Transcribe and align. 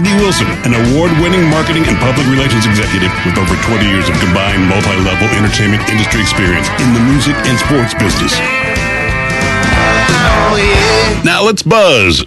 Andy 0.00 0.14
Wilson, 0.14 0.46
an 0.64 0.72
award-winning 0.72 1.44
marketing 1.50 1.84
and 1.86 1.94
public 1.98 2.26
relations 2.28 2.64
executive 2.64 3.12
with 3.26 3.36
over 3.36 3.54
20 3.68 3.84
years 3.84 4.08
of 4.08 4.18
combined 4.18 4.64
multi-level 4.66 5.28
entertainment 5.36 5.86
industry 5.90 6.22
experience 6.22 6.68
in 6.80 6.94
the 6.94 7.00
music 7.00 7.36
and 7.44 7.58
sports 7.58 7.92
business. 7.92 8.32
Now 11.22 11.44
let's 11.44 11.62
buzz. 11.62 12.24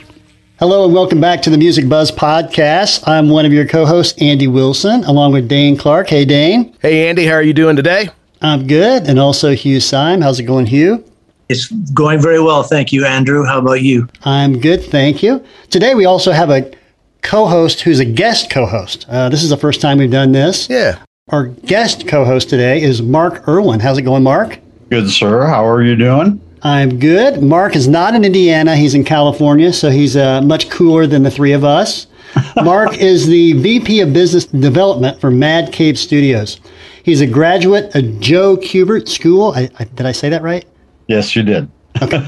Hello 0.60 0.86
and 0.86 0.94
welcome 0.94 1.20
back 1.20 1.42
to 1.42 1.50
the 1.50 1.58
Music 1.58 1.90
Buzzz 1.90 2.12
podcast. 2.12 3.08
I'm 3.08 3.30
one 3.30 3.44
of 3.44 3.52
your 3.52 3.68
co-hosts, 3.68 4.22
Andy 4.22 4.46
Wilson, 4.46 5.04
along 5.06 5.34
with 5.34 5.48
Dane 5.48 5.76
Clark. 5.76 6.10
Hey, 6.10 6.26
Dane. 6.26 6.78
Hey, 6.80 7.10
Andy, 7.10 7.26
how 7.26 7.34
are 7.34 7.42
you 7.42 7.54
doing 7.56 7.76
today? 7.76 8.08
I'm 8.44 8.68
good. 8.68 9.08
And 9.08 9.18
also 9.18 9.56
Hugh 9.56 9.80
Syme. 9.80 10.22
How's 10.22 10.40
it 10.40 10.44
going, 10.44 10.68
Hugh? 10.68 11.04
It's 11.50 11.72
going 11.92 12.22
very 12.22 12.40
well. 12.40 12.62
Thank 12.62 12.92
you, 12.92 13.04
Andrew. 13.04 13.44
How 13.46 13.58
about 13.58 13.82
you? 13.82 14.08
I'm 14.26 14.60
good. 14.60 14.84
Thank 14.84 15.24
you. 15.24 15.44
Today 15.72 15.96
we 15.96 16.06
also 16.06 16.32
have 16.34 16.52
a 16.52 16.72
co-host 17.24 17.82
who's 17.82 18.00
a 18.00 18.06
guest 18.06 18.50
co-host. 18.52 19.06
Uh, 19.10 19.30
this 19.30 19.44
is 19.44 19.50
the 19.50 19.58
first 19.58 19.82
time 19.82 19.98
we've 19.98 20.12
done 20.12 20.32
this. 20.32 20.70
Yeah. 20.70 21.00
Our 21.30 21.48
guest 21.48 22.08
co-host 22.08 22.50
today 22.50 22.82
is 22.82 23.02
Mark 23.02 23.48
Irwin. 23.48 23.80
How's 23.80 23.98
it 23.98 24.04
going, 24.04 24.24
Mark? 24.24 24.60
Good, 24.90 25.10
sir. 25.10 25.48
How 25.48 25.66
are 25.66 25.82
you 25.82 25.96
doing? 25.96 26.42
I'm 26.62 27.00
good. 27.00 27.42
Mark 27.42 27.76
is 27.76 27.88
not 27.88 28.14
in 28.14 28.24
Indiana. 28.24 28.76
He's 28.76 28.94
in 28.94 29.04
California, 29.04 29.74
so 29.74 29.90
he's 29.90 30.16
uh, 30.16 30.42
much 30.42 30.70
cooler 30.70 31.08
than 31.08 31.24
the 31.24 31.32
three 31.32 31.54
of 31.54 31.64
us. 31.64 32.08
Mark 32.64 32.98
is 32.98 33.28
the 33.28 33.54
VP 33.54 34.02
of 34.02 34.14
Business 34.14 34.46
Development 34.46 35.20
for 35.20 35.32
Mad 35.32 35.72
Cave 35.72 35.98
Studios. 35.98 36.60
He's 37.04 37.22
a 37.22 37.28
graduate 37.28 37.94
of 37.96 38.20
Joe 38.20 38.58
Kubert 38.58 39.08
School. 39.08 39.52
I, 39.52 39.70
I, 39.80 39.84
did 39.84 40.06
I 40.06 40.14
say 40.14 40.30
that 40.30 40.42
right? 40.42 40.66
Yes, 41.08 41.36
you 41.36 41.44
did. 41.44 41.70
Okay. 42.02 42.26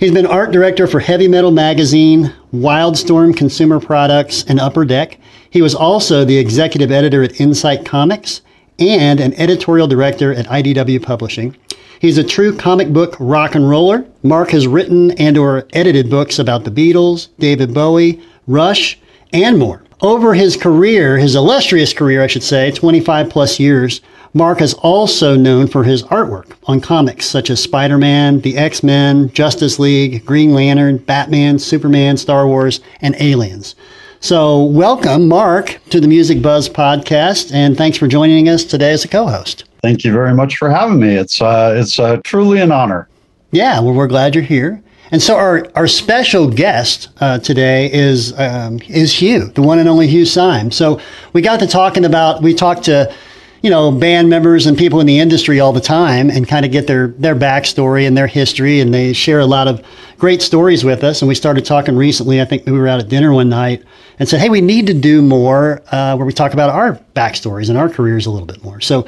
He's 0.00 0.12
been 0.12 0.26
art 0.26 0.52
director 0.52 0.86
for 0.86 0.98
Heavy 0.98 1.28
Metal 1.28 1.50
Magazine, 1.50 2.32
Wildstorm 2.52 3.36
Consumer 3.36 3.78
Products, 3.78 4.44
and 4.44 4.58
Upper 4.58 4.84
Deck. 4.84 5.18
He 5.50 5.62
was 5.62 5.74
also 5.74 6.24
the 6.24 6.38
executive 6.38 6.90
editor 6.90 7.22
at 7.22 7.40
Insight 7.40 7.84
Comics 7.84 8.40
and 8.78 9.20
an 9.20 9.34
editorial 9.34 9.86
director 9.86 10.32
at 10.32 10.46
IDW 10.46 11.02
Publishing. 11.02 11.56
He's 12.00 12.18
a 12.18 12.24
true 12.24 12.56
comic 12.56 12.92
book 12.92 13.16
rock 13.20 13.54
and 13.54 13.68
roller. 13.68 14.04
Mark 14.22 14.50
has 14.50 14.66
written 14.66 15.12
and 15.12 15.38
or 15.38 15.68
edited 15.72 16.10
books 16.10 16.38
about 16.38 16.64
the 16.64 16.70
Beatles, 16.70 17.28
David 17.38 17.72
Bowie, 17.72 18.20
Rush, 18.46 18.98
and 19.32 19.58
more. 19.58 19.84
Over 20.00 20.34
his 20.34 20.56
career, 20.56 21.16
his 21.16 21.36
illustrious 21.36 21.92
career, 21.92 22.24
I 22.24 22.26
should 22.26 22.42
say, 22.42 22.72
25 22.72 23.30
plus 23.30 23.60
years, 23.60 24.00
Mark 24.34 24.62
is 24.62 24.72
also 24.74 25.36
known 25.36 25.66
for 25.66 25.84
his 25.84 26.04
artwork 26.04 26.52
on 26.64 26.80
comics 26.80 27.26
such 27.26 27.50
as 27.50 27.62
Spider 27.62 27.98
Man, 27.98 28.40
the 28.40 28.56
X 28.56 28.82
Men, 28.82 29.30
Justice 29.32 29.78
League, 29.78 30.24
Green 30.24 30.54
Lantern, 30.54 30.96
Batman, 30.96 31.58
Superman, 31.58 32.16
Star 32.16 32.46
Wars, 32.46 32.80
and 33.02 33.14
Aliens. 33.20 33.74
So, 34.20 34.62
welcome, 34.64 35.28
Mark, 35.28 35.78
to 35.90 36.00
the 36.00 36.08
Music 36.08 36.40
Buzzz 36.40 36.66
podcast, 36.66 37.52
and 37.52 37.76
thanks 37.76 37.98
for 37.98 38.06
joining 38.06 38.48
us 38.48 38.64
today 38.64 38.92
as 38.92 39.04
a 39.04 39.08
co 39.08 39.26
host. 39.26 39.64
Thank 39.82 40.02
you 40.02 40.12
very 40.12 40.32
much 40.32 40.56
for 40.56 40.70
having 40.70 40.98
me. 40.98 41.14
It's, 41.14 41.42
uh, 41.42 41.74
it's 41.76 41.98
uh, 41.98 42.16
truly 42.24 42.58
an 42.60 42.72
honor. 42.72 43.08
Yeah, 43.50 43.80
well, 43.80 43.92
we're 43.92 44.06
glad 44.06 44.34
you're 44.34 44.44
here. 44.44 44.82
And 45.10 45.20
so 45.20 45.36
our, 45.36 45.66
our 45.74 45.86
special 45.86 46.48
guest 46.48 47.10
uh, 47.20 47.38
today 47.40 47.92
is 47.92 48.32
um, 48.40 48.80
is 48.88 49.12
Hugh, 49.12 49.48
the 49.48 49.60
one 49.60 49.78
and 49.78 49.90
only 49.90 50.06
Hugh 50.06 50.24
Syme. 50.24 50.70
So 50.70 51.02
we 51.34 51.42
got 51.42 51.60
to 51.60 51.66
talking 51.66 52.06
about 52.06 52.42
we 52.42 52.54
talked 52.54 52.84
to 52.84 53.14
you 53.62 53.70
know, 53.70 53.92
band 53.92 54.28
members 54.28 54.66
and 54.66 54.76
people 54.76 55.00
in 55.00 55.06
the 55.06 55.20
industry 55.20 55.60
all 55.60 55.72
the 55.72 55.80
time 55.80 56.30
and 56.30 56.48
kind 56.48 56.66
of 56.66 56.72
get 56.72 56.88
their, 56.88 57.08
their 57.08 57.36
backstory 57.36 58.06
and 58.06 58.16
their 58.16 58.26
history. 58.26 58.80
And 58.80 58.92
they 58.92 59.12
share 59.12 59.38
a 59.38 59.46
lot 59.46 59.68
of 59.68 59.84
great 60.18 60.42
stories 60.42 60.84
with 60.84 61.04
us. 61.04 61.22
And 61.22 61.28
we 61.28 61.34
started 61.36 61.64
talking 61.64 61.96
recently. 61.96 62.40
I 62.40 62.44
think 62.44 62.66
we 62.66 62.72
were 62.72 62.88
out 62.88 63.00
at 63.00 63.08
dinner 63.08 63.32
one 63.32 63.48
night 63.48 63.84
and 64.18 64.28
said, 64.28 64.40
Hey, 64.40 64.48
we 64.48 64.60
need 64.60 64.88
to 64.88 64.94
do 64.94 65.22
more 65.22 65.82
uh, 65.92 66.16
where 66.16 66.26
we 66.26 66.32
talk 66.32 66.52
about 66.52 66.70
our 66.70 67.00
backstories 67.14 67.68
and 67.68 67.78
our 67.78 67.88
careers 67.88 68.26
a 68.26 68.30
little 68.30 68.46
bit 68.46 68.62
more. 68.64 68.80
So 68.80 69.06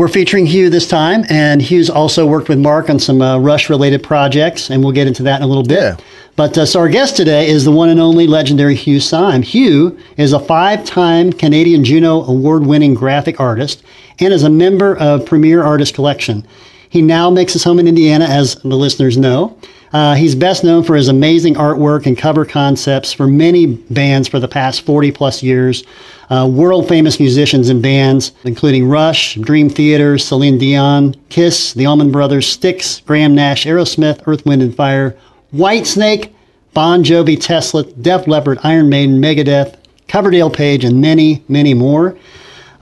we're 0.00 0.08
featuring 0.08 0.46
Hugh 0.46 0.70
this 0.70 0.88
time, 0.88 1.26
and 1.28 1.60
Hugh's 1.60 1.90
also 1.90 2.26
worked 2.26 2.48
with 2.48 2.58
Mark 2.58 2.88
on 2.88 2.98
some 2.98 3.20
uh, 3.20 3.36
Rush 3.36 3.68
related 3.68 4.02
projects, 4.02 4.70
and 4.70 4.82
we'll 4.82 4.94
get 4.94 5.06
into 5.06 5.22
that 5.24 5.36
in 5.36 5.42
a 5.42 5.46
little 5.46 5.62
bit. 5.62 5.78
Yeah. 5.78 5.96
But 6.36 6.56
uh, 6.56 6.64
so 6.64 6.80
our 6.80 6.88
guest 6.88 7.18
today 7.18 7.46
is 7.50 7.66
the 7.66 7.70
one 7.70 7.90
and 7.90 8.00
only 8.00 8.26
legendary 8.26 8.74
Hugh 8.74 8.98
Syme. 8.98 9.42
Hugh 9.42 9.98
is 10.16 10.32
a 10.32 10.40
five 10.40 10.86
time 10.86 11.34
Canadian 11.34 11.84
Juno 11.84 12.22
award 12.22 12.64
winning 12.64 12.94
graphic 12.94 13.40
artist 13.40 13.82
and 14.20 14.32
is 14.32 14.42
a 14.42 14.48
member 14.48 14.96
of 14.96 15.26
Premier 15.26 15.62
Artist 15.62 15.92
Collection. 15.92 16.46
He 16.88 17.02
now 17.02 17.28
makes 17.28 17.52
his 17.52 17.64
home 17.64 17.78
in 17.78 17.86
Indiana, 17.86 18.24
as 18.24 18.54
the 18.54 18.68
listeners 18.68 19.18
know. 19.18 19.58
Uh, 19.92 20.14
he's 20.14 20.34
best 20.34 20.62
known 20.62 20.84
for 20.84 20.94
his 20.94 21.08
amazing 21.08 21.54
artwork 21.54 22.06
and 22.06 22.16
cover 22.16 22.44
concepts 22.44 23.12
for 23.12 23.26
many 23.26 23.66
bands 23.66 24.28
for 24.28 24.38
the 24.38 24.46
past 24.46 24.82
40 24.82 25.10
plus 25.10 25.42
years. 25.42 25.82
Uh, 26.28 26.46
world 26.46 26.88
famous 26.88 27.18
musicians 27.18 27.68
and 27.68 27.82
bands, 27.82 28.30
including 28.44 28.88
Rush, 28.88 29.34
Dream 29.34 29.68
Theater, 29.68 30.16
Celine 30.16 30.58
Dion, 30.58 31.14
Kiss, 31.28 31.72
the 31.72 31.86
Allman 31.86 32.12
Brothers, 32.12 32.46
Styx, 32.46 33.00
Graham 33.00 33.34
Nash, 33.34 33.66
Aerosmith, 33.66 34.22
Earth, 34.26 34.46
Wind, 34.46 34.62
and 34.62 34.74
Fire, 34.74 35.16
Whitesnake, 35.52 36.32
Bon 36.72 37.02
Jovi, 37.02 37.40
Tesla, 37.40 37.82
Def 37.82 38.28
Leppard, 38.28 38.60
Iron 38.62 38.88
Maiden, 38.88 39.20
Megadeth, 39.20 39.76
Coverdale 40.06 40.50
Page, 40.50 40.84
and 40.84 41.00
many, 41.00 41.42
many 41.48 41.74
more. 41.74 42.16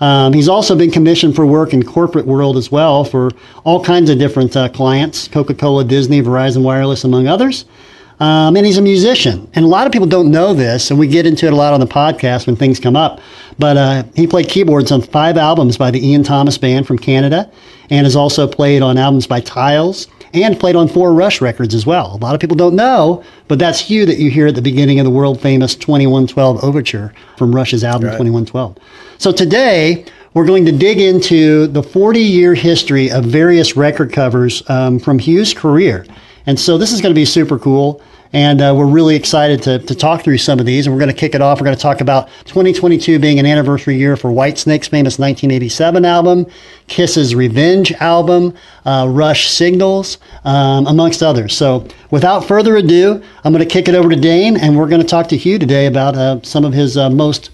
Um, 0.00 0.32
he's 0.32 0.48
also 0.48 0.76
been 0.76 0.90
commissioned 0.90 1.34
for 1.34 1.44
work 1.44 1.72
in 1.72 1.82
corporate 1.82 2.26
world 2.26 2.56
as 2.56 2.70
well 2.70 3.04
for 3.04 3.30
all 3.64 3.82
kinds 3.82 4.10
of 4.10 4.18
different 4.18 4.56
uh, 4.56 4.68
clients, 4.68 5.28
Coca-Cola, 5.28 5.84
Disney, 5.84 6.22
Verizon 6.22 6.62
Wireless, 6.62 7.04
among 7.04 7.26
others. 7.26 7.64
Um, 8.20 8.56
and 8.56 8.66
he's 8.66 8.78
a 8.78 8.82
musician. 8.82 9.48
And 9.54 9.64
a 9.64 9.68
lot 9.68 9.86
of 9.86 9.92
people 9.92 10.08
don't 10.08 10.30
know 10.30 10.52
this, 10.52 10.90
and 10.90 10.98
we 10.98 11.06
get 11.06 11.24
into 11.26 11.46
it 11.46 11.52
a 11.52 11.56
lot 11.56 11.72
on 11.72 11.80
the 11.80 11.86
podcast 11.86 12.46
when 12.46 12.56
things 12.56 12.80
come 12.80 12.96
up. 12.96 13.20
But 13.58 13.76
uh, 13.76 14.02
he 14.14 14.26
played 14.26 14.48
keyboards 14.48 14.90
on 14.90 15.02
five 15.02 15.36
albums 15.36 15.76
by 15.76 15.90
the 15.90 16.04
Ian 16.04 16.24
Thomas 16.24 16.58
Band 16.58 16.86
from 16.86 16.98
Canada, 16.98 17.50
and 17.90 18.04
has 18.04 18.16
also 18.16 18.48
played 18.48 18.82
on 18.82 18.98
albums 18.98 19.26
by 19.26 19.40
Tiles, 19.40 20.08
and 20.34 20.58
played 20.58 20.76
on 20.76 20.88
four 20.88 21.12
Rush 21.12 21.40
records 21.40 21.74
as 21.74 21.86
well. 21.86 22.14
A 22.14 22.18
lot 22.18 22.34
of 22.34 22.40
people 22.40 22.56
don't 22.56 22.74
know, 22.74 23.24
but 23.46 23.58
that's 23.58 23.80
Hugh 23.80 24.06
that 24.06 24.18
you 24.18 24.30
hear 24.30 24.46
at 24.46 24.54
the 24.54 24.62
beginning 24.62 25.00
of 25.00 25.04
the 25.04 25.10
world 25.10 25.40
famous 25.40 25.74
2112 25.74 26.62
Overture 26.62 27.12
from 27.36 27.54
Rush's 27.54 27.84
album 27.84 28.08
right. 28.08 28.18
2112. 28.18 28.76
So 29.18 29.32
today, 29.32 30.04
we're 30.34 30.46
going 30.46 30.64
to 30.66 30.72
dig 30.72 31.00
into 31.00 31.66
the 31.66 31.82
40 31.82 32.20
year 32.20 32.54
history 32.54 33.10
of 33.10 33.24
various 33.24 33.76
record 33.76 34.12
covers 34.12 34.62
um, 34.70 34.98
from 34.98 35.18
Hugh's 35.18 35.54
career. 35.54 36.06
And 36.46 36.58
so 36.58 36.78
this 36.78 36.92
is 36.92 37.00
going 37.00 37.14
to 37.14 37.18
be 37.18 37.24
super 37.24 37.58
cool. 37.58 38.02
And 38.32 38.60
uh, 38.60 38.74
we're 38.76 38.86
really 38.86 39.16
excited 39.16 39.62
to, 39.62 39.78
to 39.78 39.94
talk 39.94 40.22
through 40.22 40.38
some 40.38 40.60
of 40.60 40.66
these. 40.66 40.86
And 40.86 40.94
we're 40.94 41.00
going 41.00 41.12
to 41.12 41.18
kick 41.18 41.34
it 41.34 41.40
off. 41.40 41.60
We're 41.60 41.64
going 41.64 41.76
to 41.76 41.82
talk 41.82 42.00
about 42.00 42.28
2022 42.44 43.18
being 43.18 43.38
an 43.38 43.46
anniversary 43.46 43.96
year 43.96 44.16
for 44.16 44.30
Whitesnake's 44.30 44.88
famous 44.88 45.18
1987 45.18 46.04
album, 46.04 46.46
Kiss's 46.86 47.34
Revenge 47.34 47.92
album, 47.92 48.54
uh, 48.84 49.06
Rush 49.08 49.48
Signals, 49.48 50.18
um, 50.44 50.86
amongst 50.86 51.22
others. 51.22 51.56
So 51.56 51.86
without 52.10 52.44
further 52.44 52.76
ado, 52.76 53.22
I'm 53.44 53.52
going 53.52 53.66
to 53.66 53.72
kick 53.72 53.88
it 53.88 53.94
over 53.94 54.08
to 54.08 54.16
Dane, 54.16 54.56
and 54.56 54.76
we're 54.76 54.88
going 54.88 55.02
to 55.02 55.06
talk 55.06 55.28
to 55.28 55.36
Hugh 55.36 55.58
today 55.58 55.86
about 55.86 56.16
uh, 56.16 56.40
some 56.42 56.64
of 56.64 56.72
his 56.72 56.96
uh, 56.96 57.10
most 57.10 57.50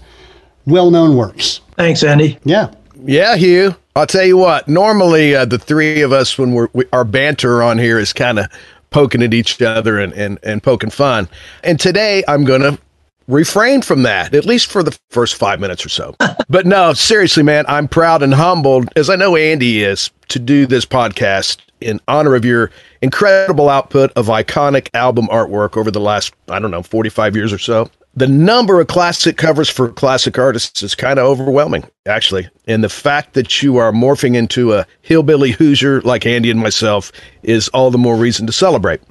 well 0.65 0.91
known 0.91 1.15
works. 1.15 1.61
Thanks, 1.75 2.03
Andy. 2.03 2.39
Yeah. 2.43 2.73
Yeah, 3.03 3.35
Hugh. 3.35 3.75
I'll 3.95 4.07
tell 4.07 4.25
you 4.25 4.35
what. 4.35 4.67
Normally, 4.67 5.35
uh, 5.35 5.45
the 5.45 5.59
three 5.59 6.01
of 6.01 6.11
us, 6.11 6.37
when 6.37 6.53
we're 6.53 6.67
we, 6.73 6.85
our 6.91 7.05
banter 7.05 7.63
on 7.63 7.77
here, 7.77 7.97
is 7.97 8.11
kind 8.11 8.39
of 8.39 8.47
poking 8.95 9.21
at 9.21 9.33
each 9.33 9.61
other 9.61 9.99
and, 9.99 10.13
and, 10.13 10.39
and 10.41 10.63
poking 10.63 10.89
fun. 10.89 11.27
And 11.65 11.77
today 11.77 12.23
I'm 12.29 12.45
going 12.45 12.61
to 12.61 12.79
refrain 13.27 13.81
from 13.81 14.03
that, 14.03 14.33
at 14.33 14.45
least 14.45 14.67
for 14.67 14.83
the 14.83 14.97
first 15.09 15.35
five 15.35 15.59
minutes 15.59 15.85
or 15.85 15.89
so. 15.89 16.15
but 16.49 16.65
no, 16.65 16.93
seriously, 16.93 17.43
man, 17.43 17.65
I'm 17.67 17.89
proud 17.89 18.23
and 18.23 18.33
humbled, 18.33 18.87
as 18.95 19.09
I 19.09 19.17
know 19.17 19.35
Andy 19.35 19.83
is, 19.83 20.11
to 20.29 20.39
do 20.39 20.65
this 20.65 20.85
podcast 20.85 21.57
in 21.81 21.99
honor 22.07 22.35
of 22.35 22.45
your 22.45 22.71
incredible 23.01 23.67
output 23.67 24.13
of 24.15 24.27
iconic 24.27 24.87
album 24.93 25.27
artwork 25.27 25.75
over 25.75 25.91
the 25.91 25.99
last, 25.99 26.33
I 26.47 26.59
don't 26.59 26.71
know, 26.71 26.81
45 26.81 27.35
years 27.35 27.51
or 27.51 27.59
so. 27.59 27.91
The 28.17 28.27
number 28.27 28.79
of 28.79 28.87
classic 28.87 29.35
covers 29.35 29.69
for 29.69 29.89
classic 29.89 30.39
artists 30.39 30.81
is 30.81 30.95
kind 30.95 31.19
of 31.19 31.25
overwhelming, 31.25 31.83
actually. 32.05 32.47
And 32.65 32.81
the 32.81 32.87
fact 32.89 33.33
that 33.33 33.61
you 33.61 33.75
are 33.75 33.91
morphing 33.91 34.35
into 34.35 34.73
a 34.73 34.87
hillbilly 35.01 35.51
Hoosier 35.51 35.99
like 36.01 36.25
Andy 36.25 36.49
and 36.49 36.61
myself 36.61 37.11
is 37.43 37.67
all 37.69 37.91
the 37.91 37.97
more 37.97 38.15
reason 38.15 38.47
to 38.47 38.53
celebrate. 38.53 39.01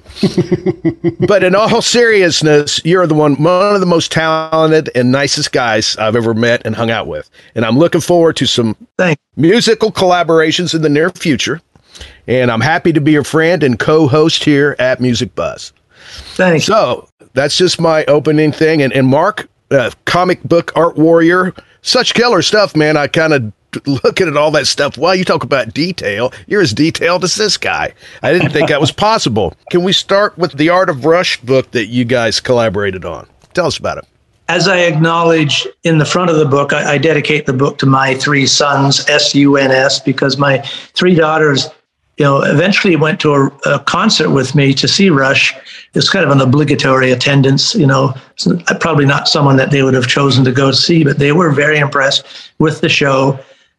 but 1.27 1.43
in 1.43 1.53
all 1.53 1.83
seriousness, 1.83 2.81
you're 2.83 3.05
the 3.05 3.13
one, 3.13 3.35
one 3.35 3.75
of 3.75 3.79
the 3.79 3.85
most 3.85 4.11
talented 4.11 4.89
and 4.95 5.11
nicest 5.11 5.51
guys 5.51 5.95
I've 5.97 6.15
ever 6.15 6.33
met 6.33 6.63
and 6.65 6.75
hung 6.75 6.89
out 6.89 7.05
with. 7.05 7.29
And 7.53 7.63
I'm 7.63 7.77
looking 7.77 8.01
forward 8.01 8.35
to 8.37 8.47
some 8.47 8.75
Thanks. 8.97 9.21
musical 9.35 9.91
collaborations 9.91 10.73
in 10.73 10.81
the 10.81 10.89
near 10.89 11.11
future. 11.11 11.61
And 12.27 12.49
I'm 12.49 12.61
happy 12.61 12.91
to 12.91 13.01
be 13.01 13.11
your 13.11 13.23
friend 13.23 13.61
and 13.61 13.77
co 13.77 14.07
host 14.07 14.43
here 14.43 14.75
at 14.79 14.99
Music 14.99 15.35
Buzzz. 15.35 15.73
Thanks. 16.35 16.65
So 16.65 17.07
that's 17.35 17.57
just 17.57 17.79
my 17.79 18.03
opening 18.05 18.51
thing. 18.51 18.81
And, 18.81 18.91
and 18.93 19.07
Mark, 19.07 19.47
uh, 19.69 19.91
comic 20.05 20.41
book 20.43 20.71
art 20.75 20.97
warrior, 20.97 21.53
such 21.81 22.13
killer 22.15 22.41
stuff, 22.41 22.75
man. 22.75 22.97
I 22.97 23.07
kind 23.07 23.33
of 23.33 23.53
looking 23.85 24.27
at 24.27 24.37
all 24.37 24.51
that 24.51 24.67
stuff. 24.67 24.97
While 24.97 25.15
you 25.15 25.25
talk 25.25 25.43
about 25.43 25.73
detail, 25.73 26.31
you're 26.47 26.61
as 26.61 26.73
detailed 26.73 27.23
as 27.23 27.35
this 27.35 27.57
guy. 27.57 27.93
I 28.23 28.31
didn't 28.31 28.51
think 28.51 28.69
that 28.69 28.81
was 28.81 28.91
possible. 29.09 29.53
Can 29.69 29.83
we 29.83 29.93
start 29.93 30.37
with 30.37 30.53
the 30.53 30.69
Art 30.69 30.89
of 30.89 31.05
Rush 31.05 31.39
book 31.41 31.71
that 31.71 31.87
you 31.87 32.05
guys 32.05 32.39
collaborated 32.39 33.05
on? 33.05 33.27
Tell 33.53 33.67
us 33.67 33.77
about 33.77 33.97
it. 33.97 34.05
As 34.47 34.67
I 34.67 34.77
acknowledge 34.79 35.67
in 35.83 35.97
the 35.97 36.05
front 36.05 36.29
of 36.29 36.37
the 36.37 36.45
book, 36.45 36.71
I, 36.71 36.93
I 36.93 36.97
dedicate 36.99 37.47
the 37.47 37.53
book 37.53 37.79
to 37.79 37.87
my 37.87 38.13
three 38.13 38.45
sons, 38.45 39.07
S 39.09 39.33
U 39.33 39.57
N 39.57 39.71
S, 39.71 39.99
because 39.99 40.37
my 40.37 40.59
three 40.93 41.15
daughters 41.15 41.67
you 42.17 42.23
know, 42.23 42.41
eventually 42.43 42.95
went 42.95 43.19
to 43.21 43.33
a, 43.33 43.47
a, 43.65 43.79
concert 43.79 44.29
with 44.29 44.55
me 44.55 44.73
to 44.73 44.87
see 44.87 45.09
Rush. 45.09 45.53
It's 45.93 46.09
kind 46.09 46.23
of 46.23 46.31
an 46.31 46.39
obligatory 46.39 47.11
attendance, 47.11 47.75
you 47.75 47.85
know, 47.85 48.13
probably 48.79 49.05
not 49.05 49.27
someone 49.27 49.57
that 49.57 49.71
they 49.71 49.83
would 49.83 49.93
have 49.93 50.07
chosen 50.07 50.45
to 50.45 50.51
go 50.51 50.71
see, 50.71 51.03
but 51.03 51.19
they 51.19 51.33
were 51.33 51.51
very 51.51 51.77
impressed 51.77 52.25
with 52.59 52.79
the 52.81 52.89
show. 52.89 53.37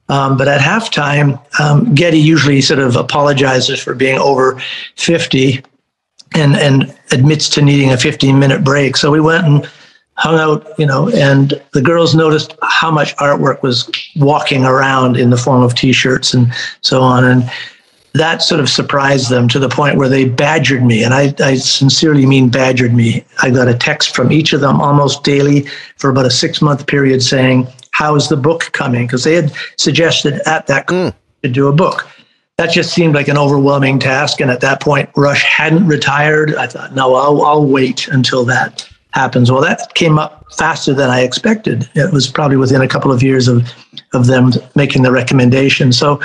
Um, 0.09 0.37
but 0.37 0.49
at 0.49 0.61
halftime, 0.61 1.41
um, 1.61 1.94
Geddy 1.94 2.21
usually 2.21 2.61
sort 2.61 2.79
of 2.79 2.94
apologizes 2.94 3.81
for 3.81 3.94
being 3.94 4.19
over 4.19 4.61
50 4.97 5.65
and, 6.35 6.56
and 6.56 6.97
admits 7.12 7.49
to 7.50 7.62
needing 7.62 7.91
a 7.91 7.97
15 7.97 8.38
minute 8.38 8.62
break. 8.62 8.97
So 8.97 9.11
we 9.11 9.21
went 9.21 9.47
and 9.47 9.69
hung 10.17 10.38
out, 10.38 10.67
you 10.79 10.87
know, 10.87 11.09
and 11.11 11.61
the 11.73 11.83
girls 11.83 12.15
noticed 12.15 12.55
how 12.62 12.91
much 12.91 13.17
artwork 13.17 13.62
was 13.62 13.91
walking 14.17 14.65
around 14.65 15.17
in 15.17 15.31
the 15.31 15.37
form 15.37 15.62
of 15.62 15.75
t 15.75 15.93
shirts 15.93 16.35
and 16.35 16.53
so 16.83 17.03
on. 17.03 17.25
And 17.25 17.50
that 18.19 18.43
sort 18.43 18.61
of 18.61 18.69
surprised 18.69 19.31
them 19.31 19.49
to 19.49 19.59
the 19.59 19.69
point 19.69 19.97
where 19.97 20.09
they 20.09 20.25
badgered 20.25 20.85
me. 20.85 21.03
And 21.03 21.15
I, 21.15 21.35
I 21.41 21.57
sincerely 21.57 22.27
mean 22.27 22.49
badgered 22.49 22.95
me. 22.95 23.25
I 23.43 23.51
got 23.51 23.69
a 23.69 23.75
text 23.75 24.15
from 24.15 24.33
each 24.33 24.53
of 24.53 24.61
them 24.61 24.81
almost 24.81 25.25
daily 25.25 25.67
for 25.97 26.11
about 26.11 26.27
a 26.27 26.31
six 26.31 26.61
month 26.63 26.87
period 26.87 27.23
saying, 27.23 27.67
How's 27.93 28.29
the 28.29 28.37
book 28.37 28.71
coming? 28.73 29.07
Because 29.07 29.25
they 29.25 29.35
had 29.35 29.53
suggested 29.79 30.41
at 30.47 30.67
that 30.67 30.87
mm. 30.89 31.15
to 31.43 31.49
do 31.49 31.67
a 31.69 31.73
book. 31.73 32.07
That 32.59 32.71
just 32.71 32.93
seemed 32.93 33.15
like 33.15 33.29
an 33.29 33.39
overwhelming 33.39 33.99
task. 33.99 34.41
And 34.41 34.51
at 34.51 34.61
that 34.61 34.83
point, 34.83 35.09
Rush 35.17 35.43
hadn't 35.45 35.87
retired. 35.87 36.55
I 36.55 36.67
thought, 36.67 36.95
no, 36.95 37.15
I'll, 37.15 37.43
I'll 37.43 37.67
wait 37.67 38.09
until 38.09 38.45
that 38.47 38.89
happens. 39.12 39.51
Well, 39.51 39.62
that 39.62 39.95
came 39.95 40.19
up 40.19 40.45
faster 40.53 40.93
than 40.93 41.09
I 41.09 41.23
expected. 41.23 41.89
It 41.95 42.12
was 42.12 42.29
probably 42.29 42.59
within 42.59 42.83
a 42.83 42.89
couple 42.89 43.11
of 43.11 43.23
years 43.23 43.49
of, 43.49 43.73
of 44.12 44.27
them 44.27 44.53
making 44.75 45.03
the 45.03 45.11
recommendation. 45.11 45.93
So 45.93 46.21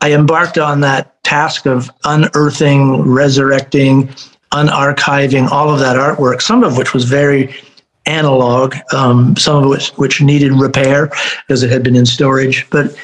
I 0.00 0.12
embarked 0.12 0.58
on 0.58 0.80
that 0.80 1.22
task 1.24 1.66
of 1.66 1.90
unearthing, 2.04 3.02
resurrecting, 3.02 4.08
unarchiving 4.52 5.48
all 5.48 5.70
of 5.70 5.78
that 5.80 5.96
artwork, 5.96 6.42
some 6.42 6.64
of 6.64 6.76
which 6.76 6.94
was 6.94 7.04
very 7.04 7.54
analog, 8.06 8.74
um, 8.92 9.36
some 9.36 9.62
of 9.62 9.68
which 9.68 9.90
which 9.90 10.20
needed 10.20 10.52
repair 10.52 11.10
because 11.46 11.62
it 11.62 11.70
had 11.70 11.82
been 11.82 11.96
in 11.96 12.06
storage. 12.06 12.68
But 12.70 12.94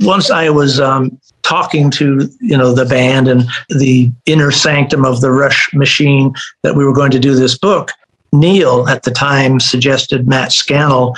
once 0.00 0.30
I 0.30 0.50
was 0.50 0.80
um, 0.80 1.18
talking 1.42 1.90
to 1.92 2.28
you 2.40 2.56
know 2.58 2.72
the 2.72 2.84
band 2.84 3.28
and 3.28 3.44
the 3.68 4.10
inner 4.26 4.50
sanctum 4.50 5.04
of 5.04 5.20
the 5.20 5.30
Rush 5.30 5.70
machine 5.72 6.34
that 6.62 6.74
we 6.74 6.84
were 6.84 6.92
going 6.92 7.12
to 7.12 7.20
do 7.20 7.34
this 7.34 7.56
book, 7.56 7.92
Neil 8.32 8.88
at 8.88 9.04
the 9.04 9.12
time 9.12 9.60
suggested 9.60 10.28
Matt 10.28 10.52
Scannell 10.52 11.16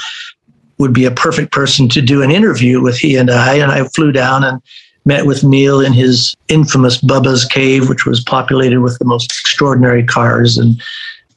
would 0.79 0.93
be 0.93 1.07
a 1.07 1.11
perfect 1.11 1.51
person 1.51 1.89
to 1.89 2.01
do 2.01 2.23
an 2.23 2.31
interview 2.31 2.81
with 2.81 2.97
he 2.97 3.17
and 3.17 3.31
I, 3.31 3.55
and 3.55 3.73
I 3.73 3.83
flew 3.89 4.13
down 4.13 4.45
and 4.45 4.63
met 5.09 5.25
with 5.27 5.43
Neil 5.43 5.81
in 5.81 5.95
his 5.95 6.37
infamous 6.49 7.01
Bubba's 7.01 7.47
Cave, 7.47 7.89
which 7.89 8.05
was 8.05 8.23
populated 8.23 8.81
with 8.81 8.99
the 8.99 9.07
most 9.07 9.33
extraordinary 9.33 10.05
cars 10.05 10.59
and 10.59 10.81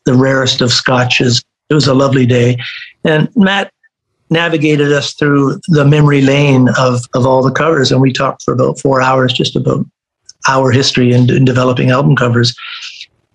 the 0.04 0.14
rarest 0.14 0.60
of 0.60 0.72
scotches. 0.72 1.42
It 1.70 1.74
was 1.74 1.88
a 1.88 1.94
lovely 1.94 2.26
day. 2.26 2.58
And 3.06 3.34
Matt 3.36 3.72
navigated 4.30 4.92
us 4.92 5.14
through 5.14 5.62
the 5.70 5.86
memory 5.86 6.22
lane 6.22 6.68
of, 6.78 7.06
of 7.16 7.26
all 7.26 7.42
the 7.42 7.52
covers. 7.52 7.92
And 7.92 8.02
we 8.02 8.12
talked 8.12 8.44
for 8.44 8.54
about 8.54 8.78
four 8.78 9.02
hours 9.02 9.32
just 9.32 9.56
about 9.56 9.86
our 10.50 10.72
history 10.72 11.14
in, 11.14 11.30
in 11.30 11.46
developing 11.46 11.92
album 11.92 12.18
covers. 12.18 12.54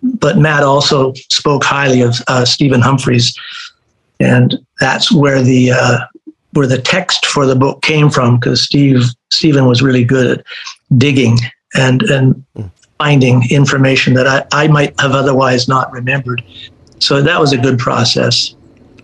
But 0.03 0.37
Matt 0.37 0.61
also 0.61 1.13
spoke 1.31 1.63
highly 1.63 2.01
of 2.01 2.15
uh, 2.27 2.45
Stephen 2.45 2.81
Humphries. 2.81 3.35
And 4.19 4.55
that's 4.79 5.11
where 5.11 5.41
the 5.41 5.71
uh, 5.71 5.97
where 6.53 6.67
the 6.67 6.81
text 6.81 7.25
for 7.25 7.45
the 7.45 7.55
book 7.55 7.81
came 7.81 8.09
from 8.09 8.39
because 8.39 8.61
Steve 8.63 9.03
Stephen 9.31 9.65
was 9.65 9.81
really 9.81 10.03
good 10.03 10.39
at 10.39 10.45
digging 10.97 11.37
and 11.75 12.01
and 12.03 12.45
hmm. 12.55 12.67
finding 12.97 13.49
information 13.51 14.13
that 14.15 14.27
I, 14.27 14.45
I 14.51 14.67
might 14.67 14.99
have 14.99 15.11
otherwise 15.11 15.67
not 15.67 15.91
remembered. 15.91 16.43
So 16.99 17.21
that 17.21 17.39
was 17.39 17.53
a 17.53 17.57
good 17.57 17.77
process. 17.77 18.55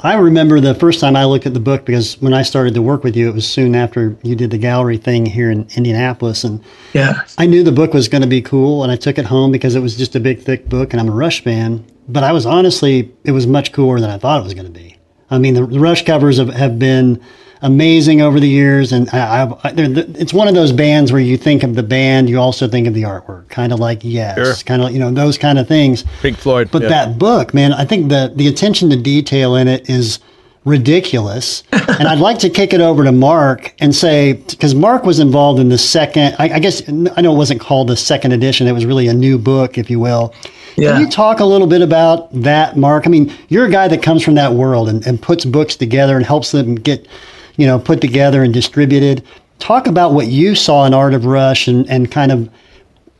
I 0.04 0.16
remember 0.16 0.60
the 0.60 0.75
first 0.75 1.00
time 1.00 1.16
I 1.16 1.24
looked 1.24 1.46
at 1.46 1.54
the 1.54 1.62
book 1.62 1.86
because 1.86 2.22
when 2.22 2.34
I 2.34 2.42
started 2.42 2.74
to 2.74 2.81
work 2.81 3.06
with 3.06 3.16
you, 3.16 3.30
it 3.30 3.34
was 3.34 3.48
soon 3.48 3.74
after 3.74 4.18
you 4.22 4.36
did 4.36 4.52
the 4.52 4.58
gallery 4.58 4.98
thing 4.98 5.25
here 5.25 5.50
in 5.50 5.66
Indianapolis, 5.78 6.44
and 6.44 6.62
yeah, 6.92 7.22
I 7.38 7.46
knew 7.46 7.64
the 7.64 7.72
book 7.72 7.94
was 7.94 8.10
going 8.10 8.22
to 8.22 8.28
be 8.28 8.42
cool, 8.42 8.84
and 8.84 8.92
I 8.92 8.98
took 8.98 9.18
it 9.18 9.25
home 9.25 9.54
because 9.54 9.75
it 9.75 9.80
was 9.80 9.96
just 9.96 10.14
a 10.16 10.20
big, 10.20 10.42
thick 10.42 10.68
book, 10.68 10.92
and 10.92 11.00
I'm 11.00 11.08
a 11.08 11.14
Rush 11.14 11.42
fan. 11.42 11.86
But 12.10 12.24
I 12.24 12.34
was 12.34 12.46
honestly, 12.46 13.14
it 13.24 13.31
was 13.31 13.48
much 13.48 13.72
cooler 13.72 14.02
than 14.02 14.10
I 14.10 14.18
thought 14.18 14.42
it 14.42 14.44
was 14.44 14.54
going 14.54 14.66
to 14.66 14.78
be. 14.78 14.98
I 15.30 15.38
mean, 15.38 15.54
the, 15.54 15.66
the 15.66 15.80
Rush 15.80 16.04
covers 16.04 16.38
have, 16.38 16.50
have 16.50 16.78
been 16.78 17.24
amazing 17.63 18.21
over 18.21 18.39
the 18.39 18.48
years, 18.48 18.92
and 18.92 19.10
I, 19.12 19.46
I, 19.46 19.74
it's 19.75 20.34
one 20.34 20.48
of 20.48 20.53
those 20.53 20.72
bands 20.72 21.12
where 21.12 21.22
you 21.22 21.38
think 21.38 21.63
of 21.63 21.75
the 21.75 21.82
band, 21.82 22.29
you 22.29 22.39
also 22.39 22.67
think 22.67 22.86
of 22.88 22.93
the 22.93 23.03
artwork, 23.03 23.50
kind 23.50 23.74
of 23.74 23.79
like 23.79 24.01
Yes, 24.03 24.36
sure. 24.36 24.55
kind 24.65 24.82
of 24.82 24.91
you 24.91 25.00
know 25.00 25.12
those 25.12 25.38
kind 25.38 25.58
of 25.58 25.67
things. 25.67 26.03
Pink 26.22 26.38
Floyd, 26.38 26.70
but 26.72 26.84
yeah. 26.84 26.89
that 26.89 27.17
book, 27.17 27.53
man, 27.53 27.74
I 27.74 27.86
think 27.86 28.10
the 28.10 28.32
the 28.36 28.48
attention 28.48 28.89
to 28.91 28.98
detail 28.98 29.55
in 29.55 29.67
it 29.67 29.89
is 29.89 30.20
ridiculous. 30.65 31.63
and 31.72 32.08
I'd 32.08 32.20
like 32.20 32.39
to 32.39 32.50
kick 32.50 32.74
it 32.74 32.82
over 32.82 33.03
to 33.03 33.12
Mark 33.12 33.74
and 33.79 33.93
say, 33.93 34.34
because 34.34 34.74
Mark 34.74 35.03
was 35.03 35.20
involved 35.20 35.60
in 35.60 35.70
the 35.70 35.77
second, 35.77 36.36
I, 36.39 36.53
I, 36.53 36.60
guess, 36.60 36.88
I 36.88 37.22
know 37.22 37.34
it 37.34 37.38
wasn't 37.38 37.60
called 37.60 37.89
the 37.89 37.98
second 37.98 38.32
edition, 38.32 38.67
it 38.67 38.72
was 38.72 38.86
really 38.86 39.10
a 39.10 39.13
new 39.13 39.38
book, 39.38 39.77
if 39.77 39.89
you 39.89 40.00
will. 40.00 40.34
Yeah. 40.77 40.93
Can 40.93 41.01
you 41.01 41.10
talk 41.10 41.39
a 41.39 41.46
little 41.46 41.67
bit 41.67 41.82
about 41.82 42.32
that, 42.34 42.77
Mark? 42.77 43.05
I 43.05 43.10
mean, 43.10 43.34
you're 43.50 43.65
a 43.65 43.72
guy 43.72 43.88
that 43.89 44.01
comes 44.01 44.24
from 44.24 44.36
that 44.36 44.53
world 44.53 44.89
and, 44.89 45.05
and 45.05 45.22
puts 45.22 45.46
books 45.46 45.75
together 45.75 46.15
and 46.15 46.25
helps 46.25 46.51
them 46.51 46.75
get 46.75 47.08
you 47.57 47.65
know, 47.65 47.79
put 47.79 48.01
together 48.01 48.43
and 48.43 48.53
distributed. 48.53 49.24
Talk 49.60 49.88
about 49.88 50.13
what 50.13 50.27
you 50.27 50.55
saw 50.55 50.86
in 50.86 50.93
Art 50.93 51.13
of 51.13 51.25
Rush 51.25 51.67
and, 51.67 51.89
and 51.89 52.12
kind 52.12 52.31
of 52.31 52.50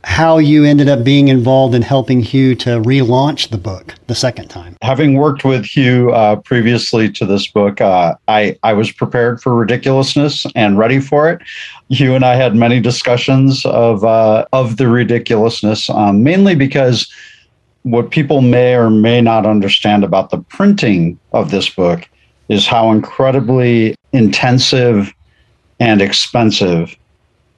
how 0.04 0.38
you 0.38 0.64
ended 0.64 0.88
up 0.88 1.02
being 1.02 1.28
involved 1.28 1.74
in 1.74 1.82
helping 1.82 2.20
Hugh 2.20 2.54
to 2.56 2.80
relaunch 2.80 3.48
the 3.48 3.58
book 3.58 3.94
the 4.06 4.14
second 4.14 4.48
time. 4.48 4.76
Having 4.82 5.14
worked 5.14 5.44
with 5.44 5.64
Hugh 5.64 6.12
uh, 6.12 6.36
previously 6.36 7.10
to 7.12 7.24
this 7.24 7.46
book, 7.46 7.80
uh, 7.80 8.14
I, 8.28 8.58
I 8.62 8.74
was 8.74 8.92
prepared 8.92 9.40
for 9.40 9.54
ridiculousness 9.54 10.46
and 10.54 10.78
ready 10.78 11.00
for 11.00 11.30
it. 11.30 11.40
Hugh 11.88 12.14
and 12.14 12.24
I 12.24 12.34
had 12.34 12.54
many 12.54 12.80
discussions 12.80 13.64
of, 13.64 14.04
uh, 14.04 14.44
of 14.52 14.76
the 14.76 14.88
ridiculousness, 14.88 15.88
um, 15.88 16.22
mainly 16.22 16.54
because 16.54 17.10
what 17.82 18.10
people 18.10 18.40
may 18.40 18.74
or 18.74 18.90
may 18.90 19.20
not 19.20 19.46
understand 19.46 20.04
about 20.04 20.30
the 20.30 20.38
printing 20.38 21.18
of 21.32 21.50
this 21.50 21.68
book 21.68 22.08
is 22.48 22.66
how 22.66 22.90
incredibly 22.90 23.94
intensive 24.14 25.12
and 25.80 26.00
expensive 26.00 26.96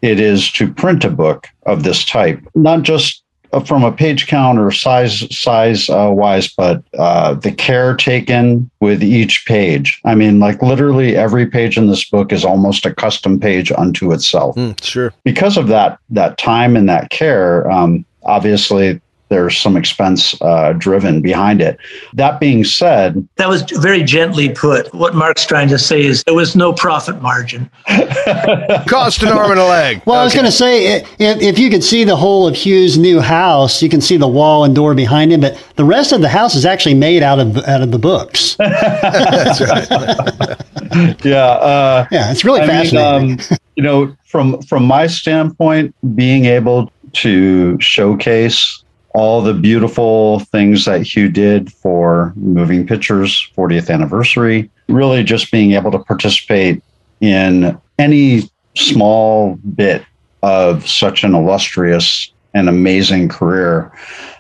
it 0.03 0.21
is 0.21 0.51
to 0.53 0.73
print 0.73 1.05
a 1.05 1.11
book 1.11 1.49
of 1.65 1.83
this 1.83 2.05
type, 2.05 2.41
not 2.55 2.83
just 2.83 3.23
from 3.65 3.85
a 3.85 3.93
page 3.93 4.27
count 4.27 4.59
or 4.59 4.71
size 4.71 5.27
size 5.37 5.89
uh, 5.89 6.11
wise, 6.13 6.53
but 6.53 6.83
uh, 6.99 7.35
the 7.35 7.53
care 7.53 7.95
taken 7.97 8.71
with 8.81 9.03
each 9.03 9.47
page. 9.47 10.01
I 10.05 10.15
mean, 10.15 10.39
like 10.39 10.61
literally 10.63 11.17
every 11.17 11.47
page 11.47 11.79
in 11.79 11.87
this 11.87 12.09
book 12.09 12.33
is 12.33 12.45
almost 12.45 12.85
a 12.85 12.95
custom 12.95 13.41
page 13.41 13.73
unto 13.73 14.13
itself. 14.13 14.57
Mm, 14.57 14.83
sure. 14.83 15.15
Because 15.25 15.57
of 15.57 15.69
that 15.69 15.99
that 16.11 16.39
time 16.39 16.77
and 16.77 16.89
that 16.89 17.11
care, 17.11 17.71
um, 17.71 18.05
obviously 18.25 19.01
there's 19.29 19.59
some 19.59 19.77
expense 19.77 20.41
uh, 20.41 20.73
driven 20.75 21.21
behind 21.21 21.61
it. 21.61 21.79
That 22.15 22.39
being 22.39 22.63
said, 22.65 23.27
that 23.37 23.49
was 23.49 23.63
very 23.63 24.03
gently 24.03 24.51
put. 24.51 24.93
What 24.95 25.15
Mark's 25.15 25.45
trying 25.45 25.69
to 25.69 25.79
say 25.79 26.05
is 26.05 26.23
there 26.25 26.35
was 26.35 26.55
no 26.55 26.73
profit 26.73 27.21
margin. 27.21 27.69
Cost 28.87 29.23
an 29.23 29.29
arm 29.29 29.51
and 29.51 29.61
a 29.61 29.65
leg. 29.65 30.03
Well, 30.07 30.17
okay. 30.17 30.21
I 30.21 30.25
was 30.25 30.35
going 30.35 30.47
to 30.47 30.53
say, 30.53 31.01
if, 31.19 31.43
if 31.43 31.59
you 31.59 31.71
could 31.71 31.83
see 31.83 32.05
the 32.05 32.17
whole 32.17 32.47
of 32.47 32.55
Hugh's 32.55 32.97
new 32.97 33.21
house, 33.21 33.83
you 33.83 33.89
can 33.89 34.01
see 34.01 34.17
the 34.17 34.29
wall 34.29 34.65
and 34.65 34.75
door 34.75 34.95
behind 34.95 35.33
him, 35.33 35.41
but 35.41 35.63
the 35.77 35.85
rest 35.85 36.13
of 36.13 36.21
the 36.21 36.29
house 36.29 36.55
is 36.55 36.65
actually 36.65 36.95
made 36.95 37.23
out 37.23 37.41
of 37.41 37.57
out 37.59 37.83
of 37.83 37.91
the 37.91 37.99
books. 37.99 38.55
That's 38.59 39.61
right. 39.61 39.89
yeah, 41.25 41.37
uh, 41.37 42.07
yeah, 42.11 42.31
it's 42.31 42.45
really 42.45 42.61
I 42.61 42.67
fascinating. 42.67 43.29
Mean, 43.29 43.41
um, 43.41 43.59
you 43.75 43.83
know, 43.83 44.17
from 44.25 44.63
from 44.63 44.85
my 44.85 45.07
standpoint, 45.07 45.95
being 46.15 46.45
able 46.45 46.93
to 47.15 47.81
showcase 47.81 48.85
all 49.17 49.41
the 49.41 49.55
beautiful 49.55 50.41
things 50.41 50.85
that 50.85 51.01
Hugh 51.01 51.31
did 51.31 51.73
for 51.73 52.35
Moving 52.37 52.87
Pictures 52.87 53.51
40th 53.57 53.89
anniversary. 53.89 54.71
Really, 54.89 55.25
just 55.25 55.51
being 55.51 55.73
able 55.73 55.91
to 55.93 55.99
participate 55.99 56.83
in 57.23 57.81
any 57.99 58.51
small 58.77 59.55
bit 59.75 60.05
of 60.43 60.87
such 60.87 61.25
an 61.25 61.35
illustrious 61.35 62.31
and 62.53 62.69
amazing 62.69 63.31
career, 63.31 63.91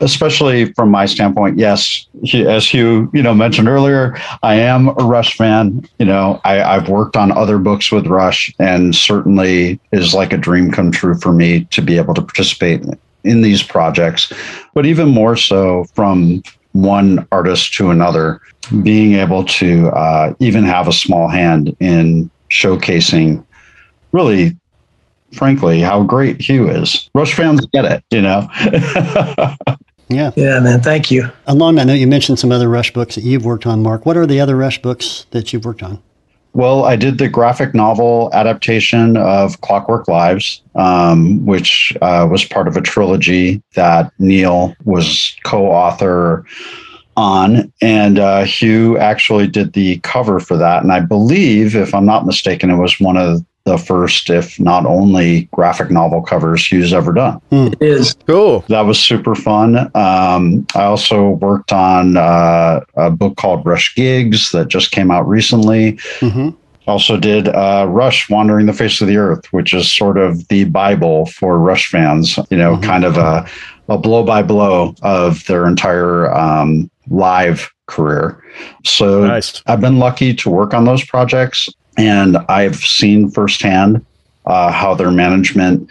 especially 0.00 0.74
from 0.74 0.90
my 0.90 1.06
standpoint. 1.06 1.58
Yes, 1.58 2.06
as 2.34 2.66
Hugh, 2.66 3.10
you 3.14 3.22
know, 3.22 3.32
mentioned 3.32 3.68
earlier, 3.68 4.18
I 4.42 4.56
am 4.56 4.88
a 4.88 5.04
Rush 5.06 5.38
fan. 5.38 5.88
You 5.98 6.04
know, 6.04 6.38
I, 6.44 6.62
I've 6.62 6.90
worked 6.90 7.16
on 7.16 7.32
other 7.32 7.56
books 7.56 7.90
with 7.90 8.06
Rush, 8.06 8.54
and 8.58 8.94
certainly 8.94 9.80
is 9.92 10.12
like 10.12 10.34
a 10.34 10.38
dream 10.38 10.70
come 10.70 10.92
true 10.92 11.14
for 11.14 11.32
me 11.32 11.64
to 11.70 11.80
be 11.80 11.96
able 11.96 12.12
to 12.12 12.22
participate 12.22 12.84
in 13.26 13.42
these 13.42 13.62
projects, 13.62 14.32
but 14.74 14.86
even 14.86 15.08
more 15.08 15.36
so 15.36 15.84
from 15.94 16.42
one 16.72 17.26
artist 17.32 17.72
to 17.74 17.90
another, 17.90 18.40
being 18.82 19.14
able 19.14 19.44
to 19.44 19.88
uh, 19.88 20.34
even 20.38 20.64
have 20.64 20.88
a 20.88 20.92
small 20.92 21.28
hand 21.28 21.74
in 21.80 22.30
showcasing 22.50 23.44
really 24.12 24.56
frankly 25.32 25.80
how 25.80 26.02
great 26.02 26.40
Hugh 26.40 26.68
is. 26.68 27.10
Rush 27.14 27.34
fans 27.34 27.66
get 27.66 27.84
it, 27.84 28.04
you 28.10 28.22
know. 28.22 28.48
yeah. 30.08 30.30
Yeah, 30.36 30.60
man. 30.60 30.80
Thank 30.80 31.10
you. 31.10 31.30
Along 31.46 31.74
that 31.76 31.86
note, 31.86 31.94
you 31.94 32.06
mentioned 32.06 32.38
some 32.38 32.52
other 32.52 32.68
Rush 32.68 32.92
books 32.92 33.16
that 33.16 33.24
you've 33.24 33.44
worked 33.44 33.66
on, 33.66 33.82
Mark. 33.82 34.06
What 34.06 34.16
are 34.16 34.26
the 34.26 34.40
other 34.40 34.56
Rush 34.56 34.80
books 34.80 35.26
that 35.30 35.52
you've 35.52 35.64
worked 35.64 35.82
on? 35.82 36.02
Well, 36.56 36.86
I 36.86 36.96
did 36.96 37.18
the 37.18 37.28
graphic 37.28 37.74
novel 37.74 38.30
adaptation 38.32 39.18
of 39.18 39.60
Clockwork 39.60 40.08
Lives, 40.08 40.62
um, 40.74 41.44
which 41.44 41.94
uh, 42.00 42.26
was 42.30 42.46
part 42.46 42.66
of 42.66 42.78
a 42.78 42.80
trilogy 42.80 43.62
that 43.74 44.10
Neil 44.18 44.74
was 44.86 45.36
co 45.44 45.66
author 45.66 46.46
on. 47.14 47.70
And 47.82 48.18
uh, 48.18 48.44
Hugh 48.44 48.96
actually 48.96 49.48
did 49.48 49.74
the 49.74 49.98
cover 49.98 50.40
for 50.40 50.56
that. 50.56 50.82
And 50.82 50.92
I 50.92 51.00
believe, 51.00 51.76
if 51.76 51.94
I'm 51.94 52.06
not 52.06 52.24
mistaken, 52.24 52.70
it 52.70 52.76
was 52.76 52.98
one 52.98 53.18
of 53.18 53.44
the 53.66 53.76
first, 53.76 54.30
if 54.30 54.58
not 54.58 54.86
only, 54.86 55.42
graphic 55.52 55.90
novel 55.90 56.22
covers 56.22 56.64
Hugh's 56.64 56.92
ever 56.92 57.12
done. 57.12 57.40
Mm. 57.50 57.74
It 57.74 57.82
is 57.82 58.14
cool. 58.26 58.60
That 58.68 58.82
was 58.82 58.98
super 58.98 59.34
fun. 59.34 59.90
Um, 59.94 60.66
I 60.74 60.84
also 60.84 61.30
worked 61.30 61.72
on 61.72 62.16
uh, 62.16 62.80
a 62.94 63.10
book 63.10 63.36
called 63.36 63.66
Rush 63.66 63.94
Gigs 63.94 64.52
that 64.52 64.68
just 64.68 64.92
came 64.92 65.10
out 65.10 65.28
recently. 65.28 65.94
Mm-hmm. 66.20 66.50
Also 66.86 67.16
did 67.16 67.48
uh, 67.48 67.86
Rush 67.88 68.30
Wandering 68.30 68.66
the 68.66 68.72
Face 68.72 69.00
of 69.00 69.08
the 69.08 69.16
Earth, 69.16 69.52
which 69.52 69.74
is 69.74 69.92
sort 69.92 70.16
of 70.16 70.46
the 70.46 70.64
Bible 70.64 71.26
for 71.26 71.58
Rush 71.58 71.90
fans. 71.90 72.38
You 72.50 72.56
know, 72.56 72.74
mm-hmm. 72.74 72.84
kind 72.84 73.04
of 73.04 73.16
a 73.16 73.46
a 73.88 73.98
blow 73.98 74.24
by 74.24 74.42
blow 74.42 74.94
of 75.02 75.44
their 75.46 75.66
entire 75.66 76.32
um, 76.32 76.90
live 77.08 77.70
career. 77.86 78.42
So 78.84 79.26
nice. 79.26 79.62
I've 79.66 79.80
been 79.80 79.98
lucky 79.98 80.34
to 80.34 80.50
work 80.50 80.74
on 80.74 80.84
those 80.84 81.04
projects. 81.04 81.68
And 81.96 82.36
I've 82.48 82.76
seen 82.76 83.30
firsthand 83.30 84.04
uh, 84.44 84.70
how 84.70 84.94
their 84.94 85.10
management 85.10 85.90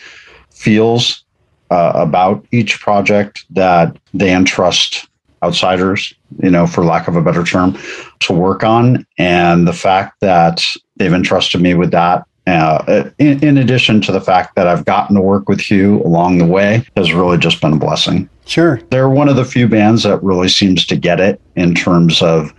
feels 0.50 1.24
uh, 1.70 1.92
about 1.96 2.46
each 2.52 2.80
project 2.80 3.46
that 3.50 3.98
they 4.14 4.34
entrust 4.34 5.08
outsiders, 5.44 6.14
you 6.42 6.50
know, 6.50 6.66
for 6.66 6.84
lack 6.84 7.08
of 7.08 7.16
a 7.16 7.22
better 7.22 7.44
term, 7.44 7.78
to 8.20 8.34
work 8.34 8.64
on. 8.64 9.06
And 9.18 9.68
the 9.68 9.74
fact 9.74 10.20
that 10.22 10.64
they've 10.96 11.14
entrusted 11.14 11.62
me 11.62 11.74
with 11.74 11.92
that, 11.92 12.26
uh, 12.48 13.10
in, 13.18 13.44
in, 13.44 13.58
addition 13.58 14.02
to 14.02 14.12
the 14.12 14.22
fact 14.22 14.56
that 14.56 14.68
I've 14.68 14.86
gotten 14.86 15.16
to 15.16 15.22
work 15.22 15.50
with 15.50 15.60
Hugh 15.60 16.02
along 16.04 16.38
the 16.38 16.46
way, 16.46 16.86
has 16.96 17.12
really 17.12 17.38
just 17.38 17.60
been 17.60 17.74
a 17.74 17.78
blessing. 17.78 18.30
Sure. 18.46 18.80
They're 18.92 19.10
one 19.10 19.30
of 19.30 19.36
the 19.36 19.46
few 19.46 19.68
bands 19.68 20.04
that 20.04 20.22
really 20.22 20.50
seems 20.50 20.86
to 20.88 20.96
get 20.96 21.20
it 21.20 21.42
in 21.56 21.74
terms 21.74 22.22
of 22.22 22.54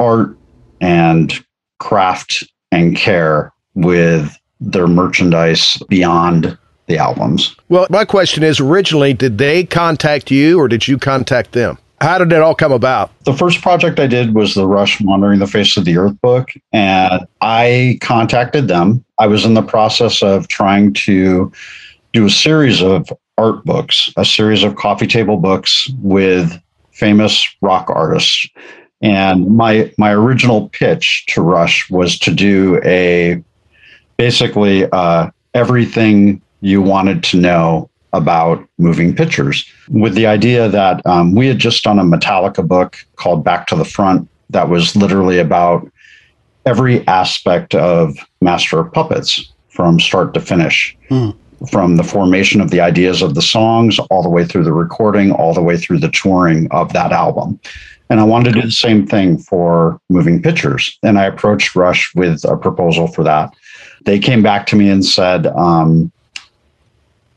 art 0.00 0.36
and 0.80 1.44
craft 1.78 2.44
and 2.72 2.96
care 2.96 3.52
with 3.74 4.36
their 4.60 4.88
merchandise 4.88 5.80
beyond 5.88 6.58
the 6.86 6.98
albums. 6.98 7.54
Well, 7.68 7.86
my 7.90 8.04
question 8.04 8.42
is 8.42 8.58
originally, 8.58 9.14
did 9.14 9.38
they 9.38 9.64
contact 9.64 10.30
you 10.30 10.58
or 10.58 10.66
did 10.66 10.88
you 10.88 10.98
contact 10.98 11.52
them? 11.52 11.78
How 12.00 12.18
did 12.18 12.32
it 12.32 12.40
all 12.40 12.56
come 12.56 12.72
about? 12.72 13.12
The 13.24 13.32
first 13.32 13.62
project 13.62 14.00
I 14.00 14.08
did 14.08 14.34
was 14.34 14.54
the 14.54 14.66
Rush 14.66 15.00
Wandering 15.00 15.38
the 15.38 15.46
Face 15.46 15.76
of 15.76 15.84
the 15.84 15.96
Earth 15.96 16.20
book, 16.20 16.50
and 16.72 17.24
I 17.40 17.98
contacted 18.00 18.66
them. 18.66 19.04
I 19.20 19.28
was 19.28 19.44
in 19.44 19.54
the 19.54 19.62
process 19.62 20.20
of 20.20 20.48
trying 20.48 20.94
to 20.94 21.52
do 22.12 22.26
a 22.26 22.30
series 22.30 22.82
of 22.82 23.08
art 23.38 23.64
books, 23.64 24.12
a 24.16 24.24
series 24.24 24.64
of 24.64 24.74
coffee 24.74 25.06
table 25.06 25.36
books 25.36 25.88
with 25.98 26.60
famous 26.90 27.46
rock 27.60 27.88
artists 27.88 28.48
and 29.02 29.56
my 29.56 29.92
my 29.98 30.12
original 30.12 30.68
pitch 30.70 31.26
to 31.28 31.42
Rush 31.42 31.90
was 31.90 32.18
to 32.20 32.32
do 32.32 32.80
a 32.84 33.42
basically 34.16 34.86
uh, 34.92 35.30
everything 35.54 36.40
you 36.60 36.80
wanted 36.80 37.24
to 37.24 37.36
know 37.38 37.90
about 38.12 38.66
moving 38.78 39.16
pictures, 39.16 39.66
with 39.88 40.14
the 40.14 40.26
idea 40.26 40.68
that 40.68 41.04
um, 41.06 41.34
we 41.34 41.48
had 41.48 41.58
just 41.58 41.82
done 41.82 41.98
a 41.98 42.04
Metallica 42.04 42.66
book 42.66 43.04
called 43.16 43.42
Back 43.42 43.66
to 43.68 43.76
the 43.76 43.84
Front 43.84 44.28
that 44.50 44.68
was 44.68 44.94
literally 44.94 45.38
about 45.38 45.90
every 46.66 47.06
aspect 47.08 47.74
of 47.74 48.16
Master 48.40 48.78
of 48.78 48.92
Puppets 48.92 49.52
from 49.68 49.98
start 49.98 50.34
to 50.34 50.40
finish. 50.40 50.96
Mm. 51.10 51.34
From 51.70 51.96
the 51.96 52.02
formation 52.02 52.60
of 52.60 52.70
the 52.70 52.80
ideas 52.80 53.22
of 53.22 53.36
the 53.36 53.42
songs, 53.42 54.00
all 54.10 54.22
the 54.22 54.28
way 54.28 54.44
through 54.44 54.64
the 54.64 54.72
recording, 54.72 55.30
all 55.30 55.54
the 55.54 55.62
way 55.62 55.76
through 55.76 56.00
the 56.00 56.10
touring 56.10 56.68
of 56.72 56.92
that 56.92 57.12
album. 57.12 57.60
And 58.10 58.20
I 58.20 58.24
wanted 58.24 58.52
to 58.52 58.60
do 58.60 58.66
the 58.66 58.72
same 58.72 59.06
thing 59.06 59.38
for 59.38 59.98
moving 60.10 60.42
pictures. 60.42 60.98
And 61.02 61.18
I 61.18 61.24
approached 61.24 61.74
Rush 61.74 62.14
with 62.14 62.44
a 62.44 62.56
proposal 62.56 63.06
for 63.06 63.24
that. 63.24 63.54
They 64.04 64.18
came 64.18 64.42
back 64.42 64.66
to 64.66 64.76
me 64.76 64.90
and 64.90 65.04
said 65.04 65.46
um, 65.46 66.12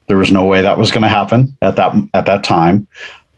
there 0.08 0.18
was 0.18 0.32
no 0.32 0.46
way 0.46 0.62
that 0.62 0.78
was 0.78 0.92
going 0.92 1.04
to 1.04 1.10
happen 1.10 1.56
at 1.62 1.76
that 1.78 1.96
at 2.14 2.26
that 2.26 2.44
time, 2.44 2.88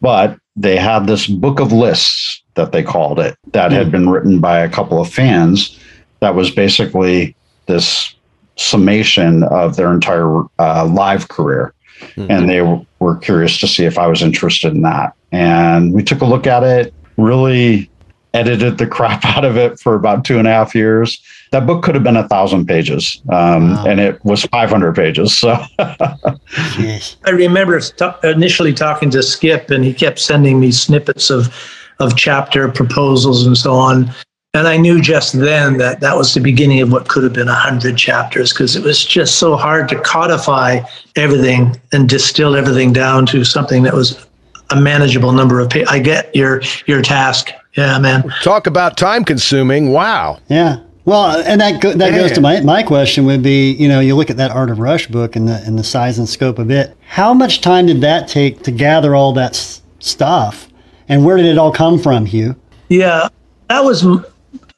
but 0.01 0.37
they 0.55 0.75
had 0.75 1.05
this 1.05 1.27
book 1.27 1.59
of 1.59 1.71
lists 1.71 2.41
that 2.55 2.71
they 2.71 2.83
called 2.83 3.19
it 3.19 3.37
that 3.53 3.71
had 3.71 3.91
been 3.91 4.09
written 4.09 4.39
by 4.39 4.59
a 4.59 4.69
couple 4.69 4.99
of 4.99 5.11
fans. 5.11 5.79
That 6.19 6.33
was 6.33 6.49
basically 6.49 7.35
this 7.67 8.15
summation 8.55 9.43
of 9.43 9.75
their 9.75 9.93
entire 9.93 10.43
uh, 10.57 10.85
live 10.85 11.27
career. 11.27 11.73
Mm-hmm. 11.99 12.31
And 12.31 12.49
they 12.49 12.57
w- 12.57 12.85
were 12.99 13.15
curious 13.17 13.59
to 13.59 13.67
see 13.67 13.85
if 13.85 13.97
I 13.97 14.07
was 14.07 14.21
interested 14.21 14.73
in 14.73 14.81
that. 14.81 15.13
And 15.31 15.93
we 15.93 16.03
took 16.03 16.21
a 16.21 16.25
look 16.25 16.47
at 16.47 16.63
it 16.63 16.93
really 17.17 17.89
edited 18.33 18.77
the 18.77 18.87
crap 18.95 19.25
out 19.25 19.45
of 19.45 19.57
it 19.57 19.79
for 19.79 19.95
about 19.95 20.23
two 20.23 20.39
and 20.39 20.47
a 20.47 20.51
half 20.51 20.73
years. 20.75 21.21
That 21.51 21.65
book 21.65 21.83
could 21.83 21.95
have 21.95 22.03
been 22.03 22.17
a 22.17 22.27
thousand 22.27 22.67
pages, 22.67 23.21
um, 23.29 23.71
wow. 23.71 23.85
and 23.87 23.99
it 23.99 24.23
was 24.25 24.45
500 24.45 24.95
pages. 24.95 25.37
So 25.37 25.57
I 25.79 27.29
remember 27.31 27.79
t- 27.79 28.05
initially 28.23 28.73
talking 28.73 29.09
to 29.11 29.23
Skip, 29.23 29.69
and 29.69 29.83
he 29.83 29.93
kept 29.93 30.19
sending 30.19 30.59
me 30.59 30.71
snippets 30.71 31.29
of 31.29 31.53
of 31.99 32.15
chapter 32.15 32.69
proposals 32.69 33.47
and 33.47 33.57
so 33.57 33.73
on. 33.73 34.11
And 34.53 34.67
I 34.67 34.77
knew 34.77 35.01
just 35.01 35.33
then 35.33 35.77
that 35.77 35.99
that 35.99 36.17
was 36.17 36.33
the 36.33 36.39
beginning 36.39 36.81
of 36.81 36.91
what 36.91 37.07
could 37.07 37.23
have 37.23 37.33
been 37.33 37.47
a 37.47 37.53
hundred 37.53 37.97
chapters 37.97 38.53
because 38.53 38.75
it 38.75 38.83
was 38.83 39.03
just 39.03 39.35
so 39.35 39.55
hard 39.55 39.87
to 39.89 39.99
codify 40.01 40.81
everything 41.15 41.79
and 41.91 42.09
distill 42.09 42.55
everything 42.55 42.91
down 42.91 43.25
to 43.27 43.43
something 43.43 43.83
that 43.83 43.93
was 43.93 44.26
a 44.69 44.79
manageable 44.79 45.31
number 45.31 45.59
of 45.59 45.69
pages. 45.69 45.89
I 45.89 45.99
get 45.99 46.35
your 46.35 46.61
your 46.85 47.01
task. 47.01 47.51
Yeah, 47.75 47.99
man. 47.99 48.23
Talk 48.43 48.67
about 48.67 48.97
time 48.97 49.23
consuming. 49.23 49.91
Wow. 49.91 50.39
Yeah. 50.49 50.79
Well, 51.05 51.37
and 51.45 51.61
that 51.61 51.81
go, 51.81 51.93
that 51.93 52.11
goes 52.11 52.33
to 52.33 52.41
my 52.41 52.59
my 52.61 52.83
question 52.83 53.25
would 53.25 53.41
be, 53.41 53.71
you 53.71 53.87
know, 53.87 54.01
you 54.01 54.15
look 54.15 54.29
at 54.29 54.37
that 54.37 54.51
Art 54.51 54.69
of 54.69 54.79
Rush 54.79 55.07
book 55.07 55.35
and 55.37 55.47
the 55.47 55.61
and 55.65 55.79
the 55.79 55.83
size 55.83 56.19
and 56.19 56.27
scope 56.27 56.59
of 56.59 56.69
it. 56.69 56.97
How 57.07 57.33
much 57.33 57.61
time 57.61 57.85
did 57.85 58.01
that 58.01 58.27
take 58.27 58.63
to 58.63 58.71
gather 58.71 59.15
all 59.15 59.31
that 59.33 59.51
s- 59.51 59.81
stuff, 59.99 60.67
and 61.07 61.23
where 61.23 61.37
did 61.37 61.45
it 61.45 61.57
all 61.57 61.71
come 61.71 61.97
from, 61.97 62.25
Hugh? 62.25 62.55
Yeah, 62.89 63.29
that 63.69 63.85
was 63.85 64.03
m- 64.05 64.25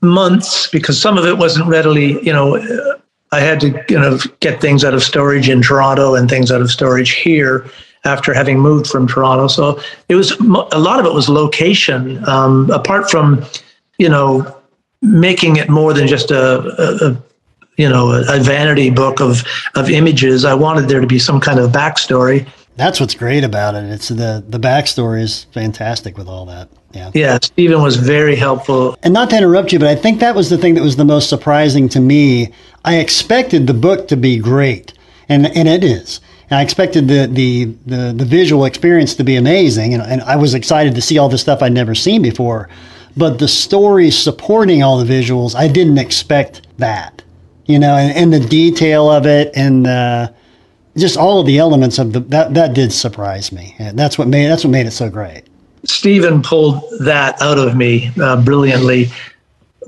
months 0.01 0.67
because 0.67 1.01
some 1.01 1.17
of 1.17 1.25
it 1.25 1.37
wasn't 1.37 1.67
readily, 1.67 2.23
you 2.23 2.31
know. 2.33 2.57
Uh, 2.57 2.97
I 3.31 3.39
had 3.41 3.59
to, 3.61 3.83
you 3.89 3.99
know, 3.99 4.17
get 4.39 4.59
things 4.59 4.83
out 4.83 4.95
of 4.95 5.03
storage 5.03 5.49
in 5.49 5.61
Toronto 5.61 6.15
and 6.15 6.27
things 6.27 6.51
out 6.51 6.61
of 6.61 6.71
storage 6.71 7.11
here 7.11 7.69
after 8.05 8.33
having 8.33 8.59
moved 8.59 8.87
from 8.87 9.07
Toronto. 9.07 9.47
So 9.47 9.81
it 10.07 10.15
was 10.15 10.31
a 10.39 10.79
lot 10.79 10.99
of 10.99 11.05
it 11.05 11.13
was 11.13 11.29
location. 11.29 12.27
Um, 12.27 12.69
apart 12.71 13.09
from, 13.09 13.45
you 13.97 14.09
know, 14.09 14.55
making 15.01 15.57
it 15.57 15.69
more 15.69 15.93
than 15.93 16.07
just 16.07 16.31
a, 16.31 16.59
a, 16.59 17.09
a 17.09 17.23
you 17.77 17.87
know 17.87 18.11
a, 18.11 18.37
a, 18.37 18.39
vanity 18.39 18.89
book 18.89 19.21
of 19.21 19.43
of 19.75 19.89
images. 19.89 20.45
I 20.45 20.53
wanted 20.53 20.89
there 20.89 20.99
to 20.99 21.07
be 21.07 21.19
some 21.19 21.39
kind 21.39 21.59
of 21.59 21.71
backstory. 21.71 22.47
That's 22.75 22.99
what's 22.99 23.15
great 23.15 23.43
about 23.43 23.75
it. 23.75 23.85
It's 23.85 24.09
the 24.09 24.43
the 24.47 24.59
backstory 24.59 25.21
is 25.21 25.45
fantastic 25.53 26.17
with 26.17 26.27
all 26.27 26.45
that. 26.45 26.69
Yeah. 26.91 27.11
Yeah, 27.13 27.37
Stephen 27.41 27.81
was 27.81 27.97
very 27.97 28.35
helpful. 28.35 28.97
And 29.03 29.13
not 29.13 29.29
to 29.29 29.37
interrupt 29.37 29.71
you, 29.71 29.77
but 29.77 29.89
I 29.89 29.95
think 29.95 30.19
that 30.21 30.35
was 30.35 30.49
the 30.49 30.57
thing 30.57 30.73
that 30.73 30.81
was 30.81 30.95
the 30.95 31.05
most 31.05 31.29
surprising 31.29 31.87
to 31.89 31.99
me. 31.99 32.51
I 32.83 32.97
expected 32.97 33.67
the 33.67 33.75
book 33.75 34.07
to 34.07 34.17
be 34.17 34.39
great, 34.39 34.93
and 35.27 35.45
and 35.47 35.67
it 35.67 35.83
is. 35.83 36.19
And 36.49 36.59
I 36.59 36.63
expected 36.63 37.07
the, 37.07 37.27
the, 37.27 37.65
the, 37.85 38.13
the 38.13 38.25
visual 38.25 38.65
experience 38.65 39.15
to 39.15 39.23
be 39.23 39.35
amazing, 39.35 39.93
and, 39.93 40.03
and 40.03 40.21
I 40.23 40.35
was 40.35 40.53
excited 40.53 40.95
to 40.95 41.01
see 41.01 41.17
all 41.17 41.29
the 41.29 41.37
stuff 41.37 41.61
I'd 41.61 41.73
never 41.73 41.93
seen 41.93 42.21
before. 42.21 42.69
But 43.15 43.39
the 43.39 43.47
story 43.47 44.11
supporting 44.11 44.81
all 44.81 44.97
the 44.97 45.05
visuals, 45.05 45.55
I 45.55 45.67
didn't 45.67 45.97
expect 45.97 46.67
that. 46.77 47.21
You 47.65 47.77
know, 47.77 47.95
and, 47.95 48.15
and 48.15 48.33
the 48.33 48.47
detail 48.47 49.11
of 49.11 49.27
it, 49.27 49.51
and 49.55 49.85
uh, 49.85 50.29
just 50.97 51.17
all 51.17 51.39
of 51.39 51.45
the 51.45 51.59
elements 51.59 51.99
of 51.99 52.13
the 52.13 52.19
that 52.21 52.53
that 52.55 52.73
did 52.73 52.91
surprise 52.91 53.51
me. 53.51 53.75
And 53.77 53.97
that's 53.97 54.17
what 54.17 54.27
made 54.27 54.47
that's 54.47 54.63
what 54.63 54.71
made 54.71 54.87
it 54.87 54.91
so 54.91 55.09
great. 55.09 55.43
Stephen 55.85 56.41
pulled 56.41 56.83
that 56.99 57.39
out 57.41 57.57
of 57.57 57.75
me 57.75 58.11
uh, 58.21 58.41
brilliantly, 58.41 59.09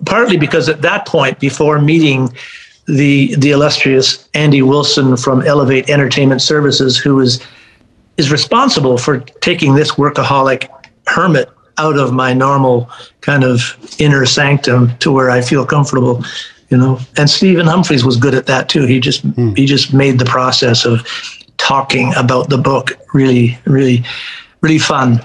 partly 0.06 0.38
because 0.38 0.70
at 0.70 0.82
that 0.84 1.08
point, 1.08 1.40
before 1.40 1.80
meeting 1.80 2.30
the 2.88 3.36
the 3.36 3.52
illustrious 3.52 4.28
Andy 4.34 4.62
Wilson 4.62 5.18
from 5.18 5.42
Elevate 5.42 5.90
Entertainment 5.90 6.42
Services, 6.42 6.98
who 6.98 7.20
is 7.20 7.42
is 8.18 8.32
responsible 8.32 8.98
for 8.98 9.20
taking 9.20 9.76
this 9.76 9.94
workaholic 9.94 10.70
hermit 11.08 11.50
out 11.78 11.98
of 11.98 12.14
my 12.14 12.34
normal 12.34 12.90
kind 13.22 13.44
of 13.44 13.76
inner 14.00 14.26
sanctum 14.26 14.96
to 14.98 15.12
where 15.12 15.30
I 15.32 15.42
feel 15.42 15.66
comfortable, 15.66 16.24
you 16.70 16.78
know. 16.78 17.00
And 17.18 17.30
Stephen 17.30 17.66
Humphries 17.66 18.06
was 18.06 18.18
good 18.18 18.36
at 18.36 18.46
that 18.46 18.70
too. 18.70 18.86
He 18.86 19.00
just 19.00 19.26
mm. 19.32 19.58
he 19.58 19.66
just 19.66 19.94
made 19.94 20.20
the 20.20 20.26
process 20.26 20.86
of 20.86 21.06
talking 21.58 22.14
about 22.16 22.50
the 22.50 22.58
book 22.58 22.98
really, 23.14 23.58
really, 23.66 24.04
really 24.62 24.80
fun. 24.80 25.22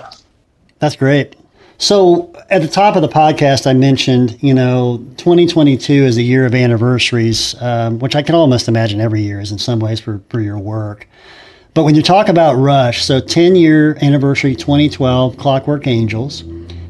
That's 0.79 0.97
great. 0.97 1.36
So 1.79 2.33
at 2.49 2.63
the 2.63 2.69
top 2.69 2.97
of 2.97 3.03
the 3.03 3.09
podcast, 3.09 3.67
I 3.67 3.75
mentioned, 3.75 4.43
you 4.43 4.55
know, 4.55 4.99
2022 5.19 5.93
is 5.93 6.17
a 6.17 6.23
year 6.23 6.47
of 6.47 6.55
anniversaries, 6.55 7.55
um, 7.61 7.99
which 7.99 8.17
I 8.17 8.23
can 8.23 8.35
almost 8.35 8.67
imagine 8.67 9.01
every 9.01 9.21
year 9.21 9.41
is 9.41 9.53
in 9.53 9.59
some 9.59 9.81
ways 9.81 10.01
for, 10.01 10.23
for 10.31 10.41
your 10.41 10.59
work. 10.59 11.07
But 11.75 11.85
when 11.85 11.95
you 11.95 12.03
talk 12.03 12.31
about 12.31 12.55
Rush, 12.55 13.05
so 13.05 13.21
10 13.21 13.57
year 13.57 13.99
anniversary 14.01 14.57
2012, 14.57 15.37
Clockwork 15.37 15.87
Angels, 15.87 16.45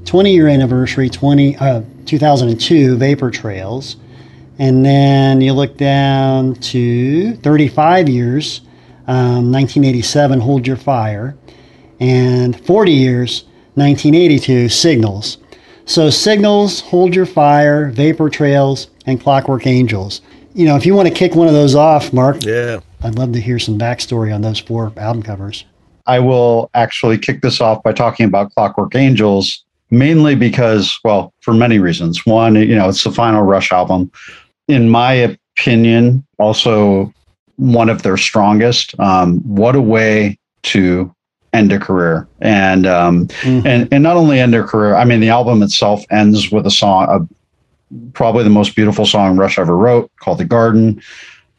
20 0.04 0.32
year 0.32 0.46
anniversary 0.46 1.10
20, 1.10 1.56
uh, 1.56 1.82
2002, 2.04 2.96
Vapor 2.96 3.32
Trails, 3.32 3.96
and 4.60 4.86
then 4.86 5.40
you 5.40 5.52
look 5.52 5.76
down 5.76 6.54
to 6.54 7.34
35 7.38 8.08
years, 8.08 8.60
um, 9.08 9.50
1987, 9.50 10.38
Hold 10.38 10.64
Your 10.64 10.76
Fire, 10.76 11.36
and 11.98 12.64
40 12.64 12.92
years, 12.92 13.44
1982, 13.76 14.68
Signals. 14.68 15.38
So 15.84 16.10
Signals, 16.10 16.80
Hold 16.80 17.14
Your 17.14 17.26
Fire, 17.26 17.90
Vapor 17.90 18.30
Trails, 18.30 18.88
and 19.06 19.20
Clockwork 19.20 19.66
Angels. 19.66 20.22
You 20.54 20.64
know, 20.64 20.76
if 20.76 20.86
you 20.86 20.94
want 20.94 21.08
to 21.08 21.14
kick 21.14 21.34
one 21.34 21.46
of 21.46 21.52
those 21.52 21.74
off, 21.74 22.12
Mark, 22.12 22.42
yeah, 22.42 22.80
I'd 23.02 23.16
love 23.16 23.32
to 23.32 23.40
hear 23.40 23.58
some 23.58 23.78
backstory 23.78 24.34
on 24.34 24.40
those 24.40 24.58
four 24.58 24.92
album 24.96 25.22
covers. 25.22 25.64
I 26.06 26.18
will 26.20 26.70
actually 26.74 27.18
kick 27.18 27.42
this 27.42 27.60
off 27.60 27.82
by 27.82 27.92
talking 27.92 28.26
about 28.26 28.52
Clockwork 28.54 28.94
Angels, 28.94 29.64
mainly 29.90 30.34
because, 30.34 30.98
well, 31.04 31.34
for 31.40 31.52
many 31.52 31.78
reasons. 31.78 32.24
One, 32.24 32.54
you 32.54 32.74
know, 32.74 32.88
it's 32.88 33.04
the 33.04 33.12
final 33.12 33.42
Rush 33.42 33.72
album. 33.72 34.10
In 34.68 34.88
my 34.88 35.12
opinion, 35.58 36.24
also 36.38 37.12
one 37.56 37.88
of 37.88 38.02
their 38.02 38.16
strongest. 38.16 38.98
Um, 38.98 39.38
what 39.40 39.76
a 39.76 39.80
way 39.80 40.38
to 40.64 41.14
end 41.56 41.72
a 41.72 41.78
career. 41.78 42.28
And 42.40 42.86
um, 42.86 43.26
mm-hmm. 43.28 43.66
and 43.66 43.88
and 43.92 44.02
not 44.02 44.16
only 44.16 44.38
end 44.38 44.52
their 44.52 44.66
career 44.66 44.94
i 44.94 45.04
mean 45.04 45.20
the 45.20 45.30
album 45.30 45.62
itself 45.62 46.04
ends 46.10 46.50
with 46.50 46.66
a 46.66 46.70
song 46.70 47.06
a, 47.08 48.08
probably 48.12 48.44
the 48.44 48.50
most 48.50 48.76
beautiful 48.76 49.06
song 49.06 49.36
rush 49.36 49.58
ever 49.58 49.76
wrote 49.76 50.10
called 50.20 50.38
the 50.38 50.44
garden 50.44 51.00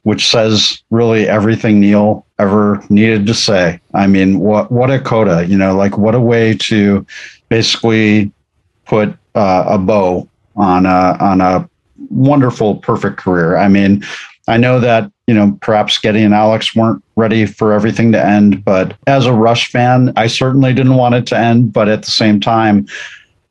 which 0.04 0.28
says 0.28 0.84
really 0.90 1.28
everything 1.28 1.80
neil 1.80 2.26
ever 2.40 2.82
needed 2.90 3.26
to 3.28 3.34
say. 3.34 3.80
I 3.94 4.08
mean 4.08 4.40
what 4.40 4.72
what 4.72 4.92
a 4.92 5.00
coda 5.00 5.46
you 5.46 5.58
know 5.58 5.76
like 5.76 5.98
what 5.98 6.16
a 6.16 6.22
way 6.22 6.56
to 6.62 7.06
basically 7.50 8.32
put 8.86 9.10
uh, 9.36 9.66
a 9.68 9.78
bow 9.78 10.30
on 10.56 10.86
a 10.86 11.18
on 11.20 11.42
a 11.42 11.70
wonderful 12.10 12.76
perfect 12.78 13.18
career. 13.18 13.58
I 13.58 13.68
mean 13.68 14.04
i 14.48 14.58
know 14.58 14.80
that 14.80 15.12
you 15.28 15.34
know, 15.34 15.58
perhaps 15.62 16.00
Geddy 16.00 16.24
and 16.24 16.34
Alex 16.34 16.74
weren't 16.74 17.04
ready 17.18 17.46
for 17.46 17.74
everything 17.74 18.14
to 18.14 18.26
end. 18.26 18.64
But 18.64 18.98
as 19.06 19.26
a 19.26 19.34
Rush 19.34 19.70
fan, 19.70 20.14
I 20.16 20.28
certainly 20.28 20.74
didn't 20.74 20.96
want 20.96 21.16
it 21.16 21.28
to 21.28 21.38
end. 21.38 21.74
But 21.74 21.90
at 21.90 22.04
the 22.04 22.12
same 22.12 22.40
time, 22.40 22.88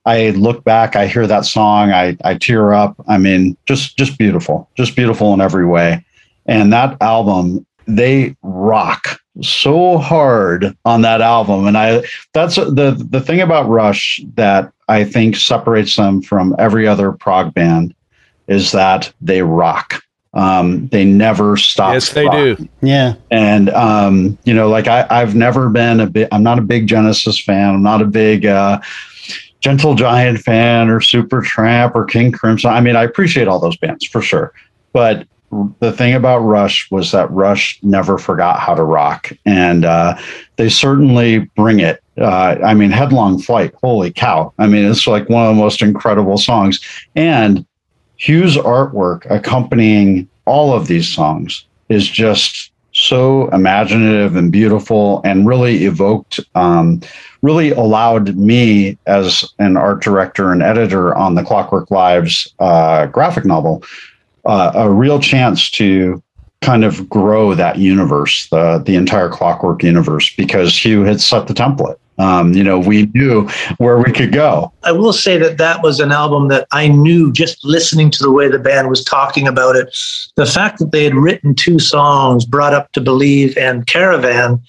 I 0.06 0.30
look 0.30 0.64
back, 0.64 0.96
I 0.96 1.06
hear 1.06 1.26
that 1.26 1.44
song, 1.44 1.92
I, 1.92 2.16
I 2.24 2.36
tear 2.36 2.72
up. 2.72 2.96
I 3.08 3.18
mean, 3.18 3.56
just 3.66 3.98
just 3.98 4.16
beautiful, 4.18 4.70
just 4.76 4.96
beautiful 4.96 5.34
in 5.34 5.40
every 5.40 5.66
way. 5.66 6.04
And 6.46 6.72
that 6.72 6.96
album, 7.02 7.66
they 7.86 8.34
rock 8.42 9.20
so 9.42 9.98
hard 9.98 10.74
on 10.86 11.02
that 11.02 11.20
album. 11.20 11.66
And 11.66 11.76
I 11.76 12.04
that's 12.32 12.56
the 12.56 12.96
the 13.10 13.20
thing 13.20 13.40
about 13.40 13.68
Rush 13.68 14.20
that 14.34 14.72
I 14.88 15.04
think 15.04 15.36
separates 15.36 15.96
them 15.96 16.22
from 16.22 16.56
every 16.58 16.86
other 16.86 17.12
prog 17.12 17.52
band 17.52 17.94
is 18.46 18.72
that 18.72 19.12
they 19.20 19.42
rock 19.42 20.00
um, 20.36 20.86
they 20.88 21.04
never 21.04 21.56
stop. 21.56 21.94
Yes, 21.94 22.12
they 22.12 22.28
do. 22.28 22.68
Yeah. 22.82 23.14
And, 23.30 23.70
um, 23.70 24.38
you 24.44 24.54
know, 24.54 24.68
like 24.68 24.86
I, 24.86 25.06
I've 25.10 25.34
never 25.34 25.70
been 25.70 25.98
a 25.98 26.06
bit, 26.06 26.28
I'm 26.30 26.42
not 26.42 26.58
a 26.58 26.62
big 26.62 26.86
Genesis 26.86 27.40
fan. 27.40 27.74
I'm 27.74 27.82
not 27.82 28.02
a 28.02 28.06
big, 28.06 28.46
uh, 28.46 28.80
Gentle 29.60 29.94
Giant 29.94 30.38
fan 30.38 30.90
or 30.90 31.00
Supertramp 31.00 31.94
or 31.94 32.04
King 32.04 32.30
Crimson. 32.30 32.70
I 32.70 32.80
mean, 32.80 32.94
I 32.94 33.02
appreciate 33.02 33.48
all 33.48 33.58
those 33.58 33.76
bands 33.78 34.06
for 34.06 34.22
sure. 34.22 34.52
But 34.92 35.26
the 35.80 35.92
thing 35.92 36.14
about 36.14 36.40
Rush 36.40 36.90
was 36.90 37.12
that 37.12 37.30
Rush 37.30 37.78
never 37.82 38.18
forgot 38.18 38.60
how 38.60 38.74
to 38.74 38.84
rock. 38.84 39.32
And 39.44 39.84
uh, 39.84 40.18
they 40.56 40.68
certainly 40.68 41.38
bring 41.56 41.80
it. 41.80 42.02
Uh, 42.18 42.56
I 42.64 42.74
mean, 42.74 42.90
Headlong 42.90 43.40
Flight, 43.40 43.74
holy 43.82 44.12
cow. 44.12 44.52
I 44.58 44.66
mean, 44.66 44.84
it's 44.88 45.06
like 45.06 45.28
one 45.28 45.46
of 45.46 45.56
the 45.56 45.60
most 45.60 45.82
incredible 45.82 46.38
songs. 46.38 46.80
And 47.16 47.65
Hugh's 48.16 48.56
artwork 48.56 49.26
accompanying 49.30 50.28
all 50.46 50.72
of 50.72 50.86
these 50.86 51.08
songs 51.08 51.64
is 51.88 52.08
just 52.08 52.72
so 52.92 53.48
imaginative 53.48 54.36
and 54.36 54.50
beautiful 54.50 55.20
and 55.22 55.46
really 55.46 55.84
evoked 55.84 56.40
um, 56.54 57.00
really 57.42 57.70
allowed 57.72 58.34
me 58.36 58.96
as 59.06 59.44
an 59.58 59.76
art 59.76 60.02
director 60.02 60.50
and 60.50 60.62
editor 60.62 61.14
on 61.14 61.34
the 61.34 61.44
clockwork 61.44 61.90
lives 61.90 62.52
uh, 62.58 63.04
graphic 63.06 63.44
novel 63.44 63.84
uh, 64.46 64.72
a 64.74 64.90
real 64.90 65.20
chance 65.20 65.70
to 65.70 66.22
kind 66.62 66.84
of 66.84 67.06
grow 67.10 67.54
that 67.54 67.76
universe 67.76 68.48
the 68.48 68.82
the 68.86 68.96
entire 68.96 69.28
clockwork 69.28 69.82
universe 69.82 70.34
because 70.34 70.74
hugh 70.82 71.02
had 71.02 71.20
set 71.20 71.46
the 71.48 71.54
template 71.54 71.98
um, 72.18 72.52
you 72.52 72.64
know, 72.64 72.78
we 72.78 73.06
knew 73.06 73.48
where 73.78 73.98
we 73.98 74.12
could 74.12 74.32
go. 74.32 74.72
I 74.82 74.92
will 74.92 75.12
say 75.12 75.36
that 75.38 75.58
that 75.58 75.82
was 75.82 76.00
an 76.00 76.12
album 76.12 76.48
that 76.48 76.66
I 76.72 76.88
knew 76.88 77.32
just 77.32 77.64
listening 77.64 78.10
to 78.12 78.22
the 78.22 78.30
way 78.30 78.48
the 78.48 78.58
band 78.58 78.88
was 78.88 79.04
talking 79.04 79.46
about 79.46 79.76
it. 79.76 79.96
The 80.36 80.46
fact 80.46 80.78
that 80.78 80.92
they 80.92 81.04
had 81.04 81.14
written 81.14 81.54
two 81.54 81.78
songs, 81.78 82.44
Brought 82.44 82.74
Up 82.74 82.92
to 82.92 83.00
Believe 83.00 83.56
and 83.58 83.86
Caravan, 83.86 84.62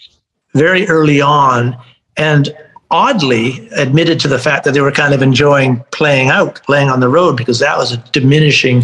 very 0.54 0.88
early 0.88 1.22
on, 1.22 1.78
and 2.18 2.56
oddly 2.90 3.68
admitted 3.76 4.20
to 4.22 4.28
the 4.28 4.40
fact 4.40 4.64
that 4.64 4.74
they 4.74 4.82
were 4.82 4.92
kind 4.92 5.14
of 5.14 5.22
enjoying 5.22 5.84
playing 5.92 6.30
out, 6.30 6.62
playing 6.64 6.90
on 6.90 7.00
the 7.00 7.10
road, 7.10 7.36
because 7.36 7.60
that 7.60 7.78
was 7.78 7.92
a 7.92 7.98
diminishing 8.12 8.84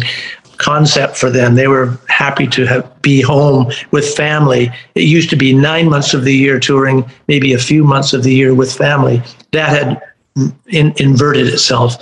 concept 0.64 1.18
for 1.18 1.30
them. 1.30 1.54
They 1.54 1.68
were 1.68 1.98
happy 2.08 2.46
to 2.46 2.64
have, 2.64 3.02
be 3.02 3.20
home 3.20 3.70
with 3.90 4.16
family. 4.16 4.70
It 4.94 5.02
used 5.02 5.28
to 5.30 5.36
be 5.36 5.52
nine 5.52 5.90
months 5.90 6.14
of 6.14 6.24
the 6.24 6.34
year 6.34 6.58
touring, 6.58 7.04
maybe 7.28 7.52
a 7.52 7.58
few 7.58 7.84
months 7.84 8.14
of 8.14 8.22
the 8.22 8.34
year 8.34 8.54
with 8.54 8.72
family. 8.72 9.22
That 9.52 9.68
had 9.68 10.02
in, 10.68 10.94
inverted 10.96 11.48
itself. 11.48 11.96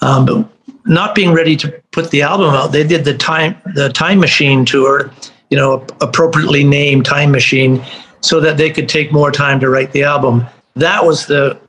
Um, 0.00 0.26
but 0.26 0.48
not 0.86 1.14
being 1.14 1.32
ready 1.32 1.56
to 1.56 1.70
put 1.92 2.10
the 2.10 2.22
album 2.22 2.52
out, 2.52 2.72
they 2.72 2.84
did 2.84 3.04
the 3.04 3.16
time 3.16 3.56
the 3.74 3.90
Time 3.90 4.18
Machine 4.18 4.64
tour, 4.64 5.12
you 5.50 5.56
know, 5.56 5.86
appropriately 6.00 6.64
named 6.64 7.04
Time 7.04 7.30
Machine, 7.30 7.84
so 8.22 8.40
that 8.40 8.56
they 8.56 8.70
could 8.70 8.88
take 8.88 9.12
more 9.12 9.30
time 9.30 9.60
to 9.60 9.70
write 9.70 9.92
the 9.92 10.02
album. 10.02 10.44
That 10.74 11.04
was 11.04 11.26
the 11.26 11.60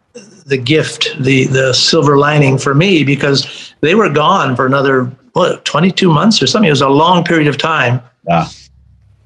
the 0.45 0.57
gift, 0.57 1.15
the 1.19 1.45
the 1.45 1.73
silver 1.73 2.17
lining 2.17 2.57
for 2.57 2.73
me 2.73 3.03
because 3.03 3.73
they 3.81 3.93
were 3.93 4.09
gone 4.09 4.55
for 4.55 4.65
another 4.65 5.11
what 5.33 5.63
22 5.65 6.11
months 6.11 6.41
or 6.41 6.47
something. 6.47 6.67
It 6.67 6.71
was 6.71 6.81
a 6.81 6.89
long 6.89 7.23
period 7.23 7.47
of 7.47 7.57
time. 7.57 8.01
Yeah. 8.27 8.47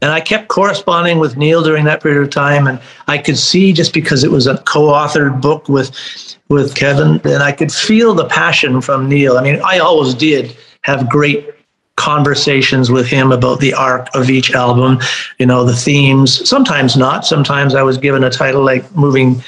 And 0.01 0.11
I 0.11 0.19
kept 0.19 0.49
corresponding 0.49 1.19
with 1.19 1.35
Neil 1.37 1.63
during 1.63 1.85
that 1.85 2.03
period 2.03 2.21
of 2.21 2.29
time, 2.29 2.67
and 2.67 2.79
I 3.07 3.17
could 3.17 3.37
see 3.37 3.73
just 3.73 3.93
because 3.93 4.23
it 4.23 4.31
was 4.31 4.45
a 4.45 4.57
co-authored 4.59 5.41
book 5.41 5.67
with 5.67 5.91
with 6.49 6.75
Kevin, 6.75 7.19
and 7.23 7.41
I 7.41 7.51
could 7.51 7.71
feel 7.71 8.13
the 8.13 8.25
passion 8.25 8.81
from 8.81 9.09
Neil. 9.09 9.37
I 9.37 9.41
mean, 9.41 9.59
I 9.65 9.79
always 9.79 10.13
did 10.13 10.55
have 10.81 11.09
great 11.09 11.49
conversations 11.95 12.91
with 12.91 13.07
him 13.07 13.31
about 13.31 13.59
the 13.61 13.73
arc 13.73 14.13
of 14.13 14.29
each 14.29 14.53
album, 14.53 14.99
you 15.39 15.45
know, 15.45 15.63
the 15.63 15.75
themes. 15.75 16.47
Sometimes 16.47 16.95
not. 16.95 17.25
Sometimes 17.25 17.73
I 17.73 17.81
was 17.81 17.97
given 17.97 18.23
a 18.23 18.29
title 18.29 18.63
like 18.63 18.95
Moving 18.95 19.41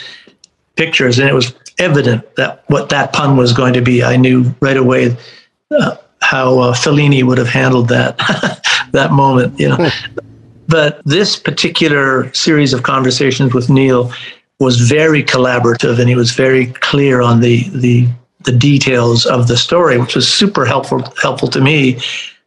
Pictures, 0.75 1.19
and 1.19 1.29
it 1.29 1.33
was 1.33 1.53
evident 1.77 2.35
that 2.35 2.63
what 2.67 2.89
that 2.89 3.13
pun 3.13 3.37
was 3.37 3.53
going 3.53 3.73
to 3.73 3.81
be. 3.81 4.03
I 4.03 4.15
knew 4.15 4.55
right 4.59 4.77
away 4.77 5.15
uh, 5.71 5.97
how 6.27 6.59
uh, 6.59 6.73
Fellini 6.73 7.23
would 7.23 7.37
have 7.37 7.47
handled 7.47 7.87
that 7.87 8.17
that 8.91 9.13
moment, 9.13 9.57
you 9.57 9.69
know. 9.69 9.89
but 10.67 11.01
this 11.05 11.37
particular 11.37 12.31
series 12.33 12.73
of 12.73 12.83
conversations 12.83 13.53
with 13.53 13.69
Neil 13.69 14.11
was 14.59 14.81
very 14.81 15.23
collaborative, 15.23 15.99
and 15.99 16.09
he 16.09 16.15
was 16.15 16.31
very 16.31 16.67
clear 16.89 17.21
on 17.21 17.39
the 17.39 17.69
the 17.69 18.07
the 18.43 18.51
details 18.51 19.25
of 19.25 19.47
the 19.47 19.55
story, 19.55 19.97
which 19.97 20.15
was 20.15 20.27
super 20.27 20.65
helpful 20.65 21.01
helpful 21.21 21.47
to 21.47 21.61
me. 21.61 21.97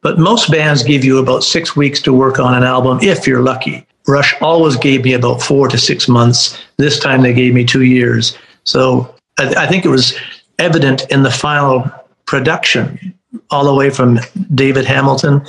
But 0.03 0.19
most 0.19 0.51
bands 0.51 0.83
give 0.83 1.03
you 1.03 1.19
about 1.19 1.43
six 1.43 1.75
weeks 1.75 2.03
to 2.03 2.13
work 2.13 2.39
on 2.39 2.55
an 2.55 2.65
album 2.65 2.99
if 3.01 3.27
you're 3.27 3.43
lucky. 3.43 3.87
Rush 4.07 4.35
always 4.43 4.77
gave 4.77 5.05
me 5.05 5.15
about 5.15 5.41
four 5.41 5.69
to 5.69 5.79
six 5.79 6.07
months. 6.07 6.59
This 6.77 6.99
time 6.99 7.23
they 7.23 7.33
gave 7.33 7.55
me 7.55 7.65
two 7.65 7.83
years. 7.85 8.37
So 8.65 9.15
I, 9.39 9.65
I 9.65 9.67
think 9.67 9.85
it 9.85 9.91
was 9.91 10.15
evident 10.59 11.11
in 11.11 11.23
the 11.23 11.31
final 11.31 11.91
production, 12.27 13.15
all 13.51 13.65
the 13.65 13.75
way 13.75 13.91
from 13.91 14.19
David 14.55 14.85
Hamilton 14.85 15.45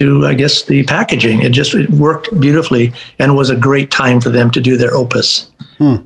to, 0.00 0.26
I 0.26 0.34
guess, 0.34 0.64
the 0.64 0.84
packaging. 0.84 1.42
It 1.42 1.52
just 1.52 1.74
it 1.74 1.90
worked 1.90 2.38
beautifully 2.40 2.92
and 3.18 3.36
was 3.36 3.50
a 3.50 3.56
great 3.56 3.90
time 3.90 4.20
for 4.20 4.30
them 4.30 4.50
to 4.52 4.60
do 4.60 4.76
their 4.76 4.94
opus. 4.94 5.50
Hmm. 5.78 5.96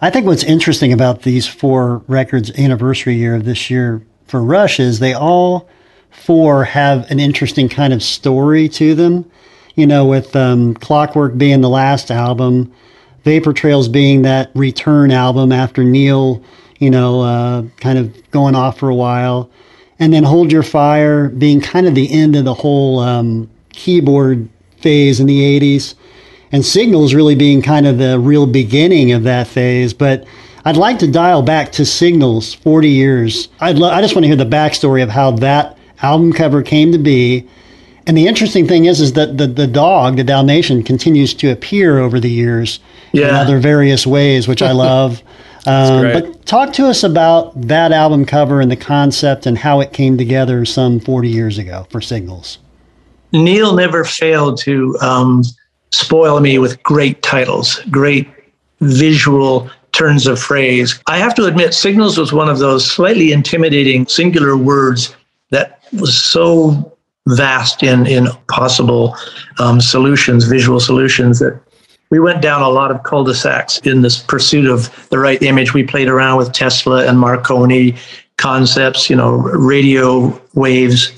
I 0.00 0.10
think 0.10 0.26
what's 0.26 0.44
interesting 0.44 0.92
about 0.92 1.22
these 1.22 1.46
four 1.46 2.02
records 2.06 2.56
anniversary 2.58 3.16
year 3.16 3.34
of 3.34 3.44
this 3.44 3.68
year 3.70 4.06
for 4.28 4.42
Rush 4.42 4.78
is 4.78 4.98
they 4.98 5.14
all 5.14 5.68
four 6.10 6.64
have 6.64 7.10
an 7.10 7.18
interesting 7.18 7.68
kind 7.68 7.92
of 7.92 8.02
story 8.02 8.68
to 8.70 8.94
them. 8.94 9.28
You 9.74 9.86
know, 9.86 10.06
with 10.06 10.34
um, 10.34 10.74
Clockwork 10.74 11.38
being 11.38 11.60
the 11.60 11.68
last 11.68 12.10
album, 12.10 12.72
Vapor 13.24 13.52
Trails 13.52 13.88
being 13.88 14.22
that 14.22 14.50
return 14.54 15.12
album 15.12 15.52
after 15.52 15.84
Neil, 15.84 16.42
you 16.78 16.90
know, 16.90 17.20
uh, 17.20 17.62
kind 17.76 17.98
of 17.98 18.30
going 18.30 18.54
off 18.54 18.78
for 18.78 18.88
a 18.88 18.94
while, 18.94 19.50
and 19.98 20.12
then 20.12 20.24
Hold 20.24 20.52
Your 20.52 20.62
Fire 20.62 21.28
being 21.28 21.60
kind 21.60 21.86
of 21.86 21.94
the 21.94 22.10
end 22.10 22.36
of 22.36 22.44
the 22.44 22.54
whole 22.54 23.00
um, 23.00 23.50
keyboard 23.72 24.48
phase 24.80 25.20
in 25.20 25.26
the 25.26 25.40
80s, 25.60 25.94
and 26.52 26.64
Signals 26.64 27.14
really 27.14 27.34
being 27.34 27.62
kind 27.62 27.86
of 27.86 27.98
the 27.98 28.18
real 28.18 28.46
beginning 28.46 29.12
of 29.12 29.24
that 29.24 29.46
phase. 29.46 29.92
But 29.92 30.26
I'd 30.64 30.76
like 30.76 30.98
to 31.00 31.10
dial 31.10 31.42
back 31.42 31.72
to 31.72 31.84
Signals 31.84 32.54
40 32.54 32.88
years. 32.88 33.48
I'd 33.60 33.78
lo- 33.78 33.90
I 33.90 34.00
just 34.00 34.14
want 34.14 34.24
to 34.24 34.28
hear 34.28 34.36
the 34.36 34.44
backstory 34.44 35.02
of 35.02 35.08
how 35.08 35.32
that 35.32 35.78
album 36.02 36.32
cover 36.32 36.62
came 36.62 36.92
to 36.92 36.98
be. 36.98 37.46
And 38.06 38.16
the 38.16 38.26
interesting 38.26 38.66
thing 38.66 38.86
is, 38.86 39.00
is 39.00 39.12
that 39.14 39.36
the, 39.36 39.46
the 39.46 39.66
dog, 39.66 40.16
the 40.16 40.24
Dalmatian, 40.24 40.82
continues 40.82 41.34
to 41.34 41.50
appear 41.50 41.98
over 41.98 42.18
the 42.18 42.30
years 42.30 42.80
yeah. 43.12 43.28
in 43.28 43.34
other 43.34 43.58
various 43.58 44.06
ways, 44.06 44.48
which 44.48 44.62
I 44.62 44.72
love. 44.88 45.22
Um, 45.66 46.12
but 46.12 46.46
talk 46.46 46.72
to 46.74 46.86
us 46.86 47.02
about 47.02 47.60
that 47.62 47.92
album 47.92 48.24
cover 48.24 48.60
and 48.60 48.70
the 48.70 48.76
concept 48.76 49.46
and 49.46 49.58
how 49.58 49.80
it 49.80 49.92
came 49.92 50.16
together 50.16 50.64
some 50.64 51.00
40 51.00 51.28
years 51.28 51.58
ago 51.58 51.86
for 51.90 52.00
Signals. 52.00 52.58
Neil 53.32 53.74
never 53.74 54.04
failed 54.04 54.58
to 54.58 54.96
um, 55.00 55.42
spoil 55.92 56.40
me 56.40 56.58
with 56.58 56.82
great 56.82 57.22
titles, 57.22 57.80
great 57.90 58.28
visual 58.80 59.70
turns 59.92 60.26
of 60.26 60.40
phrase. 60.40 61.00
I 61.06 61.18
have 61.18 61.34
to 61.34 61.44
admit, 61.44 61.74
Signals 61.74 62.18
was 62.18 62.32
one 62.32 62.48
of 62.48 62.58
those 62.58 62.88
slightly 62.88 63.32
intimidating 63.32 64.06
singular 64.06 64.56
words 64.56 65.14
that 65.50 65.82
was 65.92 66.16
so 66.16 66.96
vast 67.28 67.82
in 67.82 68.06
in 68.06 68.28
possible 68.48 69.16
um, 69.58 69.80
solutions, 69.80 70.44
visual 70.44 70.80
solutions 70.80 71.38
that 71.40 71.60
we 72.10 72.18
went 72.18 72.40
down 72.40 72.62
a 72.62 72.68
lot 72.68 72.90
of 72.90 73.02
cul-de-sacs 73.02 73.78
in 73.78 74.02
this 74.02 74.18
pursuit 74.18 74.66
of 74.66 75.08
the 75.10 75.18
right 75.18 75.42
image. 75.42 75.74
We 75.74 75.84
played 75.84 76.08
around 76.08 76.38
with 76.38 76.52
Tesla 76.52 77.06
and 77.06 77.18
Marconi 77.18 77.96
concepts, 78.38 79.10
you 79.10 79.16
know, 79.16 79.32
radio 79.32 80.40
waves. 80.54 81.12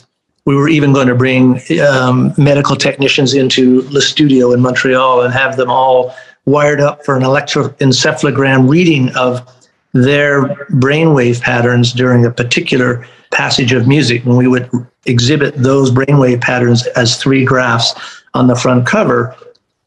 We 0.47 0.57
were 0.57 0.69
even 0.69 0.93
going 0.93 1.07
to 1.07 1.15
bring 1.15 1.61
um, 1.81 2.35
medical 2.37 2.75
technicians 2.75 3.35
into 3.35 3.83
the 3.83 4.03
studio 4.03 4.53
in 4.53 4.61
Montreal 4.61 5.23
and 5.23 5.33
have 5.33 5.57
them 5.57 5.71
all 5.71 6.15
wired 6.47 6.81
up 6.81 7.05
for 7.05 7.17
an 7.17 7.23
electroencephalogram 7.23 8.69
reading 8.69 9.15
of 9.15 9.47
their 9.93 10.43
brainwave 10.71 11.41
patterns 11.41 11.93
during 11.93 12.25
a 12.25 12.31
particular 12.31 13.07
passage 13.31 13.73
of 13.73 13.87
music. 13.87 14.25
And 14.25 14.37
we 14.37 14.49
would 14.49 14.69
exhibit 15.07 15.55
those 15.57 15.91
brainwave 15.91 16.41
patterns 16.41 16.87
as 16.89 17.17
three 17.17 17.45
graphs 17.45 17.95
on 18.35 18.47
the 18.47 18.57
front 18.57 18.87
cover 18.87 19.37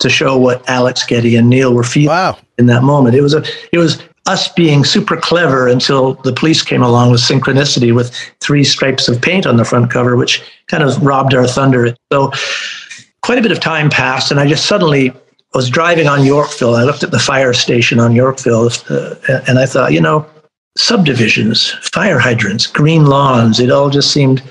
to 0.03 0.09
show 0.09 0.37
what 0.37 0.67
Alex 0.69 1.05
Geddy 1.05 1.35
and 1.35 1.49
Neil 1.49 1.73
were 1.73 1.83
feeling 1.83 2.09
wow. 2.09 2.37
in 2.57 2.67
that 2.67 2.83
moment. 2.83 3.15
It 3.15 3.21
was 3.21 3.33
a 3.33 3.43
it 3.71 3.79
was 3.79 4.01
us 4.25 4.47
being 4.47 4.85
super 4.85 5.17
clever 5.17 5.67
until 5.67 6.13
the 6.23 6.31
police 6.31 6.61
came 6.61 6.81
along 6.81 7.11
with 7.11 7.19
synchronicity 7.19 7.93
with 7.93 8.15
three 8.39 8.63
stripes 8.63 9.09
of 9.09 9.21
paint 9.21 9.45
on 9.45 9.57
the 9.57 9.65
front 9.65 9.91
cover, 9.91 10.15
which 10.15 10.41
kind 10.67 10.83
of 10.83 11.03
robbed 11.05 11.33
our 11.33 11.47
thunder. 11.47 11.95
So 12.11 12.31
quite 13.21 13.37
a 13.37 13.41
bit 13.41 13.51
of 13.51 13.59
time 13.59 13.89
passed, 13.89 14.31
and 14.31 14.39
I 14.39 14.47
just 14.47 14.65
suddenly 14.65 15.11
was 15.53 15.69
driving 15.69 16.07
on 16.07 16.25
Yorkville. 16.25 16.75
I 16.75 16.83
looked 16.83 17.03
at 17.03 17.11
the 17.11 17.19
fire 17.19 17.53
station 17.53 17.99
on 17.99 18.15
Yorkville, 18.15 18.69
uh, 18.89 19.15
and 19.47 19.59
I 19.59 19.65
thought, 19.65 19.93
you 19.93 20.01
know, 20.01 20.25
subdivisions, 20.77 21.71
fire 21.93 22.17
hydrants, 22.19 22.65
green 22.65 23.05
lawns. 23.05 23.59
It 23.59 23.71
all 23.71 23.89
just 23.89 24.11
seemed. 24.11 24.41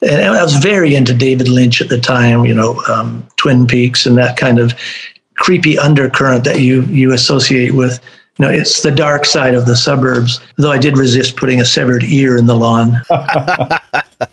And 0.00 0.22
I 0.22 0.42
was 0.42 0.54
very 0.56 0.94
into 0.94 1.12
David 1.12 1.48
Lynch 1.48 1.80
at 1.80 1.88
the 1.88 2.00
time, 2.00 2.44
you 2.44 2.54
know, 2.54 2.80
um, 2.88 3.26
Twin 3.36 3.66
Peaks 3.66 4.06
and 4.06 4.16
that 4.16 4.36
kind 4.36 4.58
of 4.58 4.72
creepy 5.34 5.78
undercurrent 5.78 6.44
that 6.44 6.60
you 6.60 6.82
you 6.82 7.12
associate 7.12 7.74
with. 7.74 8.00
You 8.38 8.44
know, 8.44 8.52
it's 8.52 8.82
the 8.82 8.92
dark 8.92 9.24
side 9.24 9.54
of 9.54 9.66
the 9.66 9.74
suburbs. 9.74 10.40
Though 10.56 10.70
I 10.70 10.78
did 10.78 10.96
resist 10.96 11.36
putting 11.36 11.60
a 11.60 11.64
severed 11.64 12.04
ear 12.04 12.36
in 12.36 12.46
the 12.46 12.54
lawn. 12.54 13.02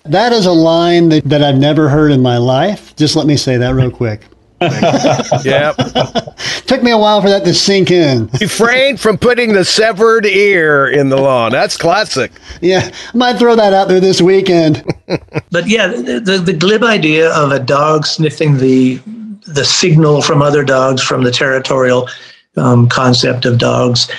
that 0.04 0.32
is 0.32 0.46
a 0.46 0.52
line 0.52 1.10
that, 1.10 1.24
that 1.26 1.42
I've 1.42 1.58
never 1.58 1.90
heard 1.90 2.12
in 2.12 2.22
my 2.22 2.38
life. 2.38 2.96
Just 2.96 3.16
let 3.16 3.26
me 3.26 3.36
say 3.36 3.58
that 3.58 3.74
real 3.74 3.92
quick. 3.92 4.28
Yeah. 4.62 5.74
Took 6.66 6.82
me 6.82 6.92
a 6.92 6.98
while 6.98 7.22
for 7.22 7.30
that 7.30 7.44
to 7.46 7.54
sink 7.54 7.92
in. 7.92 8.28
Refrain 8.40 8.98
from 8.98 9.18
putting 9.18 9.54
the 9.54 9.66
severed 9.66 10.26
ear 10.26 10.88
in 10.88 11.10
the 11.10 11.18
lawn. 11.18 11.52
That's 11.52 11.78
classic. 11.78 12.32
Yeah. 12.62 12.90
I 13.14 13.18
might 13.18 13.38
throw 13.38 13.56
that 13.56 13.74
out 13.74 13.88
there 13.88 14.00
this 14.00 14.22
weekend. 14.22 14.84
but 15.52 15.68
yeah, 15.68 15.88
the, 15.88 16.42
the 16.44 16.54
glib 16.54 16.84
idea 16.84 17.32
of 17.34 17.52
a 17.52 17.60
dog 17.60 18.06
sniffing 18.06 18.58
the 18.58 19.00
the 19.48 19.64
signal 19.64 20.24
from 20.24 20.42
other 20.42 20.64
dogs 20.64 21.04
from 21.04 21.24
the 21.24 21.30
territorial 21.32 22.10
um, 22.58 22.90
concept 22.90 23.46
of 23.46 23.60
dogs. 23.60 24.10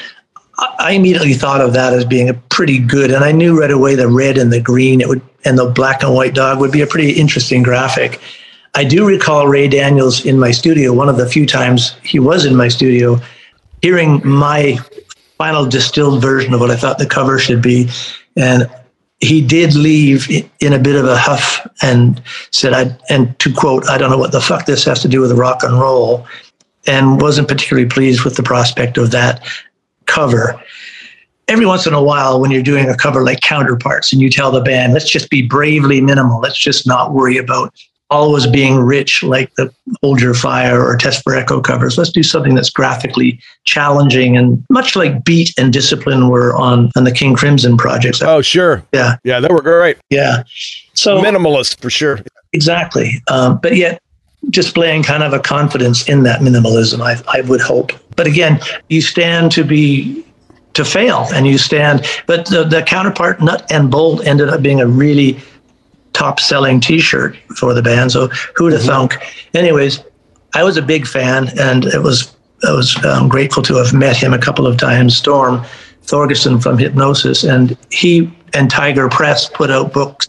I 0.79 0.93
immediately 0.93 1.35
thought 1.35 1.61
of 1.61 1.73
that 1.73 1.93
as 1.93 2.05
being 2.05 2.29
a 2.29 2.35
pretty 2.35 2.79
good, 2.79 3.11
and 3.11 3.25
I 3.25 3.33
knew 3.33 3.59
right 3.59 3.71
away 3.71 3.95
the 3.95 4.09
red 4.09 4.39
and 4.39 4.53
the 4.53 4.61
green, 4.61 5.01
it 5.01 5.09
would, 5.09 5.21
and 5.45 5.59
the 5.59 5.67
black 5.67 6.03
and 6.03 6.15
white 6.15 6.35
dog 6.35 6.61
would 6.61 6.73
be 6.73 6.81
a 6.81 6.87
pretty 6.87 7.11
interesting 7.11 7.63
graphic. 7.63 8.21
I 8.77 8.85
do 8.85 9.07
recall 9.07 9.49
Ray 9.49 9.69
Daniels 9.69 10.27
in 10.27 10.39
my 10.39 10.51
studio, 10.51 10.93
one 10.93 11.09
of 11.09 11.17
the 11.17 11.27
few 11.27 11.47
times 11.47 11.97
he 12.05 12.19
was 12.19 12.45
in 12.45 12.55
my 12.55 12.69
studio, 12.69 13.19
hearing 13.81 14.21
my 14.23 14.79
final 15.39 15.65
distilled 15.65 16.21
version 16.21 16.53
of 16.53 16.61
what 16.61 16.71
I 16.71 16.77
thought 16.77 16.99
the 16.99 17.07
cover 17.07 17.39
should 17.39 17.63
be. 17.63 17.89
And 18.37 18.71
he 19.21 19.41
did 19.41 19.75
leave 19.75 20.29
in 20.61 20.75
a 20.75 20.79
bit 20.79 20.95
of 20.95 21.07
a 21.07 21.17
huff 21.17 21.67
and 21.81 22.23
said, 22.51 22.75
I, 22.75 22.95
and 23.09 23.37
to 23.39 23.51
quote, 23.51 23.89
I 23.89 23.97
don't 23.97 24.11
know 24.11 24.19
what 24.19 24.33
the 24.33 24.43
fuck 24.43 24.67
this 24.67 24.85
has 24.85 25.01
to 25.01 25.09
do 25.09 25.23
with 25.23 25.33
rock 25.33 25.63
and 25.63 25.81
roll, 25.81 26.27
and 26.87 27.19
wasn't 27.19 27.49
particularly 27.49 27.89
pleased 27.89 28.25
with 28.25 28.37
the 28.37 28.43
prospect 28.43 28.99
of 28.99 29.11
that 29.13 29.43
cover. 30.05 30.63
Every 31.49 31.65
once 31.65 31.87
in 31.87 31.95
a 31.95 32.03
while, 32.03 32.43
when 32.43 32.51
you're 32.51 32.63
doing 32.63 32.91
a 32.91 32.97
cover 32.97 33.25
like 33.25 33.41
Counterparts 33.41 34.13
and 34.13 34.21
you 34.21 34.29
tell 34.29 34.51
the 34.51 34.61
band, 34.61 34.93
let's 34.93 35.09
just 35.09 35.31
be 35.31 35.41
bravely 35.41 36.03
minimal, 36.03 36.41
let's 36.41 36.59
just 36.59 36.87
not 36.87 37.15
worry 37.15 37.39
about 37.39 37.73
always 38.11 38.47
being 38.47 38.79
rich 38.79 39.23
like 39.23 39.53
the 39.55 39.73
Hold 40.03 40.21
Your 40.21 40.35
Fire 40.35 40.85
or 40.85 40.97
Test 40.97 41.23
for 41.23 41.35
Echo 41.35 41.61
covers. 41.61 41.99
Let's 41.99 42.11
do 42.11 42.23
something 42.23 42.55
that's 42.55 42.71
graphically 42.71 43.41
challenging 43.65 44.37
and 44.37 44.65
much 44.71 44.95
like 44.95 45.25
Beat 45.25 45.53
and 45.59 45.73
Discipline 45.73 46.29
were 46.29 46.55
on, 46.55 46.91
on 46.97 47.05
the 47.05 47.13
King 47.13 47.35
Crimson 47.35 47.77
projects. 47.77 48.23
Oh, 48.23 48.43
sure. 48.43 48.85
Yeah. 48.93 49.17
Yeah, 49.25 49.41
they 49.41 49.49
were 49.49 49.63
great. 49.63 49.99
Yeah. 50.11 50.45
So 50.95 51.21
minimalist 51.21 51.81
for 51.81 51.91
sure. 51.91 52.21
Exactly. 52.53 53.23
Um, 53.29 53.59
but 53.63 53.77
yet 53.77 54.01
displaying 54.51 55.03
kind 55.03 55.23
of 55.23 55.33
a 55.33 55.41
confidence 55.41 56.09
in 56.09 56.23
that 56.23 56.41
minimalism, 56.41 57.01
I, 57.01 57.21
I 57.37 57.41
would 57.43 57.61
hope. 57.61 57.91
But 58.15 58.27
again, 58.27 58.61
you 58.89 59.03
stand 59.03 59.51
to 59.53 59.65
be 59.65 60.25
to 60.75 60.85
fail 60.85 61.27
and 61.33 61.47
you 61.47 61.57
stand 61.57 62.07
but 62.27 62.45
the, 62.51 62.63
the 62.63 62.83
counterpart 62.83 63.41
nut 63.41 63.67
and 63.71 63.91
bolt 63.91 64.23
ended 64.27 64.51
up 64.51 64.61
being 64.61 64.79
a 64.79 64.87
really 64.87 65.41
top 66.17 66.41
selling 66.41 66.81
T-shirt 66.81 67.37
for 67.57 67.75
the 67.75 67.83
band. 67.83 68.13
So 68.13 68.29
who'd 68.57 68.73
have 68.73 68.83
mm-hmm. 68.83 68.89
thunk? 68.89 69.19
Anyways, 69.55 70.03
I 70.55 70.65
was 70.65 70.77
a 70.77 70.83
big 70.83 71.07
fan, 71.07 71.49
and 71.59 71.85
it 71.85 72.03
was 72.03 72.35
I 72.67 72.73
was 72.73 73.05
um, 73.05 73.29
grateful 73.29 73.63
to 73.65 73.75
have 73.77 73.93
met 73.93 74.17
him 74.17 74.33
a 74.33 74.39
couple 74.39 74.67
of 74.67 74.79
times. 74.79 75.17
Storm 75.17 75.63
Thorgerson 76.07 76.63
from 76.63 76.79
Hipgnosis, 76.79 77.49
and 77.49 77.77
he 77.91 78.33
and 78.55 78.71
Tiger 78.71 79.09
Press 79.09 79.49
put 79.49 79.71
out 79.71 79.93
books 79.93 80.29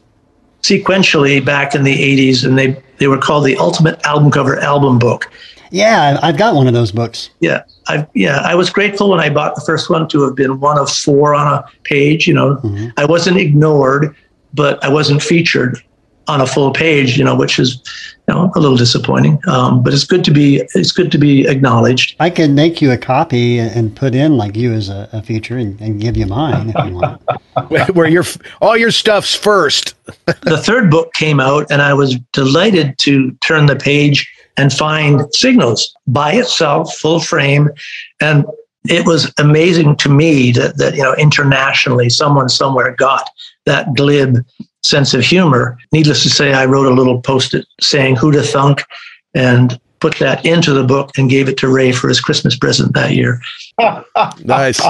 sequentially 0.63 1.43
back 1.43 1.73
in 1.75 1.83
the 1.83 1.95
80s, 1.95 2.43
and 2.43 2.57
they, 2.57 2.81
they 2.97 3.07
were 3.07 3.17
called 3.17 3.45
the 3.45 3.55
Ultimate 3.57 4.03
Album 4.05 4.31
Cover 4.31 4.59
Album 4.59 4.99
Book. 4.99 5.31
Yeah, 5.71 6.19
I've 6.21 6.37
got 6.37 6.55
one 6.55 6.67
of 6.67 6.73
those 6.73 6.91
books. 6.91 7.29
Yeah, 7.39 7.63
I 7.87 8.07
yeah, 8.13 8.39
I 8.43 8.55
was 8.55 8.69
grateful 8.69 9.09
when 9.09 9.19
I 9.19 9.29
bought 9.29 9.55
the 9.55 9.61
first 9.61 9.89
one 9.89 10.07
to 10.09 10.23
have 10.23 10.35
been 10.35 10.59
one 10.59 10.77
of 10.77 10.89
four 10.89 11.35
on 11.35 11.47
a 11.47 11.65
page. 11.83 12.27
You 12.27 12.33
know, 12.33 12.55
mm-hmm. 12.55 12.87
I 12.97 13.05
wasn't 13.05 13.37
ignored, 13.37 14.15
but 14.53 14.83
I 14.83 14.89
wasn't 14.89 15.21
featured 15.21 15.81
on 16.27 16.41
a 16.41 16.47
full 16.47 16.71
page, 16.71 17.17
you 17.17 17.23
know, 17.23 17.35
which 17.35 17.57
is 17.57 17.81
you 18.27 18.33
know 18.33 18.51
a 18.55 18.59
little 18.59 18.77
disappointing. 18.77 19.39
Um, 19.47 19.81
but 19.81 19.93
it's 19.93 20.03
good 20.03 20.23
to 20.25 20.31
be 20.31 20.61
it's 20.75 20.91
good 20.91 21.11
to 21.11 21.17
be 21.17 21.47
acknowledged. 21.47 22.15
I 22.19 22.29
can 22.29 22.55
make 22.55 22.81
you 22.81 22.91
a 22.91 22.97
copy 22.97 23.59
and 23.59 23.95
put 23.95 24.13
in 24.13 24.37
like 24.37 24.55
you 24.55 24.73
as 24.73 24.89
a, 24.89 25.09
a 25.13 25.21
feature 25.21 25.57
and, 25.57 25.79
and, 25.79 26.01
give 26.01 26.17
you 26.17 26.25
mine 26.25 26.73
if 26.75 26.85
you 26.85 26.93
want. 26.93 27.21
Where 27.95 28.07
your 28.07 28.25
all 28.61 28.77
your 28.77 28.91
stuff's 28.91 29.33
first. 29.33 29.95
the 30.25 30.57
third 30.57 30.91
book 30.91 31.13
came 31.13 31.39
out, 31.39 31.67
and 31.71 31.81
I 31.81 31.93
was 31.93 32.15
delighted 32.33 32.97
to 32.99 33.31
turn 33.41 33.65
the 33.65 33.75
page 33.75 34.29
and 34.57 34.73
find 34.73 35.21
signals 35.33 35.95
by 36.07 36.33
itself, 36.33 36.95
full 36.95 37.19
frame, 37.19 37.69
and 38.19 38.45
it 38.89 39.05
was 39.05 39.31
amazing 39.37 39.95
to 39.97 40.09
me 40.09 40.51
that, 40.51 40.77
that 40.77 40.95
you 40.95 41.03
know 41.03 41.13
internationally 41.15 42.09
someone 42.09 42.49
somewhere 42.49 42.95
got 42.95 43.29
that 43.67 43.93
glib 43.93 44.43
sense 44.83 45.13
of 45.13 45.21
humor. 45.21 45.77
Needless 45.91 46.23
to 46.23 46.29
say, 46.29 46.53
I 46.53 46.65
wrote 46.65 46.87
a 46.87 46.95
little 46.95 47.21
post-it 47.21 47.65
saying 47.79 48.15
"Who 48.15 48.31
to 48.31 48.41
thunk," 48.41 48.83
and 49.35 49.79
put 49.99 50.17
that 50.17 50.45
into 50.45 50.73
the 50.73 50.83
book 50.83 51.11
and 51.17 51.29
gave 51.29 51.47
it 51.49 51.57
to 51.57 51.69
Ray 51.69 51.91
for 51.91 52.07
his 52.07 52.19
Christmas 52.19 52.57
present 52.57 52.93
that 52.93 53.11
year. 53.11 53.41
nice. 54.43 54.81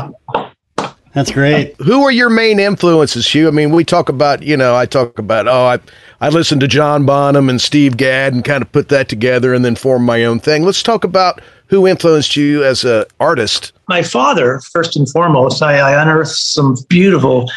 That's 1.14 1.32
great. 1.32 1.76
Who 1.82 2.04
are 2.04 2.12
your 2.12 2.30
main 2.30 2.60
influences, 2.60 3.28
Hugh? 3.28 3.48
I 3.48 3.52
mean, 3.52 3.72
we 3.72 3.84
talk 3.84 4.08
about, 4.08 4.44
you 4.44 4.56
know, 4.56 4.76
I 4.76 4.86
talk 4.86 5.18
about, 5.18 5.48
oh, 5.48 5.66
I, 5.66 5.80
I 6.22 6.30
listened 6.30 6.62
to 6.62 6.68
John 6.68 7.08
Bonham 7.08 7.50
and 7.50 7.60
Steve 7.60 7.98
Gadd 7.98 8.34
and 8.34 8.46
kind 8.46 8.62
of 8.62 8.72
put 8.72 8.90
that 8.90 9.10
together 9.10 9.54
and 9.54 9.66
then 9.66 9.76
form 9.76 10.04
my 10.04 10.26
own 10.26 10.40
thing. 10.40 10.64
Let's 10.64 10.84
talk 10.84 11.04
about 11.04 11.42
who 11.68 11.88
influenced 11.88 12.36
you 12.36 12.64
as 12.64 12.84
an 12.84 13.06
artist. 13.20 13.72
My 13.90 14.04
father, 14.04 14.60
first 14.72 14.96
and 14.96 15.10
foremost, 15.10 15.64
I, 15.64 15.80
I 15.80 16.02
unearthed 16.02 16.36
some 16.36 16.76
beautiful 16.88 17.50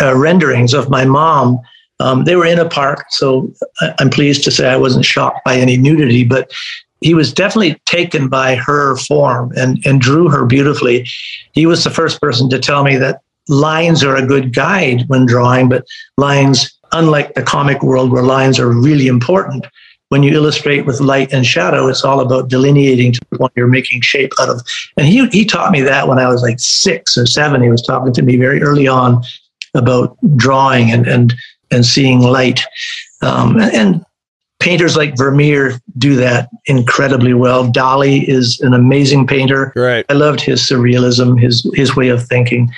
uh, 0.00 0.16
renderings 0.16 0.74
of 0.74 0.88
my 0.90 1.04
mom 1.04 1.60
um, 2.00 2.24
they 2.24 2.36
were 2.36 2.46
in 2.46 2.58
a 2.58 2.68
park, 2.68 3.06
so 3.10 3.52
I'm 3.98 4.10
pleased 4.10 4.44
to 4.44 4.50
say 4.50 4.68
I 4.68 4.76
wasn't 4.76 5.04
shocked 5.04 5.44
by 5.44 5.56
any 5.56 5.76
nudity, 5.76 6.24
but 6.24 6.52
he 7.00 7.14
was 7.14 7.32
definitely 7.32 7.80
taken 7.86 8.28
by 8.28 8.54
her 8.56 8.96
form 8.96 9.52
and, 9.56 9.84
and 9.84 10.00
drew 10.00 10.28
her 10.28 10.44
beautifully. 10.46 11.06
He 11.52 11.66
was 11.66 11.84
the 11.84 11.90
first 11.90 12.20
person 12.20 12.48
to 12.50 12.58
tell 12.58 12.84
me 12.84 12.96
that 12.96 13.20
lines 13.48 14.04
are 14.04 14.16
a 14.16 14.26
good 14.26 14.54
guide 14.54 15.04
when 15.08 15.26
drawing, 15.26 15.68
but 15.68 15.86
lines, 16.16 16.76
unlike 16.92 17.34
the 17.34 17.42
comic 17.42 17.82
world 17.82 18.12
where 18.12 18.22
lines 18.22 18.58
are 18.58 18.68
really 18.68 19.06
important, 19.06 19.66
when 20.10 20.22
you 20.22 20.32
illustrate 20.32 20.86
with 20.86 21.00
light 21.00 21.32
and 21.32 21.44
shadow, 21.44 21.88
it's 21.88 22.04
all 22.04 22.20
about 22.20 22.48
delineating 22.48 23.12
to 23.12 23.20
what 23.36 23.52
you're 23.54 23.66
making 23.66 24.00
shape 24.00 24.32
out 24.40 24.48
of. 24.48 24.62
And 24.96 25.06
he, 25.06 25.26
he 25.28 25.44
taught 25.44 25.70
me 25.70 25.82
that 25.82 26.08
when 26.08 26.18
I 26.18 26.28
was 26.28 26.42
like 26.42 26.58
six 26.60 27.18
or 27.18 27.26
seven. 27.26 27.62
He 27.62 27.68
was 27.68 27.82
talking 27.82 28.14
to 28.14 28.22
me 28.22 28.36
very 28.36 28.62
early 28.62 28.88
on 28.88 29.22
about 29.74 30.16
drawing 30.36 30.90
and, 30.90 31.06
and 31.06 31.34
and 31.70 31.84
seeing 31.84 32.20
light. 32.20 32.60
Um, 33.20 33.60
and 33.60 34.04
painters 34.60 34.96
like 34.96 35.16
Vermeer 35.16 35.80
do 35.98 36.16
that 36.16 36.48
incredibly 36.66 37.34
well. 37.34 37.70
Dali 37.70 38.26
is 38.26 38.60
an 38.60 38.74
amazing 38.74 39.26
painter. 39.26 39.72
Right. 39.76 40.04
I 40.08 40.14
loved 40.14 40.40
his 40.40 40.62
surrealism, 40.62 41.40
his 41.40 41.68
his 41.74 41.96
way 41.96 42.08
of 42.08 42.26
thinking, 42.26 42.70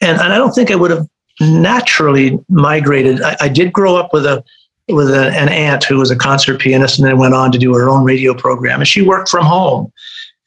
and 0.00 0.20
and 0.20 0.32
I 0.32 0.36
don't 0.36 0.54
think 0.54 0.70
I 0.70 0.76
would 0.76 0.90
have 0.90 1.06
naturally 1.40 2.38
migrated. 2.48 3.22
I, 3.22 3.36
I 3.40 3.48
did 3.48 3.72
grow 3.72 3.96
up 3.96 4.12
with 4.12 4.26
a 4.26 4.44
with 4.88 5.10
a, 5.10 5.30
an 5.30 5.48
aunt 5.48 5.84
who 5.84 5.98
was 5.98 6.10
a 6.10 6.16
concert 6.16 6.60
pianist 6.60 6.98
and 6.98 7.08
then 7.08 7.18
went 7.18 7.34
on 7.34 7.50
to 7.52 7.58
do 7.58 7.74
her 7.74 7.88
own 7.88 8.04
radio 8.04 8.34
program, 8.34 8.80
and 8.80 8.88
she 8.88 9.02
worked 9.02 9.28
from 9.28 9.44
home. 9.44 9.92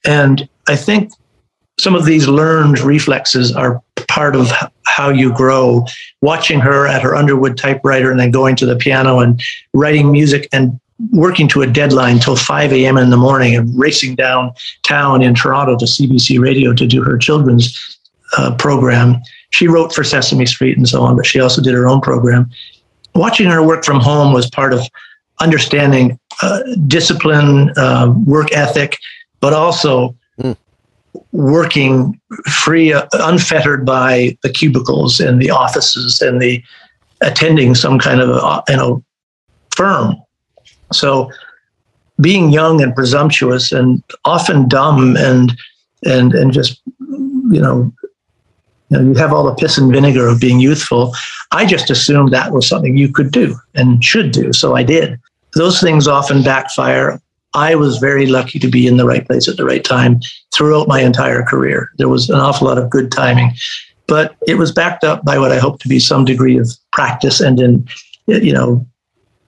And 0.05 0.47
I 0.67 0.75
think 0.75 1.11
some 1.79 1.95
of 1.95 2.05
these 2.05 2.27
learned 2.27 2.79
reflexes 2.79 3.51
are 3.55 3.81
part 4.07 4.35
of 4.35 4.51
how 4.85 5.09
you 5.09 5.33
grow. 5.33 5.85
Watching 6.21 6.59
her 6.59 6.87
at 6.87 7.01
her 7.01 7.15
Underwood 7.15 7.57
typewriter 7.57 8.09
and 8.11 8.19
then 8.19 8.31
going 8.31 8.55
to 8.57 8.65
the 8.65 8.75
piano 8.75 9.19
and 9.19 9.41
writing 9.73 10.11
music 10.11 10.47
and 10.51 10.79
working 11.11 11.47
to 11.49 11.61
a 11.61 11.67
deadline 11.67 12.19
till 12.19 12.35
5 12.35 12.73
a.m. 12.73 12.97
in 12.97 13.09
the 13.09 13.17
morning 13.17 13.55
and 13.55 13.77
racing 13.77 14.15
downtown 14.15 15.21
in 15.21 15.35
Toronto 15.35 15.77
to 15.77 15.85
CBC 15.85 16.39
Radio 16.39 16.73
to 16.73 16.87
do 16.87 17.03
her 17.03 17.17
children's 17.17 17.99
uh, 18.37 18.55
program. 18.55 19.21
She 19.51 19.67
wrote 19.67 19.93
for 19.93 20.03
Sesame 20.03 20.45
Street 20.45 20.77
and 20.77 20.87
so 20.89 21.01
on, 21.01 21.15
but 21.15 21.25
she 21.25 21.39
also 21.39 21.61
did 21.61 21.73
her 21.73 21.87
own 21.87 22.01
program. 22.01 22.49
Watching 23.15 23.47
her 23.47 23.63
work 23.63 23.85
from 23.85 23.99
home 23.99 24.33
was 24.33 24.49
part 24.49 24.73
of 24.73 24.81
understanding 25.39 26.19
uh, 26.41 26.61
discipline, 26.87 27.71
uh, 27.77 28.13
work 28.25 28.51
ethic, 28.51 28.97
but 29.39 29.53
also 29.53 30.15
working 31.37 32.19
free, 32.47 32.91
uh, 32.91 33.05
unfettered 33.13 33.85
by 33.85 34.35
the 34.41 34.49
cubicles 34.49 35.19
and 35.19 35.39
the 35.39 35.51
offices 35.51 36.19
and 36.19 36.41
the 36.41 36.63
attending 37.21 37.75
some 37.75 37.99
kind 37.99 38.21
of 38.21 38.29
a, 38.29 38.63
you 38.67 38.75
know 38.75 39.03
firm. 39.75 40.15
So 40.91 41.31
being 42.19 42.51
young 42.51 42.81
and 42.81 42.95
presumptuous 42.95 43.71
and 43.71 44.03
often 44.25 44.67
dumb 44.67 45.15
and 45.15 45.55
and 46.03 46.33
and 46.33 46.51
just 46.51 46.81
you 46.99 47.61
know 47.61 47.93
you 48.89 48.97
know 48.97 49.01
you 49.01 49.13
have 49.13 49.31
all 49.31 49.43
the 49.43 49.53
piss 49.53 49.77
and 49.77 49.93
vinegar 49.93 50.27
of 50.27 50.41
being 50.41 50.59
youthful. 50.59 51.13
I 51.51 51.65
just 51.65 51.91
assumed 51.91 52.33
that 52.33 52.51
was 52.51 52.67
something 52.67 52.97
you 52.97 53.13
could 53.13 53.31
do 53.31 53.55
and 53.75 54.03
should 54.03 54.31
do 54.31 54.53
so 54.53 54.75
i 54.75 54.81
did. 54.81 55.19
Those 55.53 55.79
things 55.79 56.07
often 56.07 56.41
backfire 56.41 57.21
I 57.53 57.75
was 57.75 57.97
very 57.97 58.27
lucky 58.27 58.59
to 58.59 58.67
be 58.67 58.87
in 58.87 58.97
the 58.97 59.05
right 59.05 59.25
place 59.25 59.47
at 59.47 59.57
the 59.57 59.65
right 59.65 59.83
time 59.83 60.19
throughout 60.53 60.87
my 60.87 61.01
entire 61.01 61.43
career. 61.43 61.89
There 61.97 62.09
was 62.09 62.29
an 62.29 62.39
awful 62.39 62.67
lot 62.67 62.77
of 62.77 62.89
good 62.89 63.11
timing, 63.11 63.51
but 64.07 64.35
it 64.47 64.55
was 64.55 64.71
backed 64.71 65.03
up 65.03 65.23
by 65.23 65.37
what 65.37 65.51
I 65.51 65.59
hope 65.59 65.79
to 65.81 65.87
be 65.87 65.99
some 65.99 66.25
degree 66.25 66.57
of 66.57 66.69
practice 66.91 67.39
and 67.39 67.59
in, 67.59 67.87
you 68.27 68.53
know, 68.53 68.85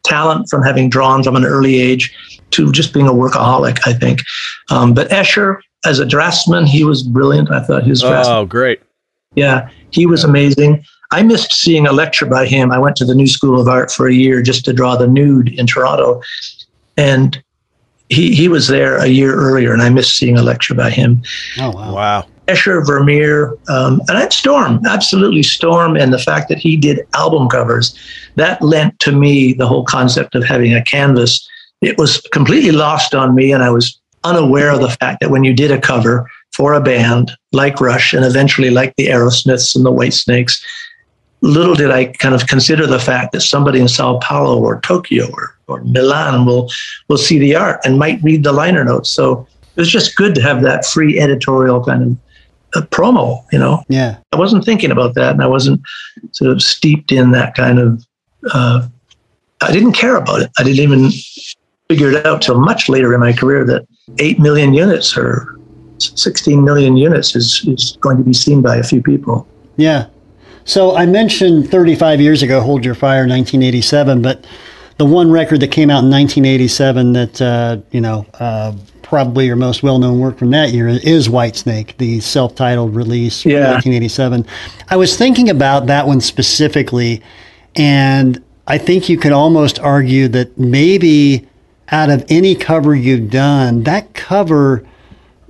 talent 0.03 0.49
from 0.49 0.63
having 0.63 0.89
drawn 0.89 1.23
from 1.23 1.35
an 1.35 1.45
early 1.45 1.79
age 1.79 2.15
to 2.51 2.71
just 2.71 2.93
being 2.93 3.07
a 3.07 3.13
workaholic, 3.13 3.79
I 3.85 3.93
think. 3.93 4.21
Um, 4.69 4.93
but 4.93 5.09
Escher, 5.09 5.59
as 5.85 5.99
a 5.99 6.05
draftsman, 6.05 6.65
he 6.65 6.83
was 6.83 7.03
brilliant. 7.03 7.51
I 7.51 7.61
thought 7.61 7.83
his. 7.83 8.03
Oh, 8.03 8.45
great. 8.45 8.81
Yeah, 9.35 9.69
he 9.91 10.05
was 10.05 10.23
amazing. 10.23 10.83
I 11.11 11.23
missed 11.23 11.53
seeing 11.53 11.87
a 11.87 11.91
lecture 11.91 12.25
by 12.25 12.45
him. 12.45 12.71
I 12.71 12.79
went 12.79 12.95
to 12.97 13.05
the 13.05 13.15
New 13.15 13.27
School 13.27 13.59
of 13.59 13.67
Art 13.67 13.91
for 13.91 14.07
a 14.07 14.13
year 14.13 14.41
just 14.41 14.65
to 14.65 14.73
draw 14.73 14.95
the 14.95 15.07
nude 15.07 15.49
in 15.49 15.67
Toronto. 15.67 16.21
And 16.97 17.41
he, 18.09 18.33
he 18.33 18.47
was 18.47 18.67
there 18.67 18.97
a 18.97 19.07
year 19.07 19.33
earlier, 19.35 19.71
and 19.71 19.81
I 19.81 19.89
missed 19.89 20.17
seeing 20.17 20.37
a 20.37 20.43
lecture 20.43 20.73
by 20.73 20.89
him. 20.89 21.21
Oh, 21.59 21.71
wow. 21.71 21.95
Wow. 21.95 22.27
Escher, 22.47 22.83
Vermeer, 22.85 23.55
um, 23.69 24.01
and 24.07 24.17
I'm 24.17 24.31
Storm, 24.31 24.83
absolutely 24.87 25.43
Storm, 25.43 25.95
and 25.95 26.11
the 26.11 26.17
fact 26.17 26.49
that 26.49 26.57
he 26.57 26.75
did 26.75 27.07
album 27.13 27.47
covers, 27.47 27.95
that 28.35 28.59
lent 28.61 28.99
to 29.01 29.11
me 29.11 29.53
the 29.53 29.67
whole 29.67 29.85
concept 29.85 30.33
of 30.33 30.43
having 30.43 30.73
a 30.73 30.83
canvas. 30.83 31.47
It 31.81 31.99
was 31.99 32.21
completely 32.31 32.71
lost 32.71 33.13
on 33.13 33.35
me, 33.35 33.51
and 33.51 33.61
I 33.61 33.69
was 33.69 33.99
unaware 34.23 34.71
of 34.71 34.81
the 34.81 34.89
fact 34.89 35.19
that 35.21 35.29
when 35.29 35.43
you 35.43 35.53
did 35.53 35.69
a 35.69 35.79
cover 35.79 36.29
for 36.51 36.73
a 36.73 36.81
band 36.81 37.31
like 37.51 37.79
Rush 37.79 38.13
and 38.13 38.25
eventually 38.25 38.71
like 38.71 38.95
the 38.97 39.07
Aerosmiths 39.07 39.75
and 39.75 39.85
the 39.85 39.91
Whitesnakes, 39.91 40.59
little 41.41 41.75
did 41.75 41.91
I 41.91 42.05
kind 42.05 42.35
of 42.35 42.47
consider 42.47 42.85
the 42.85 42.99
fact 42.99 43.31
that 43.31 43.41
somebody 43.41 43.79
in 43.79 43.87
Sao 43.87 44.19
Paulo 44.19 44.59
or 44.59 44.81
Tokyo 44.81 45.27
or, 45.31 45.55
or 45.67 45.81
Milan 45.83 46.45
will 46.45 46.69
will 47.07 47.17
see 47.17 47.39
the 47.39 47.55
art 47.55 47.79
and 47.85 47.97
might 47.97 48.21
read 48.21 48.43
the 48.43 48.51
liner 48.51 48.83
notes. 48.83 49.09
So 49.09 49.47
it 49.75 49.79
was 49.79 49.89
just 49.89 50.15
good 50.15 50.35
to 50.35 50.41
have 50.41 50.61
that 50.63 50.85
free 50.85 51.19
editorial 51.19 51.83
kind 51.83 52.03
of 52.03 52.81
uh, 52.83 52.85
promo, 52.87 53.43
you 53.51 53.59
know. 53.59 53.83
Yeah. 53.87 54.17
I 54.31 54.37
wasn't 54.37 54.65
thinking 54.65 54.91
about 54.91 55.15
that, 55.15 55.31
and 55.31 55.41
I 55.41 55.47
wasn't 55.47 55.81
sort 56.31 56.51
of 56.51 56.61
steeped 56.61 57.11
in 57.11 57.31
that 57.31 57.55
kind 57.55 57.79
of. 57.79 58.05
Uh, 58.53 58.87
I 59.61 59.71
didn't 59.71 59.93
care 59.93 60.15
about 60.15 60.41
it. 60.41 60.51
I 60.57 60.63
didn't 60.63 60.79
even 60.79 61.09
figure 61.89 62.11
it 62.11 62.25
out 62.25 62.41
till 62.41 62.59
much 62.59 62.87
later 62.87 63.13
in 63.13 63.19
my 63.19 63.33
career 63.33 63.65
that 63.65 63.87
eight 64.19 64.39
million 64.39 64.73
units 64.73 65.17
or 65.17 65.59
16 65.97 66.63
million 66.63 66.95
units 66.95 67.35
is, 67.35 67.65
is 67.67 67.97
going 67.99 68.17
to 68.17 68.23
be 68.23 68.33
seen 68.33 68.61
by 68.61 68.77
a 68.77 68.83
few 68.83 69.01
people. 69.01 69.47
Yeah. 69.75 70.07
So 70.69 70.95
I 70.95 71.07
mentioned 71.07 71.71
35 71.71 72.21
years 72.21 72.43
ago, 72.43 72.61
Hold 72.61 72.85
Your 72.85 72.93
Fire, 72.93 73.21
1987, 73.21 74.21
but 74.21 74.45
the 74.97 75.05
one 75.05 75.31
record 75.31 75.61
that 75.61 75.71
came 75.71 75.89
out 75.89 76.03
in 76.03 76.11
1987 76.11 77.13
that, 77.13 77.41
uh, 77.41 77.77
you 77.89 77.99
know, 77.99 78.27
uh, 78.35 78.73
probably 79.01 79.47
your 79.47 79.55
most 79.55 79.81
well-known 79.81 80.19
work 80.19 80.37
from 80.37 80.51
that 80.51 80.71
year 80.71 80.87
is 80.87 81.27
Whitesnake, 81.27 81.97
the 81.97 82.19
self-titled 82.19 82.95
release 82.95 83.41
from 83.41 83.53
1987. 83.53 84.45
I 84.89 84.95
was 84.95 85.17
thinking 85.17 85.49
about 85.49 85.87
that 85.87 86.05
one 86.05 86.21
specifically, 86.21 87.23
and 87.75 88.39
I 88.67 88.77
think 88.77 89.09
you 89.09 89.17
could 89.17 89.31
almost 89.31 89.79
argue 89.79 90.27
that 90.27 90.55
maybe 90.59 91.47
out 91.91 92.11
of 92.11 92.23
any 92.29 92.53
cover 92.53 92.93
you've 92.93 93.31
done, 93.31 93.81
that 93.85 94.13
cover 94.13 94.87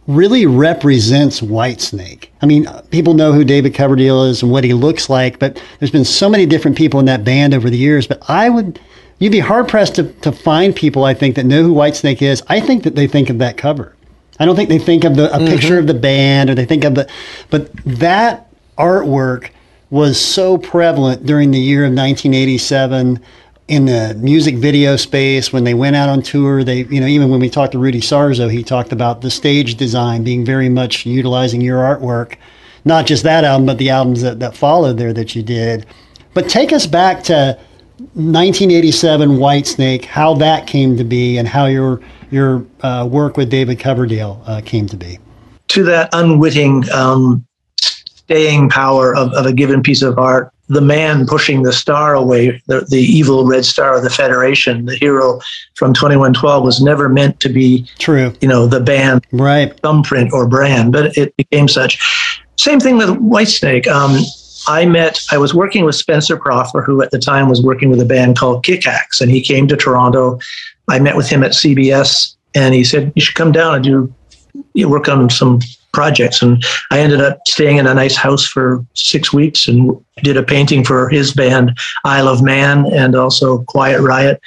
really 0.09 0.47
represents 0.47 1.39
Whitesnake. 1.39 2.29
I 2.41 2.47
mean, 2.47 2.67
people 2.89 3.13
know 3.13 3.31
who 3.31 3.43
David 3.43 3.75
Coverdale 3.75 4.23
is 4.23 4.41
and 4.41 4.51
what 4.51 4.63
he 4.63 4.73
looks 4.73 5.07
like, 5.07 5.37
but 5.37 5.61
there's 5.77 5.91
been 5.91 6.03
so 6.03 6.27
many 6.27 6.47
different 6.47 6.75
people 6.75 6.99
in 6.99 7.05
that 7.05 7.23
band 7.23 7.53
over 7.53 7.69
the 7.69 7.77
years. 7.77 8.07
But 8.07 8.27
I 8.27 8.49
would, 8.49 8.79
you'd 9.19 9.31
be 9.31 9.39
hard 9.39 9.67
pressed 9.67 9.95
to, 9.95 10.11
to 10.11 10.31
find 10.31 10.75
people, 10.75 11.03
I 11.03 11.13
think, 11.13 11.35
that 11.35 11.45
know 11.45 11.61
who 11.61 11.75
Whitesnake 11.75 12.23
is. 12.23 12.41
I 12.47 12.59
think 12.59 12.83
that 12.83 12.95
they 12.95 13.05
think 13.05 13.29
of 13.29 13.37
that 13.37 13.55
cover. 13.55 13.95
I 14.39 14.45
don't 14.45 14.55
think 14.55 14.69
they 14.69 14.79
think 14.79 15.03
of 15.03 15.15
the, 15.15 15.31
a 15.31 15.37
mm-hmm. 15.37 15.47
picture 15.47 15.77
of 15.77 15.85
the 15.85 15.93
band 15.93 16.49
or 16.49 16.55
they 16.55 16.65
think 16.65 16.85
of 16.85 16.95
the, 16.95 17.07
but 17.51 17.71
that 17.85 18.51
artwork 18.79 19.51
was 19.91 20.19
so 20.19 20.57
prevalent 20.57 21.27
during 21.27 21.51
the 21.51 21.59
year 21.59 21.81
of 21.81 21.89
1987 21.89 23.19
in 23.69 23.85
the 23.85 24.15
music 24.15 24.55
video 24.55 24.95
space 24.95 25.53
when 25.53 25.63
they 25.63 25.75
went 25.75 25.95
out 25.95 26.09
on 26.09 26.23
tour 26.23 26.63
they 26.63 26.85
you 26.85 26.99
know 26.99 27.05
even 27.05 27.29
when 27.29 27.39
we 27.39 27.47
talked 27.47 27.71
to 27.71 27.77
rudy 27.77 28.01
sarzo 28.01 28.51
he 28.51 28.63
talked 28.63 28.91
about 28.91 29.21
the 29.21 29.29
stage 29.29 29.75
design 29.75 30.23
being 30.23 30.43
very 30.43 30.67
much 30.67 31.05
utilizing 31.05 31.61
your 31.61 31.77
artwork. 31.77 32.35
Not 32.83 33.05
just 33.05 33.23
that 33.23 33.43
album 33.43 33.67
but 33.67 33.77
the 33.77 33.91
albums 33.91 34.23
that, 34.23 34.39
that 34.39 34.55
followed 34.55 34.97
there 34.97 35.13
that 35.13 35.35
you 35.35 35.43
did. 35.43 35.85
But 36.33 36.49
take 36.49 36.73
us 36.73 36.87
back 36.87 37.23
to 37.25 37.59
1987 38.15 39.29
whitesnake 39.29 40.05
how 40.05 40.33
that 40.35 40.65
came 40.65 40.97
to 40.97 41.03
be 41.03 41.37
and 41.37 41.47
how 41.47 41.67
your 41.67 42.01
your 42.31 42.65
uh, 42.81 43.07
work 43.09 43.37
with 43.37 43.51
david 43.51 43.79
coverdale 43.79 44.41
uh, 44.47 44.61
came 44.65 44.87
to 44.87 44.97
be. 44.97 45.19
To 45.69 45.83
that 45.83 46.09
unwitting 46.13 46.89
um, 46.91 47.45
staying 47.79 48.69
power 48.69 49.15
of, 49.15 49.31
of 49.33 49.45
a 49.45 49.53
given 49.53 49.83
piece 49.83 50.01
of 50.01 50.17
art 50.17 50.51
the 50.69 50.81
man 50.81 51.25
pushing 51.25 51.63
the 51.63 51.73
star 51.73 52.13
away, 52.13 52.61
the, 52.67 52.81
the 52.81 52.99
evil 53.01 53.45
red 53.45 53.65
star 53.65 53.97
of 53.97 54.03
the 54.03 54.09
Federation, 54.09 54.85
the 54.85 54.95
hero 54.95 55.39
from 55.73 55.93
2112 55.93 56.63
was 56.63 56.79
never 56.79 57.09
meant 57.09 57.39
to 57.39 57.49
be 57.49 57.87
true. 57.97 58.33
You 58.39 58.47
know, 58.47 58.67
the 58.67 58.79
band 58.79 59.25
right 59.31 59.77
thumbprint 59.81 60.31
or 60.31 60.47
brand, 60.47 60.93
but 60.93 61.17
it 61.17 61.35
became 61.37 61.67
such. 61.67 61.99
Same 62.57 62.79
thing 62.79 62.97
with 62.97 63.09
Whitesnake. 63.09 63.87
Um, 63.87 64.21
I 64.67 64.85
met, 64.85 65.19
I 65.31 65.37
was 65.37 65.53
working 65.53 65.85
with 65.85 65.95
Spencer 65.95 66.37
Proffer, 66.37 66.81
who 66.81 67.01
at 67.01 67.11
the 67.11 67.19
time 67.19 67.49
was 67.49 67.63
working 67.63 67.89
with 67.89 67.99
a 68.01 68.05
band 68.05 68.37
called 68.37 68.63
Kickaxe, 68.63 69.21
and 69.21 69.31
he 69.31 69.41
came 69.41 69.67
to 69.69 69.75
Toronto. 69.75 70.39
I 70.87 70.99
met 70.99 71.15
with 71.15 71.29
him 71.29 71.43
at 71.43 71.51
CBS, 71.51 72.35
and 72.53 72.75
he 72.75 72.83
said, 72.83 73.11
You 73.15 73.21
should 73.21 73.35
come 73.35 73.51
down 73.51 73.75
and 73.75 73.83
do 73.83 74.13
you 74.73 74.89
work 74.89 75.07
on 75.07 75.29
some 75.29 75.59
projects. 75.93 76.41
And 76.41 76.63
I 76.91 76.99
ended 76.99 77.21
up 77.21 77.39
staying 77.47 77.77
in 77.77 77.87
a 77.87 77.93
nice 77.93 78.15
house 78.15 78.45
for 78.45 78.85
six 78.93 79.33
weeks 79.33 79.67
and 79.67 79.91
did 80.23 80.37
a 80.37 80.43
painting 80.43 80.83
for 80.83 81.09
his 81.09 81.33
band, 81.33 81.77
Isle 82.05 82.27
of 82.27 82.43
Man, 82.43 82.85
and 82.93 83.15
also 83.15 83.63
Quiet 83.63 84.01
Riot. 84.01 84.39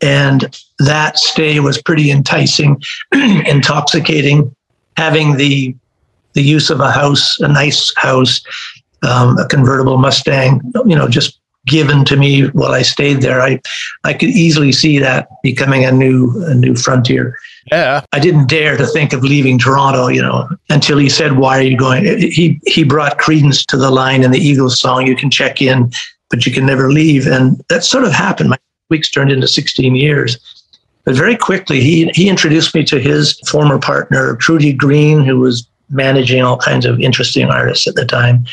And 0.00 0.58
that 0.80 1.18
stay 1.18 1.60
was 1.60 1.80
pretty 1.80 2.10
enticing, 2.10 2.82
intoxicating, 3.12 4.54
having 4.96 5.36
the 5.36 5.74
the 6.34 6.42
use 6.42 6.68
of 6.68 6.80
a 6.80 6.90
house, 6.90 7.38
a 7.38 7.46
nice 7.46 7.92
house, 7.96 8.42
um, 9.08 9.38
a 9.38 9.46
convertible 9.46 9.98
Mustang, 9.98 10.60
you 10.84 10.96
know, 10.96 11.08
just 11.08 11.38
given 11.66 12.04
to 12.04 12.16
me 12.16 12.48
while 12.48 12.72
I 12.72 12.82
stayed 12.82 13.20
there. 13.20 13.40
I 13.40 13.60
I 14.04 14.12
could 14.12 14.30
easily 14.30 14.72
see 14.72 14.98
that 14.98 15.28
becoming 15.42 15.84
a 15.84 15.92
new 15.92 16.44
a 16.44 16.54
new 16.54 16.74
frontier. 16.74 17.36
Yeah. 17.72 18.04
I 18.12 18.18
didn't 18.18 18.48
dare 18.48 18.76
to 18.76 18.86
think 18.86 19.12
of 19.12 19.22
leaving 19.22 19.58
Toronto, 19.58 20.08
you 20.08 20.20
know, 20.20 20.48
until 20.68 20.98
he 20.98 21.08
said, 21.08 21.38
Why 21.38 21.58
are 21.58 21.62
you 21.62 21.76
going? 21.76 22.04
He, 22.04 22.60
he 22.66 22.84
brought 22.84 23.18
credence 23.18 23.64
to 23.66 23.76
the 23.76 23.90
line 23.90 24.22
in 24.22 24.30
the 24.30 24.38
Eagles 24.38 24.78
song, 24.78 25.06
You 25.06 25.16
can 25.16 25.30
check 25.30 25.62
in, 25.62 25.90
but 26.30 26.44
you 26.44 26.52
can 26.52 26.66
never 26.66 26.92
leave. 26.92 27.26
And 27.26 27.62
that 27.70 27.84
sort 27.84 28.04
of 28.04 28.12
happened. 28.12 28.50
My 28.50 28.58
weeks 28.90 29.10
turned 29.10 29.32
into 29.32 29.48
16 29.48 29.94
years. 29.96 30.38
But 31.04 31.14
very 31.14 31.36
quickly, 31.36 31.80
he, 31.80 32.10
he 32.14 32.28
introduced 32.28 32.74
me 32.74 32.84
to 32.84 32.98
his 32.98 33.38
former 33.48 33.78
partner, 33.78 34.36
Trudy 34.36 34.72
Green, 34.72 35.24
who 35.24 35.38
was 35.38 35.66
managing 35.90 36.42
all 36.42 36.56
kinds 36.56 36.86
of 36.86 36.98
interesting 37.00 37.48
artists 37.48 37.86
at 37.86 37.94
the 37.94 38.06
time, 38.06 38.44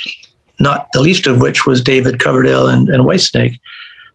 not 0.61 0.87
the 0.93 1.01
least 1.01 1.27
of 1.27 1.41
which 1.41 1.65
was 1.65 1.81
David 1.81 2.19
Coverdale 2.19 2.67
and, 2.67 2.89
and 2.89 3.03
Whitesnake. 3.03 3.59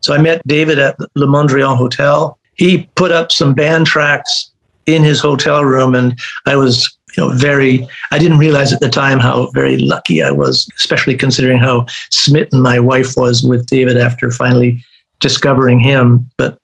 So 0.01 0.15
I 0.15 0.19
met 0.19 0.47
David 0.47 0.79
at 0.79 0.97
Le 1.15 1.27
Mondrian 1.27 1.77
Hotel. 1.77 2.39
He 2.55 2.89
put 2.95 3.11
up 3.11 3.33
some 3.33 3.55
band 3.55 3.87
tracks 3.87 4.51
in 4.87 5.03
his 5.03 5.21
hotel 5.21 5.65
room, 5.65 5.95
and 5.95 6.19
I 6.47 6.57
was 6.57 6.97
you 7.17 7.23
know 7.23 7.33
very 7.33 7.87
i 8.11 8.19
didn't 8.19 8.39
realize 8.39 8.73
at 8.73 8.81
the 8.81 8.89
time 8.89 9.19
how 9.19 9.51
very 9.53 9.79
lucky 9.79 10.23
i 10.23 10.31
was 10.31 10.69
especially 10.77 11.17
considering 11.17 11.59
how 11.59 11.87
smitten 12.11 12.61
my 12.61 12.79
wife 12.79 13.15
was 13.17 13.43
with 13.43 13.67
david 13.67 13.97
after 13.97 14.31
finally 14.31 14.83
discovering 15.21 15.79
him 15.79 16.29
but 16.37 16.59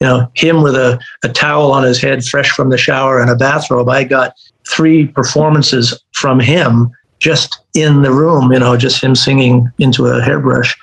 you 0.00 0.06
know 0.06 0.30
him 0.34 0.62
with 0.62 0.74
a, 0.74 0.98
a 1.22 1.28
towel 1.28 1.72
on 1.72 1.82
his 1.84 2.00
head 2.00 2.24
fresh 2.24 2.50
from 2.50 2.70
the 2.70 2.76
shower 2.76 3.20
and 3.20 3.30
a 3.30 3.36
bathrobe 3.36 3.88
i 3.88 4.04
got 4.04 4.34
three 4.68 5.06
performances 5.06 5.98
from 6.12 6.40
him 6.40 6.90
just 7.24 7.60
in 7.72 8.02
the 8.02 8.12
room 8.12 8.52
you 8.52 8.58
know 8.58 8.76
just 8.76 9.02
him 9.02 9.14
singing 9.14 9.66
into 9.78 10.04
a 10.06 10.20
hairbrush 10.20 10.76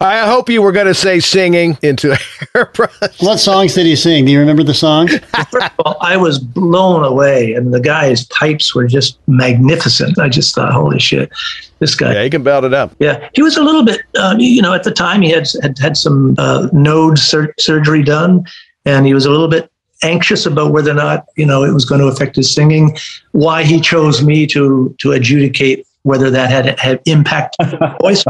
I 0.00 0.18
hope 0.28 0.48
you 0.48 0.62
were 0.62 0.70
going 0.70 0.86
to 0.86 0.94
say 0.94 1.18
singing 1.18 1.76
into 1.82 2.12
a 2.12 2.18
hairbrush. 2.54 3.20
What 3.20 3.38
songs 3.38 3.74
did 3.74 3.84
he 3.84 3.96
sing? 3.96 4.26
Do 4.26 4.30
you 4.30 4.38
remember 4.38 4.62
the 4.62 4.72
songs? 4.72 5.18
First 5.50 5.66
of 5.66 5.72
all, 5.84 5.96
I 6.00 6.16
was 6.16 6.38
blown 6.38 7.04
away, 7.04 7.54
and 7.54 7.74
the 7.74 7.80
guy's 7.80 8.24
pipes 8.26 8.76
were 8.76 8.86
just 8.86 9.18
magnificent. 9.26 10.16
I 10.20 10.28
just 10.28 10.54
thought, 10.54 10.72
holy 10.72 11.00
shit, 11.00 11.32
this 11.80 11.96
guy. 11.96 12.14
Yeah, 12.14 12.22
he 12.22 12.30
can 12.30 12.44
belt 12.44 12.62
it 12.62 12.72
up. 12.72 12.94
Yeah, 13.00 13.28
he 13.34 13.42
was 13.42 13.56
a 13.56 13.62
little 13.64 13.84
bit, 13.84 14.02
um, 14.20 14.38
you 14.38 14.62
know, 14.62 14.72
at 14.72 14.84
the 14.84 14.92
time 14.92 15.20
he 15.20 15.30
had 15.30 15.48
had, 15.62 15.76
had 15.78 15.96
some 15.96 16.36
uh, 16.38 16.68
node 16.72 17.18
sur- 17.18 17.54
surgery 17.58 18.04
done, 18.04 18.44
and 18.84 19.04
he 19.04 19.14
was 19.14 19.26
a 19.26 19.32
little 19.32 19.48
bit 19.48 19.68
anxious 20.02 20.46
about 20.46 20.72
whether 20.72 20.90
or 20.90 20.94
not 20.94 21.26
you 21.36 21.46
know 21.46 21.64
it 21.64 21.72
was 21.72 21.84
going 21.84 22.00
to 22.00 22.06
affect 22.06 22.36
his 22.36 22.52
singing. 22.52 22.96
Why 23.32 23.64
he 23.64 23.80
chose 23.80 24.22
me 24.22 24.46
to 24.48 24.94
to 24.98 25.12
adjudicate 25.12 25.86
whether 26.02 26.30
that 26.30 26.50
had 26.50 26.78
had 26.78 27.00
impact 27.06 27.56
voice, 28.00 28.24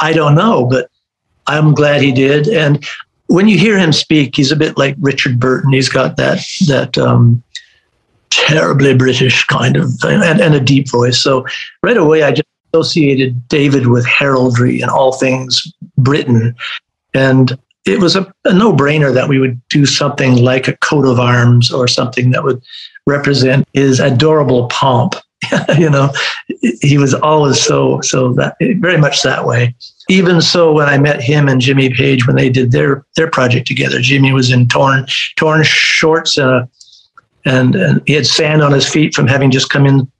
I 0.00 0.12
don't 0.12 0.34
know, 0.34 0.64
but 0.64 0.90
I'm 1.46 1.74
glad 1.74 2.00
he 2.00 2.12
did. 2.12 2.48
And 2.48 2.84
when 3.26 3.48
you 3.48 3.58
hear 3.58 3.78
him 3.78 3.92
speak, 3.92 4.36
he's 4.36 4.52
a 4.52 4.56
bit 4.56 4.78
like 4.78 4.94
Richard 5.00 5.40
Burton. 5.40 5.72
He's 5.72 5.88
got 5.88 6.16
that 6.16 6.38
that 6.66 6.96
um, 6.98 7.42
terribly 8.30 8.94
British 8.94 9.44
kind 9.46 9.76
of 9.76 9.92
thing 9.94 10.22
and, 10.22 10.40
and 10.40 10.54
a 10.54 10.60
deep 10.60 10.90
voice. 10.90 11.18
So 11.18 11.46
right 11.82 11.96
away, 11.96 12.22
I 12.22 12.32
just 12.32 12.48
associated 12.72 13.48
David 13.48 13.88
with 13.88 14.06
heraldry 14.06 14.80
and 14.80 14.90
all 14.90 15.12
things 15.12 15.72
Britain, 15.98 16.54
and 17.14 17.58
it 17.84 18.00
was 18.00 18.16
a, 18.16 18.32
a 18.44 18.52
no-brainer 18.52 19.12
that 19.12 19.28
we 19.28 19.38
would 19.38 19.60
do 19.68 19.86
something 19.86 20.36
like 20.36 20.68
a 20.68 20.76
coat 20.76 21.04
of 21.04 21.18
arms 21.18 21.72
or 21.72 21.88
something 21.88 22.30
that 22.30 22.44
would 22.44 22.62
represent 23.06 23.66
his 23.72 23.98
adorable 23.98 24.68
pomp 24.68 25.16
you 25.78 25.90
know, 25.90 26.12
he 26.80 26.98
was 26.98 27.14
always 27.14 27.60
so 27.60 28.00
so 28.00 28.32
that 28.34 28.56
very 28.78 28.98
much 28.98 29.22
that 29.22 29.44
way. 29.44 29.74
Even 30.08 30.40
so, 30.40 30.72
when 30.72 30.88
I 30.88 30.98
met 30.98 31.20
him 31.20 31.48
and 31.48 31.60
Jimmy 31.60 31.92
Page 31.92 32.26
when 32.26 32.36
they 32.36 32.48
did 32.48 32.72
their 32.72 33.04
their 33.16 33.30
project 33.30 33.66
together, 33.66 34.00
Jimmy 34.00 34.32
was 34.32 34.50
in 34.50 34.68
torn 34.68 35.06
torn 35.36 35.62
shorts 35.64 36.38
and 36.38 36.48
a, 36.48 36.68
and, 37.44 37.74
and 37.74 38.02
he 38.06 38.12
had 38.12 38.26
sand 38.26 38.62
on 38.62 38.72
his 38.72 38.88
feet 38.88 39.14
from 39.14 39.26
having 39.26 39.50
just 39.50 39.70
come 39.70 39.86
in 39.86 40.10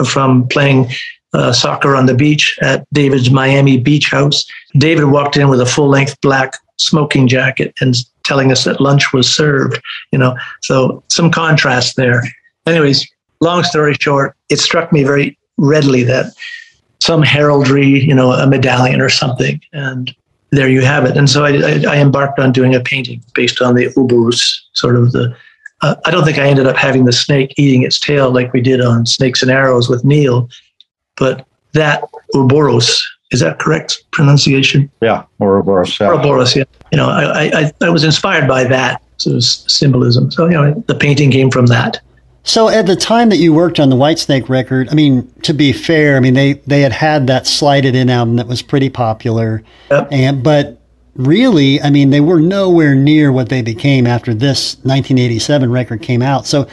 f- 0.00 0.08
from 0.08 0.48
playing 0.48 0.90
uh, 1.34 1.52
soccer 1.52 1.94
on 1.94 2.06
the 2.06 2.14
beach 2.14 2.58
at 2.62 2.86
David's 2.92 3.30
Miami 3.30 3.78
Beach 3.78 4.10
House. 4.10 4.44
David 4.78 5.04
walked 5.04 5.36
in 5.36 5.48
with 5.48 5.60
a 5.60 5.66
full 5.66 5.88
length 5.88 6.18
black 6.22 6.56
smoking 6.78 7.28
jacket 7.28 7.74
and 7.80 7.94
telling 8.24 8.52
us 8.52 8.64
that 8.64 8.80
lunch 8.80 9.12
was 9.12 9.32
served. 9.32 9.80
You 10.12 10.18
know, 10.18 10.36
so 10.62 11.02
some 11.08 11.30
contrast 11.30 11.96
there. 11.96 12.22
Anyways, 12.66 13.08
long 13.40 13.62
story 13.64 13.94
short, 13.94 14.36
it 14.48 14.58
struck 14.58 14.92
me 14.92 15.02
very 15.02 15.38
readily 15.56 16.02
that 16.04 16.32
some 17.00 17.22
heraldry, 17.22 17.86
you 17.86 18.14
know, 18.14 18.32
a 18.32 18.46
medallion 18.46 19.00
or 19.00 19.08
something, 19.08 19.60
and 19.72 20.14
there 20.52 20.68
you 20.68 20.82
have 20.82 21.04
it. 21.04 21.16
And 21.16 21.28
so 21.28 21.44
I, 21.44 21.50
I, 21.50 21.96
I 21.96 21.96
embarked 21.98 22.38
on 22.38 22.52
doing 22.52 22.74
a 22.74 22.80
painting 22.80 23.22
based 23.34 23.60
on 23.60 23.74
the 23.74 23.88
Ouroboros, 23.96 24.68
sort 24.74 24.96
of 24.96 25.12
the. 25.12 25.36
Uh, 25.80 25.96
I 26.04 26.12
don't 26.12 26.24
think 26.24 26.38
I 26.38 26.46
ended 26.46 26.68
up 26.68 26.76
having 26.76 27.04
the 27.04 27.12
snake 27.12 27.54
eating 27.56 27.82
its 27.82 27.98
tail 27.98 28.30
like 28.30 28.52
we 28.52 28.60
did 28.60 28.80
on 28.80 29.04
Snakes 29.04 29.42
and 29.42 29.50
Arrows 29.50 29.88
with 29.88 30.04
Neil, 30.04 30.48
but 31.16 31.44
that 31.72 32.04
Ouroboros 32.34 33.04
is 33.32 33.40
that 33.40 33.58
correct 33.58 34.04
pronunciation? 34.12 34.90
Yeah, 35.00 35.24
Ouroboros. 35.40 35.98
Yeah. 35.98 36.08
Ouroboros. 36.08 36.54
Yeah. 36.54 36.64
You 36.90 36.98
know, 36.98 37.08
I, 37.08 37.50
I 37.60 37.72
I 37.80 37.88
was 37.90 38.04
inspired 38.04 38.46
by 38.46 38.64
that 38.64 39.02
sort 39.16 39.36
of 39.36 39.44
symbolism. 39.44 40.30
So 40.30 40.46
you 40.46 40.52
know, 40.52 40.84
the 40.86 40.94
painting 40.94 41.30
came 41.30 41.50
from 41.50 41.66
that. 41.66 42.00
So 42.44 42.68
at 42.68 42.86
the 42.86 42.96
time 42.96 43.28
that 43.28 43.36
you 43.36 43.54
worked 43.54 43.78
on 43.78 43.88
the 43.88 43.96
Whitesnake 43.96 44.48
record, 44.48 44.88
I 44.90 44.94
mean, 44.94 45.32
to 45.42 45.54
be 45.54 45.72
fair, 45.72 46.16
I 46.16 46.20
mean 46.20 46.34
they 46.34 46.54
they 46.66 46.82
had 46.82 46.92
had 46.92 47.26
that 47.26 47.46
Slide 47.46 47.84
It 47.84 47.94
In 47.94 48.10
album 48.10 48.36
that 48.36 48.46
was 48.46 48.62
pretty 48.62 48.90
popular, 48.90 49.62
yep. 49.90 50.08
and 50.10 50.42
but 50.42 50.78
really, 51.14 51.80
I 51.80 51.90
mean, 51.90 52.10
they 52.10 52.20
were 52.20 52.40
nowhere 52.40 52.94
near 52.94 53.32
what 53.32 53.48
they 53.48 53.62
became 53.62 54.06
after 54.06 54.34
this 54.34 54.76
1987 54.76 55.70
record 55.70 56.02
came 56.02 56.22
out. 56.22 56.46
So 56.46 56.66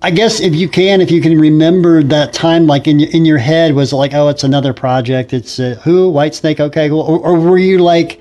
I 0.00 0.12
guess 0.12 0.40
if 0.40 0.54
you 0.54 0.68
can, 0.68 1.00
if 1.00 1.10
you 1.10 1.20
can 1.20 1.38
remember 1.38 2.04
that 2.04 2.32
time, 2.32 2.66
like 2.66 2.86
in 2.86 3.00
in 3.00 3.24
your 3.24 3.38
head, 3.38 3.74
was 3.74 3.92
like, 3.92 4.14
oh, 4.14 4.28
it's 4.28 4.44
another 4.44 4.72
project. 4.72 5.32
It's 5.32 5.58
uh, 5.58 5.80
who 5.82 6.12
Whitesnake, 6.12 6.60
okay, 6.60 6.88
cool. 6.88 7.00
Or, 7.00 7.18
or 7.18 7.40
were 7.40 7.58
you 7.58 7.78
like, 7.78 8.20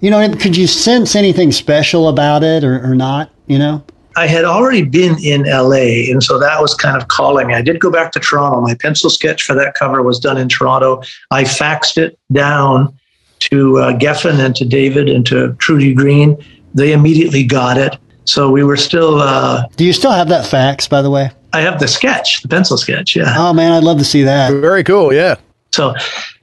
you 0.00 0.10
know, 0.10 0.28
could 0.36 0.56
you 0.56 0.68
sense 0.68 1.16
anything 1.16 1.50
special 1.50 2.08
about 2.08 2.44
it 2.44 2.62
or, 2.62 2.80
or 2.88 2.94
not? 2.94 3.30
You 3.48 3.58
know. 3.58 3.84
I 4.16 4.26
had 4.26 4.44
already 4.44 4.82
been 4.82 5.16
in 5.22 5.42
LA, 5.44 6.10
and 6.10 6.22
so 6.22 6.38
that 6.38 6.60
was 6.60 6.74
kind 6.74 6.96
of 6.96 7.08
calling. 7.08 7.52
I 7.52 7.62
did 7.62 7.80
go 7.80 7.90
back 7.90 8.12
to 8.12 8.20
Toronto. 8.20 8.60
My 8.60 8.74
pencil 8.74 9.10
sketch 9.10 9.42
for 9.42 9.54
that 9.54 9.74
cover 9.74 10.02
was 10.02 10.18
done 10.18 10.36
in 10.38 10.48
Toronto. 10.48 11.02
I 11.30 11.44
faxed 11.44 11.98
it 11.98 12.18
down 12.32 12.96
to 13.40 13.78
uh, 13.78 13.92
Geffen 13.98 14.44
and 14.44 14.54
to 14.56 14.64
David 14.64 15.08
and 15.08 15.24
to 15.26 15.54
Trudy 15.54 15.94
Green. 15.94 16.36
They 16.74 16.92
immediately 16.92 17.44
got 17.44 17.76
it. 17.76 17.96
So 18.28 18.50
we 18.50 18.62
were 18.62 18.76
still. 18.76 19.20
Uh, 19.20 19.66
Do 19.76 19.84
you 19.84 19.92
still 19.92 20.12
have 20.12 20.28
that 20.28 20.46
fax, 20.46 20.86
by 20.86 21.00
the 21.00 21.10
way? 21.10 21.30
I 21.54 21.60
have 21.60 21.80
the 21.80 21.88
sketch, 21.88 22.42
the 22.42 22.48
pencil 22.48 22.76
sketch. 22.76 23.16
Yeah. 23.16 23.34
Oh 23.36 23.54
man, 23.54 23.72
I'd 23.72 23.84
love 23.84 23.98
to 23.98 24.04
see 24.04 24.22
that. 24.22 24.52
Very 24.52 24.84
cool. 24.84 25.12
Yeah. 25.14 25.36
So, 25.72 25.94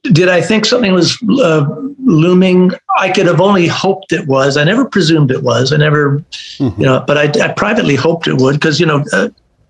did 0.04 0.30
I 0.30 0.42
think 0.42 0.66
something 0.66 0.94
was 0.94 1.18
uh, 1.40 1.66
looming? 2.00 2.72
I 2.98 3.12
could 3.12 3.26
have 3.28 3.42
only 3.42 3.68
hoped 3.68 4.14
it 4.14 4.28
was. 4.28 4.58
I 4.58 4.64
never 4.64 4.86
presumed 4.86 5.32
it 5.32 5.44
was. 5.44 5.74
I 5.74 5.78
never, 5.78 6.20
mm-hmm. 6.60 6.80
you 6.80 6.86
know, 6.86 7.04
but 7.06 7.18
I, 7.18 7.44
I, 7.44 7.52
privately 7.54 7.96
hoped 7.96 8.28
it 8.28 8.40
would 8.40 8.54
because, 8.54 8.80
you 8.80 8.86
know, 8.86 9.04
uh, 9.14 9.30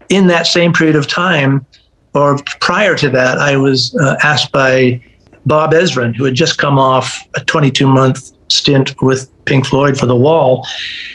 in 0.09 0.27
that 0.27 0.45
same 0.45 0.73
period 0.73 0.95
of 0.95 1.07
time 1.07 1.65
or 2.13 2.37
prior 2.59 2.95
to 2.97 3.09
that, 3.09 3.37
I 3.39 3.55
was 3.57 3.95
uh, 3.95 4.17
asked 4.23 4.51
by 4.51 5.01
Bob 5.45 5.71
Ezrin, 5.71 6.15
who 6.15 6.25
had 6.25 6.35
just 6.35 6.57
come 6.57 6.77
off 6.77 7.25
a 7.35 7.43
22 7.43 7.87
month 7.87 8.34
stint 8.49 9.01
with 9.01 9.29
Pink 9.45 9.65
Floyd 9.65 9.97
for 9.97 10.05
The 10.05 10.15
Wall. 10.15 10.67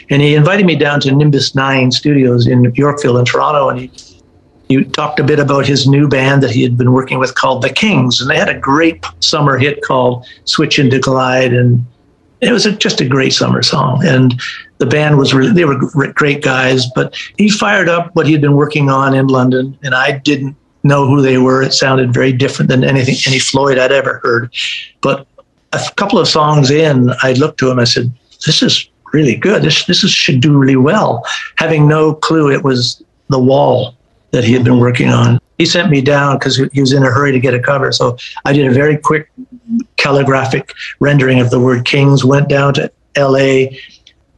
And 0.09 0.21
he 0.21 0.35
invited 0.35 0.65
me 0.65 0.75
down 0.75 0.99
to 1.01 1.11
Nimbus 1.11 1.55
9 1.55 1.91
Studios 1.91 2.47
in 2.47 2.63
Yorkville 2.75 3.17
in 3.17 3.25
Toronto. 3.25 3.69
And 3.69 3.79
he 3.79 3.91
he 4.71 4.85
talked 4.85 5.19
a 5.19 5.23
bit 5.23 5.39
about 5.39 5.65
his 5.65 5.87
new 5.87 6.07
band 6.07 6.41
that 6.43 6.51
he 6.51 6.63
had 6.63 6.77
been 6.77 6.93
working 6.93 7.19
with 7.19 7.35
called 7.35 7.61
The 7.61 7.69
Kings, 7.69 8.21
and 8.21 8.29
they 8.29 8.37
had 8.37 8.47
a 8.47 8.57
great 8.57 9.05
summer 9.19 9.57
hit 9.57 9.81
called 9.83 10.25
Switchin' 10.45 10.89
to 10.91 10.99
Glide, 10.99 11.53
and 11.53 11.85
it 12.39 12.51
was 12.51 12.65
a, 12.65 12.71
just 12.71 13.01
a 13.01 13.07
great 13.07 13.33
summer 13.33 13.61
song. 13.61 14.05
And 14.05 14.39
the 14.77 14.85
band 14.85 15.17
was 15.17 15.33
really, 15.33 15.51
they 15.51 15.65
were 15.65 15.77
great 16.13 16.41
guys, 16.41 16.85
but 16.95 17.15
he 17.37 17.49
fired 17.49 17.89
up 17.89 18.15
what 18.15 18.25
he 18.25 18.31
had 18.31 18.41
been 18.41 18.55
working 18.55 18.89
on 18.89 19.13
in 19.13 19.27
London, 19.27 19.77
and 19.83 19.93
I 19.93 20.17
didn't 20.19 20.55
know 20.83 21.05
who 21.05 21.21
they 21.21 21.37
were. 21.37 21.61
It 21.61 21.73
sounded 21.73 22.13
very 22.13 22.31
different 22.31 22.69
than 22.69 22.83
anything, 22.83 23.15
any 23.27 23.39
Floyd 23.39 23.77
I'd 23.77 23.91
ever 23.91 24.19
heard. 24.23 24.53
But 25.01 25.27
a 25.73 25.81
couple 25.95 26.19
of 26.19 26.27
songs 26.27 26.69
in, 26.69 27.11
I 27.23 27.33
looked 27.33 27.59
to 27.59 27.71
him, 27.71 27.79
I 27.79 27.85
said, 27.85 28.11
this 28.45 28.61
is 28.61 28.89
really 29.13 29.35
good. 29.35 29.63
This, 29.63 29.85
this 29.85 30.03
is, 30.03 30.11
should 30.11 30.41
do 30.41 30.57
really 30.57 30.75
well. 30.75 31.25
Having 31.57 31.87
no 31.87 32.13
clue 32.13 32.51
it 32.51 32.63
was 32.63 33.03
The 33.29 33.39
Wall 33.39 33.95
that 34.31 34.43
he 34.43 34.53
had 34.53 34.63
been 34.63 34.79
working 34.79 35.09
on. 35.09 35.39
He 35.57 35.65
sent 35.65 35.91
me 35.91 36.01
down 36.01 36.39
because 36.39 36.57
he 36.71 36.81
was 36.81 36.91
in 36.93 37.03
a 37.03 37.11
hurry 37.11 37.31
to 37.31 37.39
get 37.39 37.53
a 37.53 37.59
cover. 37.59 37.91
So 37.91 38.17
I 38.45 38.53
did 38.53 38.65
a 38.65 38.71
very 38.71 38.97
quick 38.97 39.31
calligraphic 39.97 40.73
rendering 40.99 41.39
of 41.39 41.51
the 41.51 41.59
word 41.59 41.85
Kings, 41.85 42.25
went 42.25 42.49
down 42.49 42.73
to 42.75 42.91
LA, 43.15 43.77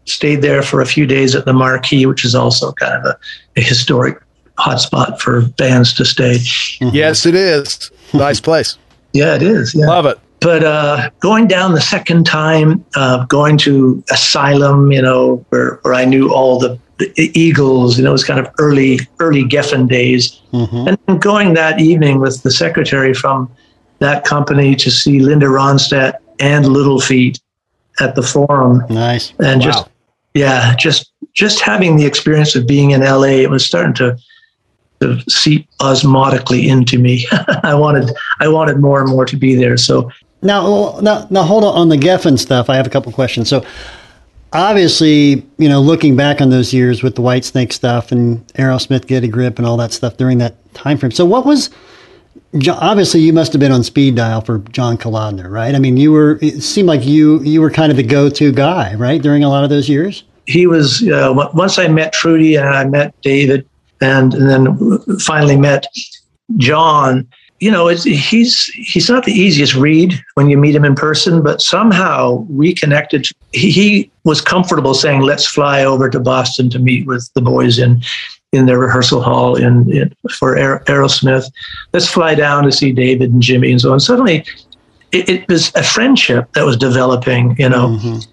stayed 0.06 0.42
there 0.42 0.62
for 0.62 0.82
a 0.82 0.86
few 0.86 1.06
days 1.06 1.34
at 1.36 1.46
the 1.46 1.54
Marquis, 1.54 2.06
which 2.06 2.26
is 2.26 2.36
also 2.36 2.74
kind 2.74 2.94
of 2.94 3.06
a, 3.06 3.18
a 3.56 3.62
historic 3.62 4.22
hotspot 4.58 5.20
for 5.20 5.42
bands 5.42 5.94
to 5.94 6.06
stay. 6.06 6.38
Yes, 6.82 7.26
it 7.26 7.36
is. 7.36 7.92
Nice 8.14 8.42
place. 8.42 8.78
yeah, 9.14 9.36
it 9.36 9.42
is. 9.42 9.74
Yeah. 9.74 9.88
Love 9.88 10.06
it. 10.06 10.20
But 10.44 10.64
uh, 10.64 11.10
going 11.22 11.48
down 11.48 11.74
the 11.74 11.82
second 11.82 12.26
time, 12.26 12.86
uh, 12.96 13.26
going 13.26 13.58
to 13.60 14.04
Asylum, 14.12 14.91
you 14.91 15.02
know, 15.02 15.38
where, 15.50 15.80
where 15.84 15.94
I 15.94 16.06
knew 16.06 16.34
all 16.34 16.60
the 16.60 16.78
the 17.00 17.32
Eagles, 17.38 17.98
you 17.98 18.04
know, 18.04 18.12
it 18.12 18.14
was 18.14 18.24
kind 18.24 18.39
of 18.39 18.54
early, 18.60 19.00
early 19.20 19.44
Geffen 19.44 19.88
days. 19.88 20.41
Mm-hmm. 20.52 20.96
And 21.08 21.22
going 21.22 21.54
that 21.56 21.80
evening 21.80 22.20
with 22.20 22.44
the 22.44 22.52
secretary 22.52 23.14
from 23.14 23.52
that 24.00 24.26
company 24.26 24.76
to 24.76 24.91
see 24.91 25.20
Linda 25.20 25.48
Ronstadt 25.48 26.16
and 26.39 26.68
Little 26.68 27.00
Feat 27.00 27.39
at 28.00 28.16
the 28.16 28.22
forum. 28.22 28.84
Nice. 28.89 29.34
And 29.39 29.62
wow. 29.62 29.72
just, 29.72 29.89
yeah, 30.34 30.76
just, 30.76 31.12
just 31.34 31.62
having 31.62 31.96
the 31.96 32.06
experience 32.06 32.56
of 32.56 32.68
being 32.68 32.91
in 32.91 33.02
LA, 33.02 33.41
it 33.41 33.50
was 33.50 33.66
starting 33.66 33.94
to, 33.96 34.18
to 35.02 35.20
seep 35.30 35.68
osmotically 35.80 36.68
into 36.68 37.00
me. 37.00 37.26
I 37.64 37.74
wanted, 37.74 38.12
I 38.39 38.48
wanted 38.48 38.78
more 38.78 39.02
and 39.02 39.10
more 39.10 39.26
to 39.26 39.36
be 39.36 39.56
there. 39.56 39.78
So 39.78 40.12
now, 40.44 41.00
now, 41.02 41.28
now 41.30 41.44
hold 41.44 41.64
on 41.64 41.76
on 41.76 41.89
the 41.89 41.98
Geffen 41.98 42.38
stuff. 42.38 42.70
I 42.70 42.76
have 42.76 42.88
a 42.88 42.89
couple 42.89 43.12
questions. 43.12 43.50
So, 43.50 43.66
obviously, 44.52 45.46
you 45.58 45.70
know, 45.70 45.82
looking 45.82 46.16
back 46.16 46.41
on 46.41 46.50
those 46.50 46.74
years 46.74 47.04
with 47.04 47.16
the 47.16 47.22
Whitesnake 47.22 47.74
stuff 47.74 48.12
and 48.12 48.46
Aerosmith 48.54 49.08
Get 49.08 49.24
a 49.24 49.28
Grip 49.28 49.58
and 49.58 49.68
all 49.68 49.78
that 49.78 49.91
stuff 49.91 50.18
during 50.18 50.38
that 50.39 50.56
time 50.74 50.98
frame. 50.98 51.12
So, 51.12 51.26
what 51.26 51.46
was 51.46 51.70
obviously 52.70 53.22
you 53.22 53.34
must 53.34 53.54
have 53.54 53.60
been 53.60 53.72
on 53.72 53.84
speed 53.84 54.16
dial 54.16 54.41
for 54.41 54.60
John 54.60 54.98
Kalodner, 54.98 55.50
right? 55.50 55.74
I 55.74 55.80
mean, 55.80 55.98
you 55.98 56.12
were. 56.12 56.39
It 56.41 56.62
seemed 56.62 56.88
like 56.88 57.06
you 57.06 57.41
you 57.41 57.62
were 57.62 57.72
kind 57.72 57.91
of 57.91 57.98
the 57.98 58.04
go 58.04 58.30
to 58.30 58.52
guy, 58.52 58.96
right, 58.96 59.22
during 59.22 59.44
a 59.44 59.50
lot 59.50 59.64
of 59.64 59.70
those 59.70 59.89
years. 59.89 60.24
He 60.46 60.68
was. 60.68 61.08
Uh, 61.08 61.34
once 61.54 61.80
I 61.80 61.88
met 61.88 62.14
Trudy 62.14 62.56
and 62.56 62.70
I 62.70 62.86
met 62.86 63.20
David, 63.22 63.68
and, 64.02 64.34
and 64.34 64.50
then 64.50 65.20
finally 65.20 65.58
met 65.58 65.86
John 66.58 67.28
you 67.64 67.72
know, 67.72 67.88
he's 67.88 68.66
he's 68.66 69.09
not 69.09 69.24
the 69.24 69.32
easiest 69.32 69.74
read 69.74 70.22
when 70.34 70.49
you 70.49 70.57
meet 70.57 70.76
him 70.76 70.84
in 70.84 70.95
person, 70.95 71.41
but 71.41 71.61
somehow 71.61 72.45
we 72.49 72.74
connected. 72.74 73.26
He, 73.53 73.72
he, 73.72 74.11
was 74.26 74.41
comfortable 74.41 74.93
saying, 74.93 75.22
"Let's 75.22 75.45
fly 75.45 75.84
over 75.84 76.09
to 76.09 76.20
Boston 76.20 76.70
to 76.72 76.80
meet 76.80 77.07
with 77.07 77.30
the 77.36 77.41
boys 77.41 77.80
in 77.80 78.01
in 78.51 78.66
their 78.66 78.80
rehearsal 78.80 79.22
hall 79.22 79.55
in, 79.55 79.89
in 79.93 80.14
for 80.30 80.55
Aerosmith. 80.57 81.49
Let's 81.93 82.07
fly 82.07 82.36
down 82.36 82.64
to 82.64 82.72
see 82.72 82.91
David 82.91 83.32
and 83.32 83.41
Jimmy 83.41 83.72
and 83.72 83.80
so 83.80 83.93
on." 83.93 83.99
Suddenly, 84.01 84.45
it, 85.14 85.30
it 85.30 85.47
was 85.47 85.72
a 85.76 85.84
friendship 85.84 86.51
that 86.53 86.66
was 86.66 86.76
developing. 86.76 87.55
You 87.57 87.70
know. 87.70 87.88
Mm-hmm 87.88 88.30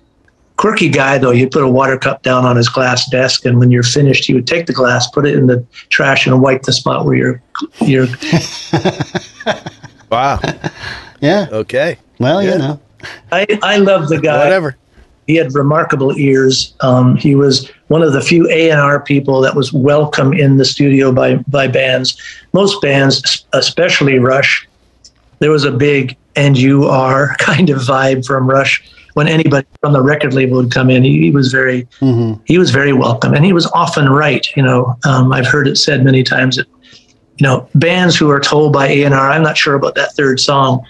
quirky 0.61 0.91
guy 0.91 1.17
though. 1.17 1.31
You 1.31 1.49
put 1.49 1.63
a 1.63 1.69
water 1.69 1.97
cup 1.97 2.23
down 2.23 2.45
on 2.45 2.55
his 2.55 2.69
glass 2.69 3.09
desk 3.09 3.47
and 3.47 3.59
when 3.59 3.71
you're 3.71 3.83
finished 3.83 4.27
he 4.27 4.35
would 4.35 4.47
take 4.47 4.67
the 4.67 4.75
glass 4.75 5.11
put 5.11 5.27
it 5.27 5.35
in 5.35 5.47
the 5.47 5.65
trash 5.89 6.27
and 6.27 6.43
wipe 6.43 6.63
the 6.63 6.73
spot 6.73 7.07
where 7.07 7.15
you're 7.15 7.43
you're 7.81 8.07
wow. 10.11 10.39
Yeah. 11.23 11.49
Okay. 11.51 11.97
Well 12.19 12.43
yeah. 12.43 12.53
you 12.53 12.59
know. 12.59 12.81
I 13.33 13.47
i 13.63 13.79
love 13.79 14.11
the 14.11 14.21
guy. 14.21 14.45
Whatever. 14.45 14.77
He 15.27 15.37
had 15.37 15.55
remarkable 15.55 16.19
ears. 16.19 16.75
Um, 16.81 17.17
he 17.17 17.35
was 17.35 17.71
one 17.87 18.03
of 18.03 18.13
the 18.13 18.21
few 18.21 18.47
a&r 18.51 19.01
people 19.01 19.41
that 19.41 19.55
was 19.55 19.73
welcome 19.73 20.35
in 20.35 20.59
the 20.59 20.67
studio 20.67 21.11
by 21.11 21.37
by 21.49 21.69
bands. 21.69 22.21
Most 22.53 22.83
bands 22.83 23.47
especially 23.55 24.19
rush 24.19 24.69
there 25.39 25.51
was 25.51 25.65
a 25.65 25.73
big 25.73 26.19
and 26.37 26.59
you 26.59 26.85
are 26.85 27.35
kind 27.39 27.71
of 27.71 27.79
vibe 27.79 28.27
from 28.27 28.47
rush 28.47 28.87
when 29.15 29.29
anybody 29.29 29.67
from 29.81 29.93
the 29.93 30.03
record 30.03 30.35
label 30.35 30.57
would 30.57 30.71
come 30.71 30.91
in, 30.91 31.03
he, 31.03 31.21
he 31.21 31.31
was 31.31 31.53
very 31.53 31.85
mm-hmm. 32.01 32.41
he 32.45 32.59
was 32.59 32.71
very 32.71 32.93
welcome, 32.93 33.35
and 33.35 33.45
he 33.45 33.53
was 33.53 33.67
often 33.73 34.09
right. 34.09 34.47
You 34.57 34.63
know, 34.63 34.97
um, 35.05 35.33
I've 35.33 35.47
heard 35.47 35.69
it 35.69 35.77
said 35.77 36.05
many 36.05 36.23
times 36.23 36.57
that 36.57 36.67
you 37.37 37.47
know 37.47 37.69
bands 37.75 38.17
who 38.17 38.31
are 38.31 38.41
told 38.41 38.73
by 38.73 38.89
A 38.89 39.05
and 39.05 39.15
R, 39.15 39.31
I'm 39.31 39.43
not 39.43 39.57
sure 39.57 39.75
about 39.75 39.95
that 39.97 40.13
third 40.13 40.41
song. 40.41 40.85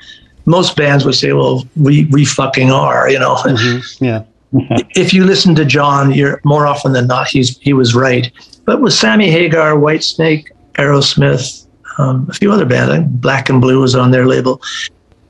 Most 0.47 0.77
bands 0.77 1.05
would 1.05 1.15
say, 1.15 1.33
"Well, 1.33 1.67
we 1.77 2.07
we 2.07 2.25
fucking 2.25 2.71
are," 2.71 3.11
you 3.11 3.19
know. 3.19 3.37
Mm-hmm. 3.37 4.05
Yeah. 4.05 4.25
if 4.97 5.15
you 5.15 5.25
listen 5.25 5.55
to 5.55 5.65
John, 5.65 6.13
you're 6.13 6.41
more 6.45 6.67
often 6.67 6.93
than 6.93 7.07
not 7.07 7.29
he's 7.29 7.59
he 7.59 7.73
was 7.73 7.95
right. 7.95 8.31
But 8.65 8.81
with 8.81 8.93
Sammy 8.93 9.31
Hagar, 9.31 9.73
Whitesnake, 9.73 10.49
Aerosmith, 10.75 11.67
um, 11.99 12.27
a 12.29 12.35
few 12.35 12.51
other 12.53 12.67
bands, 12.67 13.07
Black 13.21 13.49
and 13.49 13.61
Blue 13.61 13.81
was 13.81 13.95
on 13.95 14.11
their 14.11 14.27
label 14.27 14.61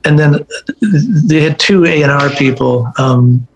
and 0.03 0.19
then 0.19 0.45
they 1.27 1.41
had 1.41 1.59
two 1.59 1.85
A 1.85 2.01
and 2.01 2.11
R 2.11 2.29
people. 2.31 2.91
Um, 2.97 3.47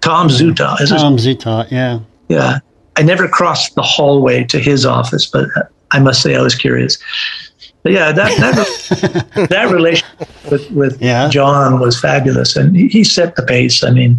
Tom 0.00 0.28
Zutaut. 0.28 0.86
Tom 0.88 1.16
Zutaut, 1.16 1.70
yeah. 1.70 2.00
Yeah. 2.28 2.58
I 2.96 3.02
never 3.02 3.28
crossed 3.28 3.74
the 3.74 3.82
hallway 3.82 4.44
to 4.44 4.58
his 4.58 4.86
office, 4.86 5.26
but 5.26 5.48
I 5.90 5.98
must 5.98 6.22
say 6.22 6.34
I 6.34 6.42
was 6.42 6.54
curious. 6.54 6.98
But 7.82 7.92
yeah, 7.92 8.12
that 8.12 8.36
that, 8.38 9.48
that 9.50 9.70
relationship 9.72 10.28
with, 10.50 10.70
with 10.70 11.02
yeah. 11.02 11.28
John 11.28 11.78
was 11.78 12.00
fabulous, 12.00 12.56
and 12.56 12.74
he, 12.76 12.88
he 12.88 13.04
set 13.04 13.36
the 13.36 13.42
pace. 13.42 13.84
I 13.84 13.90
mean, 13.90 14.16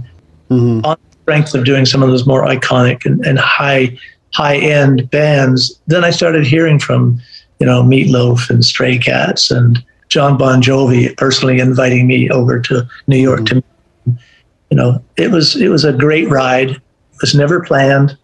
mm-hmm. 0.50 0.86
on 0.86 0.98
the 1.12 1.18
strength 1.24 1.54
of 1.54 1.66
doing 1.66 1.86
some 1.86 2.04
of 2.04 2.10
those 2.10 2.26
more 2.26 2.46
iconic 2.46 3.06
and, 3.06 3.26
and 3.26 3.40
high 3.40 3.98
high 4.34 4.58
end 4.58 5.10
bands, 5.10 5.80
then 5.88 6.04
I 6.04 6.12
started 6.12 6.46
hearing 6.46 6.80
from 6.80 7.20
you 7.60 7.66
know 7.66 7.82
Meatloaf 7.82 8.50
and 8.50 8.64
Stray 8.64 8.98
Cats 8.98 9.52
and 9.52 9.84
Jon 10.10 10.38
Bon 10.38 10.62
Jovi 10.62 11.16
personally 11.18 11.60
inviting 11.60 12.08
me 12.08 12.30
over 12.30 12.60
to 12.62 12.88
New 13.08 13.18
York 13.18 13.42
mm-hmm. 13.42 13.60
to, 14.06 14.20
you 14.70 14.78
know, 14.78 15.04
it 15.18 15.32
was 15.32 15.56
it 15.56 15.70
was 15.70 15.84
a 15.84 15.94
great 15.94 16.30
ride. 16.30 16.72
It 16.72 17.22
was 17.22 17.36
never 17.36 17.62
planned, 17.62 18.18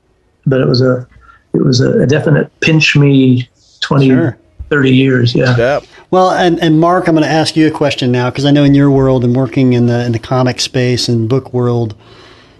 but 0.46 0.62
it 0.62 0.68
was 0.68 0.82
a 0.82 1.08
it 1.54 1.64
was 1.64 1.82
a, 1.82 2.06
definite 2.08 2.52
pinch 2.62 2.96
me 2.96 3.48
20, 3.82 4.08
sure. 4.08 4.38
30 4.70 4.90
years. 4.90 5.36
Yeah. 5.36 5.56
yeah. 5.56 5.80
Well, 6.10 6.32
and, 6.32 6.60
and 6.62 6.80
Mark, 6.80 7.08
I'm 7.08 7.14
going 7.14 7.24
to 7.24 7.30
ask 7.30 7.56
you 7.56 7.68
a 7.68 7.72
question 7.72 8.12
now 8.12 8.30
because 8.30 8.46
I 8.46 8.52
know 8.52 8.64
in 8.64 8.74
your 8.74 8.90
world 8.90 9.24
and 9.24 9.36
working 9.36 9.74
in 9.74 9.86
the 9.86 10.04
in 10.06 10.12
the 10.12 10.20
comic 10.20 10.60
space 10.60 11.08
and 11.08 11.30
book 11.30 11.54
world, 11.54 11.96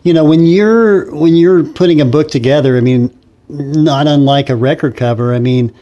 you 0.04 0.14
know, 0.14 0.24
when 0.24 0.46
you're 0.46 1.14
when 1.14 1.36
you're 1.36 1.64
putting 1.64 2.02
a 2.02 2.06
book 2.06 2.30
together, 2.30 2.78
I 2.78 2.82
mean, 2.82 3.16
not 3.50 4.08
unlike 4.08 4.50
a 4.50 4.56
record 4.56 4.96
cover, 4.96 5.34
I 5.34 5.40
mean 5.40 5.74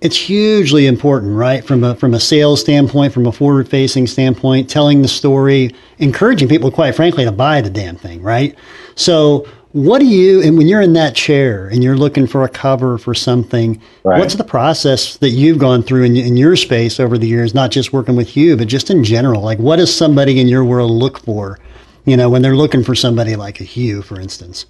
it's 0.00 0.16
hugely 0.16 0.86
important, 0.86 1.36
right? 1.36 1.64
From 1.64 1.84
a 1.84 1.94
from 1.94 2.14
a 2.14 2.20
sales 2.20 2.60
standpoint, 2.60 3.12
from 3.12 3.26
a 3.26 3.32
forward 3.32 3.68
facing 3.68 4.06
standpoint, 4.06 4.68
telling 4.70 5.02
the 5.02 5.08
story, 5.08 5.74
encouraging 5.98 6.48
people, 6.48 6.70
quite 6.70 6.94
frankly, 6.94 7.24
to 7.24 7.32
buy 7.32 7.60
the 7.60 7.70
damn 7.70 7.96
thing, 7.96 8.22
right? 8.22 8.54
So, 8.94 9.46
What 9.72 10.00
do 10.00 10.04
you, 10.06 10.42
and 10.42 10.58
when 10.58 10.66
you're 10.66 10.80
in 10.80 10.94
that 10.94 11.14
chair 11.14 11.68
and 11.68 11.84
you're 11.84 11.96
looking 11.96 12.26
for 12.26 12.42
a 12.42 12.48
cover 12.48 12.98
for 12.98 13.14
something, 13.14 13.80
Right. 14.02 14.18
what's 14.18 14.34
the 14.34 14.42
process 14.42 15.16
that 15.18 15.30
you've 15.30 15.58
gone 15.58 15.84
through 15.84 16.02
in, 16.02 16.16
in 16.16 16.36
your 16.36 16.56
space 16.56 16.98
over 16.98 17.16
the 17.16 17.28
years, 17.28 17.54
not 17.54 17.70
just 17.70 17.92
working 17.92 18.16
with 18.16 18.36
you, 18.36 18.56
but 18.56 18.66
just 18.66 18.90
in 18.90 19.04
general? 19.04 19.42
Like, 19.42 19.60
what 19.60 19.76
does 19.76 19.94
somebody 19.94 20.40
in 20.40 20.48
your 20.48 20.64
world 20.64 20.90
look 20.90 21.20
for, 21.20 21.60
you 22.04 22.16
know, 22.16 22.28
when 22.28 22.42
they're 22.42 22.56
looking 22.56 22.82
for 22.82 22.96
somebody 22.96 23.36
like 23.36 23.60
a 23.60 23.64
Hugh, 23.64 24.02
for 24.02 24.18
instance? 24.20 24.66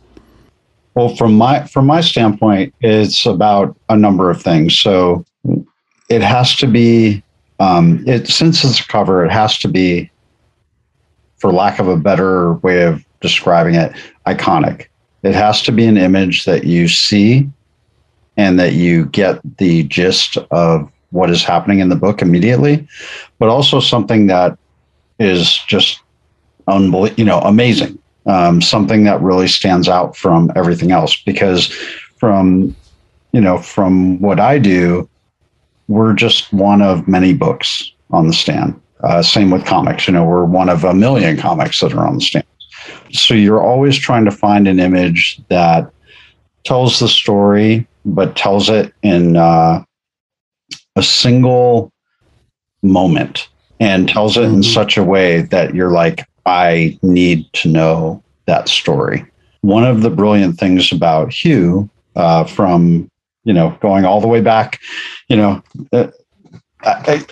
Well, 0.95 1.15
from 1.15 1.35
my 1.35 1.67
from 1.67 1.87
my 1.87 2.01
standpoint, 2.01 2.75
it's 2.81 3.25
about 3.25 3.77
a 3.89 3.97
number 3.97 4.31
of 4.31 4.43
things. 4.43 4.77
So 4.79 5.25
it 6.09 6.23
has 6.23 6.57
to 6.57 6.67
be 6.67 7.23
um, 7.61 8.03
it 8.09 8.27
since 8.27 8.65
it's 8.65 8.81
a 8.81 8.87
cover, 8.87 9.25
it 9.25 9.31
has 9.31 9.59
to 9.59 9.69
be, 9.69 10.11
for 11.37 11.53
lack 11.53 11.79
of 11.79 11.89
a 11.89 11.97
better 11.97 12.55
way 12.55 12.83
of 12.83 13.05
describing 13.21 13.75
it, 13.75 13.93
iconic. 14.27 14.87
It 15.23 15.35
has 15.35 15.63
to 15.63 15.73
be 15.73 15.85
an 15.85 15.99
image 15.99 16.47
that 16.47 16.65
you 16.65 16.89
see 16.89 17.49
and 18.37 18.59
that 18.59 18.73
you 18.73 19.05
get 19.07 19.41
the 19.59 19.83
gist 19.85 20.39
of 20.51 20.91
what 21.11 21.31
is 21.31 21.45
happening 21.45 21.81
in 21.81 21.91
the 21.91 21.97
book 21.97 22.23
immediately, 22.23 22.89
but 23.39 23.51
also 23.51 23.79
something 23.79 24.27
that 24.29 24.57
is 25.19 25.59
just 25.69 26.01
unbelievable, 26.67 27.19
you 27.19 27.25
know, 27.25 27.41
amazing 27.41 28.00
um, 28.27 28.61
something 28.61 29.05
that 29.05 29.21
really 29.21 29.49
stands 29.49 29.89
out 29.89 30.17
from 30.17 30.51
everything 30.57 30.93
else. 30.93 31.21
Because 31.23 31.67
from 32.19 32.75
you 33.33 33.41
know 33.41 33.59
from 33.59 34.21
what 34.21 34.39
i 34.41 34.59
do 34.59 35.09
we're 35.89 36.13
just 36.13 36.53
one 36.53 36.83
of 36.83 37.09
many 37.09 37.33
books 37.35 37.91
on 38.13 38.27
the 38.29 38.33
stand. 38.33 38.81
Uh, 39.03 39.23
same 39.23 39.51
with 39.51 39.65
comics. 39.65 40.07
You 40.07 40.15
know 40.15 40.25
we're 40.25 40.45
one 40.45 40.69
of 40.69 40.85
a 40.85 40.95
million 40.95 41.37
comics 41.37 41.81
that 41.81 41.93
are 41.95 42.07
on 42.07 42.15
the 42.17 42.21
stand. 42.21 42.45
So 43.13 43.35
you're 43.35 43.63
always 43.63 43.97
trying 43.97 44.25
to 44.25 44.31
find 44.31 44.69
an 44.69 44.79
image 44.79 45.41
that 45.49 45.91
tells 46.65 47.01
the 47.01 47.09
story 47.09 47.87
but 48.05 48.37
tells 48.37 48.69
it 48.71 48.93
in 49.03 49.37
uh, 49.37 49.83
a 50.97 51.03
single 51.03 51.91
moment 52.83 53.49
and 53.81 54.09
tells 54.09 54.37
it 54.37 54.45
in 54.45 54.61
Mhm. 54.61 54.65
such 54.75 54.97
a 54.97 55.05
way 55.05 55.43
that 55.43 55.75
you're 55.75 55.91
like 55.91 56.25
I 56.51 56.99
need 57.03 57.51
to 57.55 57.69
know 57.69 58.23
that 58.47 58.69
story. 58.69 59.25
One 59.61 59.85
of 59.85 60.03
the 60.03 60.11
brilliant 60.11 60.59
things 60.59 60.91
about 60.91 61.33
Hugh, 61.33 61.89
uh, 62.17 62.45
from 62.45 63.09
you 63.45 63.53
know 63.53 63.77
going 63.81 64.05
all 64.05 64.21
the 64.21 64.27
way 64.27 64.41
back, 64.41 64.81
you 65.29 65.37
know, 65.37 65.63
uh, 65.93 66.09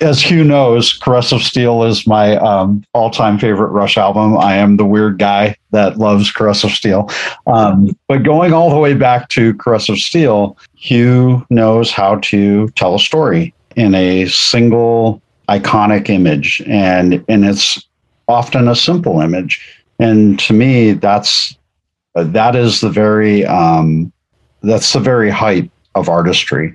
as 0.01 0.21
Hugh 0.21 0.45
knows, 0.45 0.93
"Caress 0.93 1.33
of 1.33 1.43
Steel" 1.43 1.83
is 1.83 2.07
my 2.07 2.37
um, 2.37 2.85
all-time 2.95 3.39
favorite 3.41 3.71
Rush 3.71 3.99
album. 3.99 4.39
I 4.39 4.55
am 4.55 4.77
the 4.77 4.85
weird 4.85 5.19
guy 5.19 5.57
that 5.73 5.99
loves 5.99 6.31
"Caress 6.31 6.63
of 6.63 6.71
Steel," 6.71 7.11
um, 7.49 7.97
but 8.07 8.23
going 8.23 8.53
all 8.53 8.71
the 8.71 8.79
way 8.79 8.95
back 8.95 9.31
to 9.31 9.55
"Caress 9.55 9.89
of 9.89 9.99
Steel," 9.99 10.57
Hugh 10.77 11.45
knows 11.51 11.91
how 11.91 12.21
to 12.31 12.69
tell 12.77 12.95
a 12.95 13.01
story 13.01 13.53
in 13.75 13.97
a 13.97 14.27
single 14.27 15.21
iconic 15.49 16.09
image, 16.09 16.63
and 16.69 17.25
and 17.29 17.45
it's 17.45 17.88
often 18.29 18.69
a 18.69 18.77
simple 18.77 19.21
image. 19.21 19.61
And 19.99 20.39
to 20.41 20.53
me, 20.53 20.93
that's 20.93 21.57
uh, 22.15 22.25
that 22.25 22.55
is 22.55 22.81
the 22.81 22.91
very 22.91 23.45
um, 23.45 24.13
that's 24.63 24.93
the 24.93 25.01
very 25.01 25.31
height 25.31 25.71
of 25.95 26.09
artistry. 26.09 26.75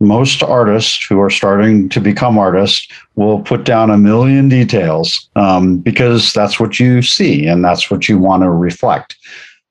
Most 0.00 0.42
artists 0.42 1.04
who 1.06 1.20
are 1.20 1.30
starting 1.30 1.88
to 1.90 2.00
become 2.00 2.36
artists 2.36 2.88
will 3.14 3.40
put 3.40 3.64
down 3.64 3.90
a 3.90 3.96
million 3.96 4.48
details 4.48 5.28
um, 5.36 5.78
because 5.78 6.32
that's 6.32 6.58
what 6.58 6.80
you 6.80 7.02
see 7.02 7.46
and 7.46 7.64
that's 7.64 7.90
what 7.90 8.08
you 8.08 8.18
want 8.18 8.42
to 8.42 8.50
reflect. 8.50 9.16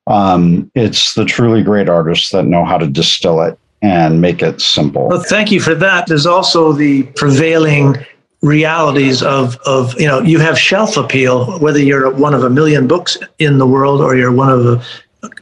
Um, 0.06 0.70
it's 0.74 1.14
the 1.14 1.26
truly 1.26 1.62
great 1.62 1.88
artists 1.88 2.30
that 2.30 2.46
know 2.46 2.64
how 2.64 2.78
to 2.78 2.86
distill 2.86 3.42
it 3.42 3.58
and 3.82 4.20
make 4.20 4.42
it 4.42 4.60
simple. 4.60 5.08
Well, 5.08 5.22
thank 5.22 5.50
you 5.50 5.60
for 5.60 5.74
that. 5.74 6.06
There's 6.06 6.26
also 6.26 6.72
the 6.72 7.02
prevailing 7.14 7.96
realities 8.42 9.22
of 9.22 9.56
of 9.66 9.98
you 10.00 10.06
know 10.06 10.20
you 10.20 10.40
have 10.40 10.58
shelf 10.58 10.96
appeal 10.96 11.58
whether 11.60 11.78
you're 11.78 12.10
one 12.10 12.34
of 12.34 12.42
a 12.42 12.50
million 12.50 12.88
books 12.88 13.16
in 13.38 13.58
the 13.58 13.66
world 13.66 14.00
or 14.00 14.16
you're 14.16 14.32
one 14.32 14.48
of 14.48 14.66
a 14.66 14.82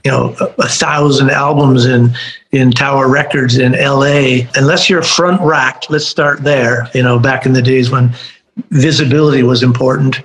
you 0.05 0.11
know 0.11 0.35
a, 0.41 0.45
a 0.59 0.69
thousand 0.69 1.31
albums 1.31 1.87
in 1.87 2.13
in 2.53 2.71
Tower 2.73 3.09
Records 3.09 3.59
in 3.59 3.75
L.A. 3.75 4.49
Unless 4.57 4.91
you're 4.91 5.03
front 5.03 5.41
racked, 5.41 5.89
let's 5.89 6.07
start 6.07 6.43
there. 6.43 6.89
You 6.95 7.03
know, 7.03 7.19
back 7.19 7.47
in 7.47 7.53
the 7.53 7.63
days 7.63 7.91
when 7.91 8.13
visibility 8.71 9.43
was 9.43 9.63
important, 9.63 10.21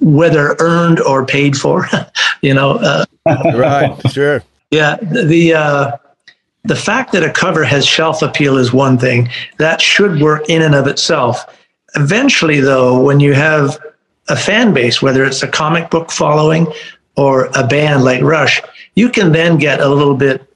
whether 0.00 0.54
earned 0.58 1.00
or 1.00 1.24
paid 1.24 1.56
for. 1.56 1.88
you 2.42 2.54
know, 2.54 2.72
uh, 2.72 3.04
right. 3.26 3.96
Sure. 4.10 4.42
yeah, 4.70 4.96
the 4.96 5.54
uh, 5.54 5.96
the 6.64 6.76
fact 6.76 7.12
that 7.12 7.24
a 7.24 7.30
cover 7.30 7.64
has 7.64 7.86
shelf 7.86 8.22
appeal 8.22 8.56
is 8.58 8.72
one 8.72 8.98
thing 8.98 9.28
that 9.58 9.80
should 9.80 10.20
work 10.20 10.48
in 10.48 10.62
and 10.62 10.74
of 10.74 10.86
itself. 10.86 11.44
Eventually, 11.94 12.60
though, 12.60 13.00
when 13.00 13.20
you 13.20 13.34
have 13.34 13.78
a 14.28 14.36
fan 14.36 14.72
base, 14.72 15.02
whether 15.02 15.24
it's 15.24 15.42
a 15.42 15.48
comic 15.48 15.90
book 15.90 16.10
following 16.10 16.66
or 17.16 17.50
a 17.54 17.66
band 17.66 18.04
like 18.04 18.22
Rush, 18.22 18.60
you 18.94 19.08
can 19.08 19.32
then 19.32 19.58
get 19.58 19.80
a 19.80 19.88
little 19.88 20.14
bit 20.14 20.46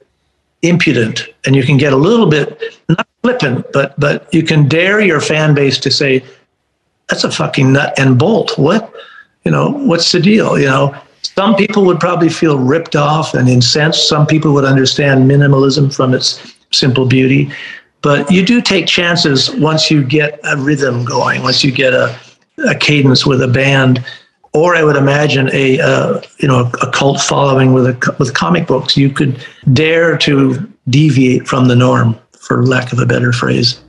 impudent 0.63 1.27
and 1.45 1.55
you 1.55 1.63
can 1.63 1.77
get 1.77 1.93
a 1.93 1.97
little 1.97 2.25
bit 2.25 2.75
not 2.89 3.07
flippant, 3.21 3.65
but 3.73 3.99
but 3.99 4.33
you 4.33 4.43
can 4.43 4.67
dare 4.67 4.99
your 4.99 5.21
fan 5.21 5.53
base 5.53 5.77
to 5.79 5.91
say, 5.91 6.23
"That's 7.09 7.23
a 7.23 7.31
fucking 7.31 7.73
nut 7.73 7.93
and 7.97 8.17
bolt." 8.17 8.57
What, 8.57 8.91
you 9.43 9.51
know, 9.51 9.69
what's 9.69 10.11
the 10.11 10.19
deal? 10.19 10.57
You 10.57 10.65
know, 10.65 10.95
some 11.21 11.55
people 11.55 11.85
would 11.85 11.99
probably 11.99 12.29
feel 12.29 12.57
ripped 12.57 12.95
off 12.95 13.33
and 13.33 13.47
incensed. 13.47 14.07
Some 14.07 14.25
people 14.25 14.53
would 14.53 14.65
understand 14.65 15.29
minimalism 15.29 15.93
from 15.93 16.13
its 16.13 16.55
simple 16.71 17.05
beauty. 17.05 17.51
But 18.07 18.31
you 18.31 18.45
do 18.45 18.61
take 18.61 18.87
chances 18.87 19.51
once 19.55 19.91
you 19.91 20.01
get 20.01 20.39
a 20.45 20.55
rhythm 20.55 21.03
going, 21.03 21.43
once 21.43 21.61
you 21.61 21.73
get 21.73 21.93
a, 21.93 22.17
a 22.65 22.73
cadence 22.73 23.25
with 23.25 23.41
a 23.41 23.49
band, 23.49 24.01
or 24.53 24.77
I 24.77 24.83
would 24.85 24.95
imagine 24.95 25.49
a 25.51 25.77
uh, 25.81 26.21
you 26.39 26.47
know 26.47 26.71
a 26.81 26.89
cult 26.89 27.19
following 27.19 27.73
with 27.73 27.85
a 27.85 28.15
with 28.17 28.33
comic 28.33 28.65
books. 28.65 28.95
You 28.95 29.09
could 29.09 29.45
dare 29.73 30.17
to 30.19 30.55
deviate 30.87 31.49
from 31.49 31.67
the 31.67 31.75
norm, 31.75 32.17
for 32.39 32.65
lack 32.65 32.93
of 32.93 32.99
a 32.99 33.05
better 33.05 33.33
phrase. 33.33 33.81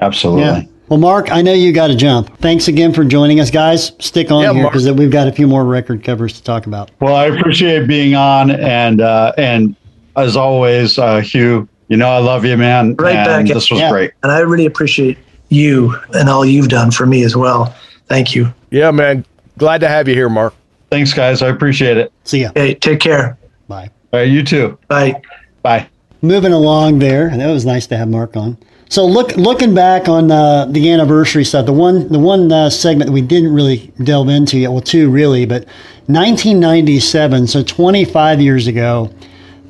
Absolutely. 0.00 0.42
Yeah. 0.44 0.62
Well, 0.88 1.00
Mark, 1.00 1.32
I 1.32 1.42
know 1.42 1.52
you 1.52 1.72
got 1.72 1.88
to 1.88 1.96
jump. 1.96 2.38
Thanks 2.38 2.68
again 2.68 2.92
for 2.92 3.02
joining 3.02 3.40
us, 3.40 3.50
guys. 3.50 3.90
Stick 3.98 4.30
on 4.30 4.44
Yeah, 4.44 4.52
here 4.52 4.64
because 4.66 4.88
we've 4.92 5.10
got 5.10 5.26
a 5.26 5.32
few 5.32 5.48
more 5.48 5.64
record 5.64 6.04
covers 6.04 6.32
to 6.34 6.44
talk 6.44 6.66
about. 6.66 6.92
Well, 7.00 7.16
I 7.16 7.24
appreciate 7.24 7.88
being 7.88 8.14
on, 8.14 8.52
and 8.52 9.00
uh, 9.00 9.32
and 9.36 9.74
as 10.14 10.36
always, 10.36 10.96
uh, 10.96 11.18
Hugh, 11.22 11.68
you 11.88 11.96
know 11.96 12.08
I 12.08 12.18
love 12.18 12.44
you, 12.44 12.56
man. 12.56 12.94
Right 12.96 13.16
and 13.16 13.46
back 13.46 13.54
This 13.54 13.70
was 13.70 13.80
Yeah. 13.80 13.90
great. 13.90 14.10
And 14.22 14.32
I 14.32 14.40
really 14.40 14.66
appreciate 14.66 15.18
you 15.48 15.94
and 16.14 16.28
all 16.28 16.44
you've 16.44 16.68
done 16.68 16.90
for 16.90 17.06
me 17.06 17.22
as 17.24 17.36
well. 17.36 17.74
Thank 18.08 18.34
you. 18.34 18.52
Yeah, 18.70 18.90
man. 18.90 19.24
Glad 19.58 19.80
to 19.82 19.88
have 19.88 20.08
you 20.08 20.14
here, 20.14 20.28
Mark. 20.28 20.54
Thanks, 20.90 21.12
guys. 21.12 21.42
I 21.42 21.48
appreciate 21.48 21.96
it. 21.96 22.12
See 22.24 22.42
ya. 22.42 22.50
Hey, 22.54 22.74
take 22.74 23.00
care. 23.00 23.36
Bye. 23.68 23.90
All 24.12 24.20
right, 24.20 24.28
you 24.28 24.42
too. 24.42 24.78
Bye. 24.88 25.20
Bye. 25.62 25.88
moving 26.22 26.52
along 26.52 26.98
there, 26.98 27.28
and 27.28 27.40
that 27.40 27.50
was 27.50 27.64
nice 27.66 27.86
to 27.88 27.96
have 27.96 28.08
Mark 28.08 28.36
on. 28.36 28.56
So 28.88 29.04
look, 29.04 29.36
looking 29.36 29.74
back 29.74 30.08
on 30.08 30.30
uh, 30.30 30.66
the 30.66 30.90
anniversary 30.92 31.44
stuff, 31.44 31.66
the 31.66 31.72
one 31.72 32.08
the 32.08 32.18
one 32.20 32.50
uh, 32.52 32.70
segment 32.70 33.08
that 33.08 33.12
we 33.12 33.20
didn't 33.20 33.52
really 33.52 33.92
delve 34.04 34.28
into 34.28 34.58
yet, 34.58 34.70
well, 34.70 34.80
two 34.80 35.10
really, 35.10 35.44
but 35.44 35.64
1997, 36.06 37.46
so 37.48 37.62
25 37.62 38.40
years 38.40 38.66
ago, 38.66 39.10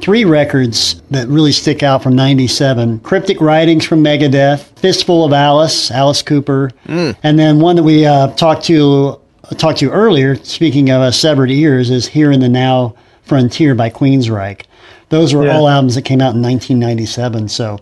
three 0.00 0.24
records 0.24 1.00
that 1.10 1.26
really 1.28 1.52
stick 1.52 1.82
out 1.82 2.02
from 2.02 2.14
97 2.14 3.00
cryptic 3.00 3.40
writings 3.40 3.84
from 3.84 4.02
megadeth 4.02 4.60
fistful 4.78 5.24
of 5.24 5.32
alice 5.32 5.90
alice 5.90 6.22
cooper 6.22 6.70
and 6.86 7.38
then 7.38 7.60
one 7.60 7.76
that 7.76 7.82
we 7.82 8.04
uh, 8.06 8.28
talked 8.34 8.64
to 8.64 9.18
talked 9.56 9.78
to 9.78 9.90
earlier 9.90 10.34
speaking 10.36 10.90
of 10.90 11.00
uh, 11.02 11.10
severed 11.10 11.50
ears 11.50 11.90
is 11.90 12.06
here 12.08 12.30
in 12.30 12.40
the 12.40 12.48
now 12.48 12.94
frontier 13.22 13.74
by 13.74 13.90
queensryche. 13.90 14.62
Those 15.08 15.34
were 15.34 15.46
Yeah. 15.46 15.56
all 15.56 15.68
albums 15.68 15.94
that 15.96 16.02
came 16.02 16.20
out 16.20 16.34
in 16.34 16.42
1997 16.42 17.48
so 17.48 17.78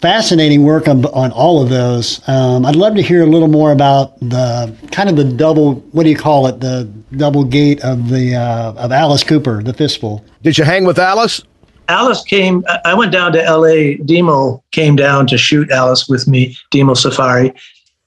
fascinating 0.00 0.62
work 0.64 0.88
on, 0.88 1.04
on 1.06 1.30
all 1.32 1.62
of 1.62 1.68
those 1.68 2.26
um, 2.28 2.64
i'd 2.66 2.76
love 2.76 2.94
to 2.94 3.02
hear 3.02 3.22
a 3.22 3.26
little 3.26 3.48
more 3.48 3.72
about 3.72 4.18
the 4.20 4.74
kind 4.90 5.08
of 5.10 5.16
the 5.16 5.24
double 5.24 5.74
what 5.92 6.04
do 6.04 6.10
you 6.10 6.16
call 6.16 6.46
it 6.46 6.60
the 6.60 6.84
double 7.16 7.44
gate 7.44 7.80
of 7.84 8.08
the 8.08 8.34
uh, 8.34 8.72
of 8.74 8.92
alice 8.92 9.22
cooper 9.22 9.62
the 9.62 9.74
fistful 9.74 10.24
Did 10.42 10.56
you 10.56 10.64
hang 10.64 10.84
with 10.86 10.98
Alice? 10.98 11.42
Alice 11.88 12.22
came. 12.22 12.64
I- 12.68 12.80
I 12.92 12.94
went 12.94 13.10
down 13.12 13.32
to 13.32 13.42
L.A. 13.44 13.98
Dimo 13.98 14.62
came 14.70 14.94
down 14.96 15.26
to 15.26 15.36
shoot 15.36 15.70
Alice 15.72 16.08
with 16.08 16.28
me. 16.28 16.56
Dimo 16.72 16.96
Safari, 16.96 17.52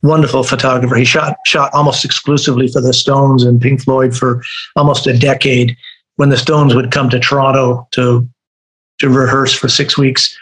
wonderful 0.04 0.42
photographer. 0.44 0.96
He 0.96 1.04
shot 1.06 1.36
shot 1.46 1.70
almost 1.74 2.06
exclusively 2.06 2.70
for 2.70 2.80
the 2.82 2.94
Stones 2.94 3.44
and 3.44 3.62
Pink 3.62 3.84
Floyd 3.84 4.16
for 4.16 4.42
almost 4.78 5.06
a 5.06 5.16
decade. 5.18 5.76
When 6.16 6.30
the 6.30 6.38
Stones 6.38 6.74
would 6.74 6.92
come 6.92 7.10
to 7.10 7.20
Toronto 7.20 7.86
to 7.92 8.26
to 9.00 9.10
rehearse 9.10 9.54
for 9.54 9.68
six 9.68 9.98
weeks 9.98 10.34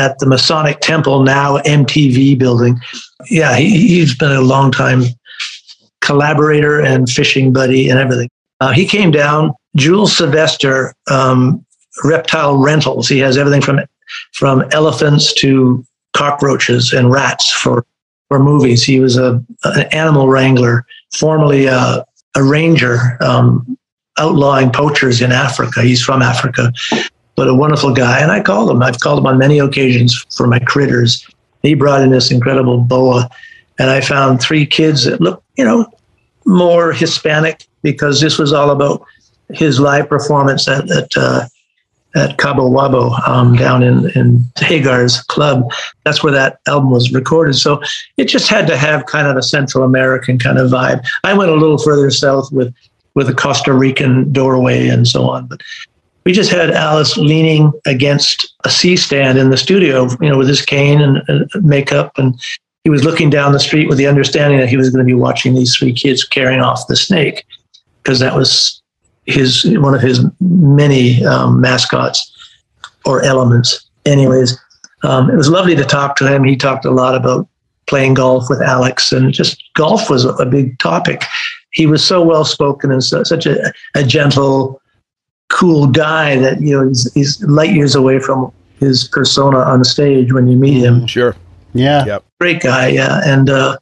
at 0.00 0.18
the 0.18 0.26
Masonic 0.26 0.80
Temple, 0.80 1.22
now 1.22 1.58
MTV 1.58 2.38
building. 2.38 2.80
Yeah, 3.28 3.56
he, 3.56 3.86
he's 3.86 4.16
been 4.16 4.32
a 4.32 4.40
long 4.40 4.72
time 4.72 5.02
collaborator 6.00 6.80
and 6.80 7.08
fishing 7.08 7.52
buddy 7.52 7.90
and 7.90 7.98
everything. 7.98 8.30
Uh, 8.60 8.72
he 8.72 8.86
came 8.86 9.10
down. 9.10 9.52
Jules 9.76 10.16
Sylvester, 10.16 10.94
um, 11.10 11.64
Reptile 12.02 12.56
Rentals. 12.56 13.08
He 13.08 13.18
has 13.18 13.36
everything 13.36 13.60
from 13.60 13.80
from 14.32 14.64
elephants 14.72 15.32
to 15.34 15.84
cockroaches 16.16 16.92
and 16.92 17.10
rats 17.10 17.50
for 17.50 17.84
for 18.28 18.38
movies. 18.38 18.82
He 18.82 19.00
was 19.00 19.18
a 19.18 19.44
an 19.64 19.82
animal 19.92 20.28
wrangler, 20.28 20.86
formerly 21.12 21.66
a, 21.66 22.04
a 22.34 22.42
ranger, 22.42 23.18
um, 23.20 23.78
outlawing 24.18 24.70
poachers 24.70 25.20
in 25.20 25.30
Africa. 25.30 25.82
He's 25.82 26.02
from 26.02 26.22
Africa, 26.22 26.72
but 27.36 27.48
a 27.48 27.54
wonderful 27.54 27.92
guy. 27.92 28.20
And 28.20 28.30
I 28.30 28.40
called 28.40 28.70
him. 28.70 28.82
I've 28.82 29.00
called 29.00 29.18
him 29.18 29.26
on 29.26 29.38
many 29.38 29.58
occasions 29.58 30.26
for 30.36 30.46
my 30.46 30.58
critters. 30.58 31.26
He 31.62 31.74
brought 31.74 32.02
in 32.02 32.10
this 32.10 32.30
incredible 32.30 32.78
boa, 32.78 33.28
and 33.78 33.90
I 33.90 34.00
found 34.00 34.40
three 34.40 34.66
kids 34.66 35.04
that 35.04 35.20
looked, 35.20 35.44
you 35.56 35.64
know, 35.64 35.86
more 36.46 36.92
Hispanic 36.92 37.66
because 37.82 38.20
this 38.20 38.38
was 38.38 38.52
all 38.52 38.70
about 38.70 39.04
his 39.50 39.80
live 39.80 40.08
performance 40.08 40.68
at, 40.68 40.90
at 40.90 41.08
uh, 41.16 41.46
at 42.14 42.38
Cabo 42.38 42.68
Wabo 42.68 43.26
um, 43.28 43.54
down 43.54 43.82
in, 43.82 44.10
in 44.10 44.44
Hagar's 44.56 45.22
club. 45.22 45.70
That's 46.04 46.22
where 46.22 46.32
that 46.32 46.58
album 46.66 46.90
was 46.90 47.12
recorded. 47.12 47.54
So 47.54 47.80
it 48.16 48.24
just 48.24 48.48
had 48.48 48.66
to 48.66 48.76
have 48.76 49.06
kind 49.06 49.28
of 49.28 49.36
a 49.36 49.42
Central 49.42 49.84
American 49.84 50.38
kind 50.38 50.58
of 50.58 50.70
vibe. 50.70 51.04
I 51.24 51.34
went 51.34 51.50
a 51.50 51.54
little 51.54 51.78
further 51.78 52.10
south 52.10 52.50
with 52.52 52.74
with 53.14 53.28
a 53.28 53.34
Costa 53.34 53.72
Rican 53.72 54.32
doorway 54.32 54.88
and 54.88 55.06
so 55.06 55.28
on. 55.28 55.46
But 55.46 55.62
we 56.24 56.32
just 56.32 56.50
had 56.50 56.70
Alice 56.70 57.16
leaning 57.16 57.72
against 57.86 58.52
a 58.64 58.70
C 58.70 58.96
stand 58.96 59.38
in 59.38 59.50
the 59.50 59.56
studio, 59.56 60.08
you 60.20 60.28
know, 60.28 60.38
with 60.38 60.48
his 60.48 60.62
cane 60.62 61.00
and, 61.00 61.50
makeup. 61.62 62.12
And 62.18 62.38
he 62.84 62.90
was 62.90 63.04
looking 63.04 63.30
down 63.30 63.52
the 63.52 63.60
street 63.60 63.88
with 63.88 63.98
the 63.98 64.06
understanding 64.06 64.60
that 64.60 64.68
he 64.68 64.76
was 64.76 64.90
going 64.90 65.04
to 65.04 65.08
be 65.08 65.14
watching 65.14 65.54
these 65.54 65.74
three 65.74 65.92
kids 65.92 66.24
carrying 66.24 66.60
off 66.60 66.86
the 66.88 66.96
snake 66.96 67.46
because 68.02 68.18
that 68.20 68.34
was 68.34 68.80
his 69.26 69.64
one 69.78 69.94
of 69.94 70.00
his 70.00 70.24
many 70.40 71.24
um, 71.24 71.60
mascots 71.60 72.30
or 73.04 73.22
elements. 73.22 73.88
Anyways, 74.06 74.58
um, 75.02 75.30
it 75.30 75.36
was 75.36 75.48
lovely 75.48 75.76
to 75.76 75.84
talk 75.84 76.16
to 76.16 76.32
him. 76.32 76.44
He 76.44 76.56
talked 76.56 76.84
a 76.84 76.90
lot 76.90 77.14
about 77.14 77.48
playing 77.86 78.14
golf 78.14 78.48
with 78.48 78.62
Alex, 78.62 79.12
and 79.12 79.32
just 79.32 79.62
golf 79.74 80.08
was 80.10 80.24
a 80.24 80.46
big 80.46 80.78
topic. 80.78 81.24
He 81.72 81.86
was 81.86 82.04
so 82.04 82.22
well 82.22 82.44
spoken 82.44 82.90
and 82.90 83.02
so, 83.02 83.22
such 83.22 83.46
a, 83.46 83.72
a 83.94 84.04
gentle, 84.04 84.79
cool 85.50 85.86
guy 85.86 86.36
that 86.36 86.60
you 86.60 86.76
know 86.76 86.88
he's, 86.88 87.12
he's 87.12 87.42
light 87.44 87.72
years 87.72 87.94
away 87.94 88.18
from 88.18 88.52
his 88.78 89.08
persona 89.08 89.58
on 89.58 89.84
stage 89.84 90.32
when 90.32 90.48
you 90.48 90.56
meet 90.56 90.78
him. 90.82 91.06
Sure. 91.06 91.36
Yeah. 91.74 92.04
Yep. 92.06 92.24
Great 92.40 92.62
guy, 92.62 92.88
yeah, 92.88 93.20
and 93.24 93.50
uh, 93.50 93.76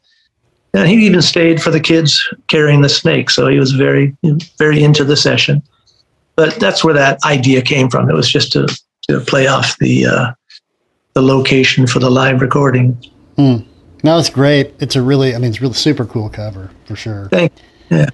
and 0.74 0.88
he 0.88 1.06
even 1.06 1.22
stayed 1.22 1.62
for 1.62 1.70
the 1.70 1.80
kids 1.80 2.28
carrying 2.48 2.82
the 2.82 2.88
snake. 2.88 3.30
So 3.30 3.48
he 3.48 3.58
was 3.58 3.72
very, 3.72 4.16
very 4.58 4.82
into 4.82 5.04
the 5.04 5.16
session. 5.16 5.62
But 6.36 6.60
that's 6.60 6.84
where 6.84 6.94
that 6.94 7.18
idea 7.24 7.62
came 7.62 7.88
from. 7.88 8.08
It 8.10 8.14
was 8.14 8.28
just 8.28 8.52
to, 8.52 8.68
to 9.08 9.20
play 9.20 9.46
off 9.46 9.76
the 9.78 10.06
uh, 10.06 10.32
the 11.14 11.22
location 11.22 11.86
for 11.86 11.98
the 11.98 12.10
live 12.10 12.40
recording. 12.40 12.92
Hmm. 13.36 13.56
No, 14.04 14.18
it's 14.18 14.30
great. 14.30 14.74
It's 14.78 14.94
a 14.94 15.02
really, 15.02 15.34
I 15.34 15.38
mean, 15.38 15.50
it's 15.50 15.60
really 15.60 15.74
super 15.74 16.04
cool 16.04 16.28
cover 16.28 16.70
for 16.84 16.94
sure. 16.94 17.28
Thank. 17.30 17.52
Yeah. 17.90 18.06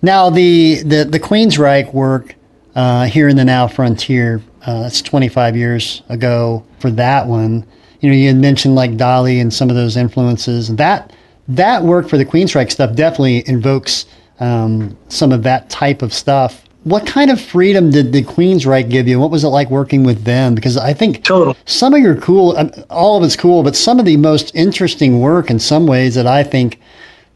Now 0.00 0.30
the 0.30 0.82
the 0.82 1.04
the 1.04 1.20
Queensryche 1.20 1.92
work 1.92 2.34
uh, 2.76 3.06
here 3.06 3.26
in 3.26 3.36
the 3.36 3.44
Now 3.44 3.66
Frontier. 3.66 4.40
Uh, 4.64 4.82
that's 4.82 5.02
25 5.02 5.56
years 5.56 6.02
ago 6.08 6.64
for 6.78 6.90
that 6.92 7.26
one. 7.26 7.66
You 8.00 8.10
know, 8.10 8.16
you 8.16 8.28
had 8.28 8.36
mentioned 8.36 8.74
like 8.74 8.92
Dali 8.92 9.40
and 9.40 9.52
some 9.52 9.70
of 9.70 9.76
those 9.76 9.96
influences. 9.96 10.68
That 10.76 11.12
that 11.48 11.82
work 11.82 12.08
for 12.08 12.18
the 12.18 12.24
Queensryche 12.24 12.70
stuff 12.70 12.94
definitely 12.94 13.48
invokes 13.48 14.06
um, 14.40 14.96
some 15.08 15.32
of 15.32 15.42
that 15.44 15.70
type 15.70 16.02
of 16.02 16.12
stuff. 16.12 16.64
What 16.84 17.06
kind 17.06 17.30
of 17.30 17.40
freedom 17.40 17.90
did 17.90 18.12
the 18.12 18.22
Queensryche 18.22 18.90
give 18.90 19.08
you? 19.08 19.18
What 19.18 19.30
was 19.30 19.42
it 19.42 19.48
like 19.48 19.70
working 19.70 20.04
with 20.04 20.24
them? 20.24 20.54
Because 20.54 20.76
I 20.76 20.92
think 20.92 21.24
Total. 21.24 21.56
some 21.64 21.94
of 21.94 22.00
your 22.00 22.16
cool, 22.16 22.56
um, 22.56 22.70
all 22.90 23.16
of 23.16 23.24
it's 23.24 23.34
cool, 23.34 23.62
but 23.62 23.74
some 23.74 23.98
of 23.98 24.04
the 24.04 24.16
most 24.16 24.54
interesting 24.54 25.20
work 25.20 25.50
in 25.50 25.58
some 25.58 25.86
ways 25.86 26.14
that 26.14 26.26
I 26.26 26.44
think 26.44 26.80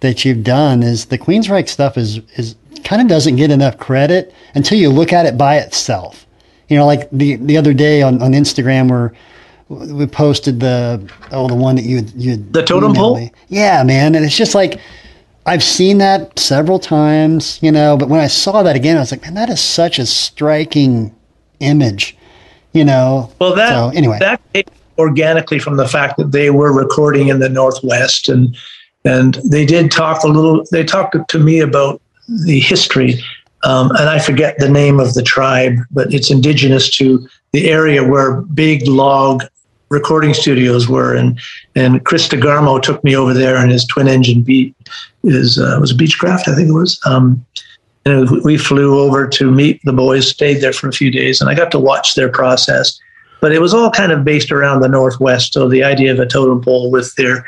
that 0.00 0.24
you've 0.24 0.44
done 0.44 0.82
is 0.82 1.06
the 1.06 1.18
Queensryche 1.18 1.68
stuff 1.68 1.96
is 1.96 2.20
is 2.36 2.56
kind 2.84 3.02
of 3.02 3.08
doesn't 3.08 3.36
get 3.36 3.50
enough 3.50 3.78
credit 3.78 4.34
until 4.54 4.78
you 4.78 4.90
look 4.90 5.12
at 5.12 5.26
it 5.26 5.36
by 5.38 5.58
itself. 5.58 6.26
You 6.68 6.76
know, 6.76 6.86
like 6.86 7.08
the 7.10 7.36
the 7.36 7.56
other 7.56 7.74
day 7.74 8.02
on, 8.02 8.22
on 8.22 8.32
Instagram 8.32 8.90
where 8.90 9.12
we 9.68 10.06
posted 10.06 10.60
the 10.60 11.08
oh 11.32 11.48
the 11.48 11.54
one 11.54 11.76
that 11.76 11.84
you 11.84 12.02
you 12.16 12.36
The 12.36 12.62
totem 12.62 12.94
pole? 12.94 13.16
me. 13.16 13.32
Yeah, 13.48 13.82
man, 13.82 14.14
and 14.14 14.24
it's 14.24 14.36
just 14.36 14.54
like 14.54 14.80
I've 15.46 15.62
seen 15.62 15.98
that 15.98 16.38
several 16.38 16.78
times, 16.78 17.58
you 17.62 17.72
know, 17.72 17.96
but 17.96 18.08
when 18.08 18.20
I 18.20 18.26
saw 18.26 18.62
that 18.62 18.76
again, 18.76 18.96
I 18.96 19.00
was 19.00 19.10
like, 19.10 19.22
man, 19.22 19.34
that 19.34 19.48
is 19.48 19.60
such 19.60 19.98
a 19.98 20.06
striking 20.06 21.14
image, 21.60 22.16
you 22.72 22.84
know. 22.84 23.32
Well, 23.40 23.54
that 23.54 23.70
so 23.70 23.90
anyway, 23.96 24.18
that 24.20 24.40
came 24.52 24.64
organically 24.98 25.58
from 25.58 25.76
the 25.76 25.88
fact 25.88 26.18
that 26.18 26.32
they 26.32 26.50
were 26.50 26.72
recording 26.72 27.28
in 27.28 27.38
the 27.38 27.48
Northwest, 27.48 28.28
and 28.28 28.56
and 29.04 29.34
they 29.44 29.64
did 29.64 29.90
talk 29.90 30.24
a 30.24 30.28
little. 30.28 30.64
They 30.70 30.84
talked 30.84 31.16
to 31.28 31.38
me 31.38 31.60
about 31.60 32.00
the 32.44 32.60
history, 32.60 33.22
um, 33.64 33.90
and 33.90 34.08
I 34.08 34.18
forget 34.18 34.58
the 34.58 34.68
name 34.68 35.00
of 35.00 35.14
the 35.14 35.22
tribe, 35.22 35.78
but 35.90 36.12
it's 36.14 36.30
indigenous 36.30 36.90
to 36.90 37.26
the 37.52 37.68
area 37.70 38.02
where 38.02 38.40
big 38.42 38.86
log 38.86 39.44
recording 39.90 40.32
studios 40.32 40.88
were, 40.88 41.14
and 41.14 41.38
and 41.74 42.04
Chris 42.04 42.28
DeGarmo 42.28 42.80
took 42.80 43.02
me 43.04 43.16
over 43.16 43.34
there 43.34 43.62
in 43.62 43.70
his 43.70 43.84
twin 43.84 44.08
engine 44.08 44.42
beat, 44.42 44.74
is 45.24 45.58
uh, 45.58 45.76
was 45.80 45.90
a 45.90 45.94
Beechcraft, 45.94 46.48
I 46.48 46.54
think 46.54 46.68
it 46.68 46.72
was. 46.72 46.98
Um, 47.04 47.44
and 48.06 48.30
we 48.44 48.56
flew 48.56 48.98
over 48.98 49.28
to 49.28 49.50
meet 49.50 49.80
the 49.84 49.92
boys, 49.92 50.28
stayed 50.28 50.62
there 50.62 50.72
for 50.72 50.88
a 50.88 50.92
few 50.92 51.10
days, 51.10 51.40
and 51.40 51.50
I 51.50 51.54
got 51.54 51.70
to 51.72 51.78
watch 51.78 52.14
their 52.14 52.30
process. 52.30 52.98
But 53.40 53.52
it 53.52 53.60
was 53.60 53.74
all 53.74 53.90
kind 53.90 54.12
of 54.12 54.24
based 54.24 54.52
around 54.52 54.80
the 54.80 54.88
Northwest. 54.88 55.52
So 55.52 55.68
the 55.68 55.82
idea 55.82 56.12
of 56.12 56.18
a 56.18 56.26
totem 56.26 56.62
pole 56.62 56.90
with 56.90 57.14
their 57.16 57.44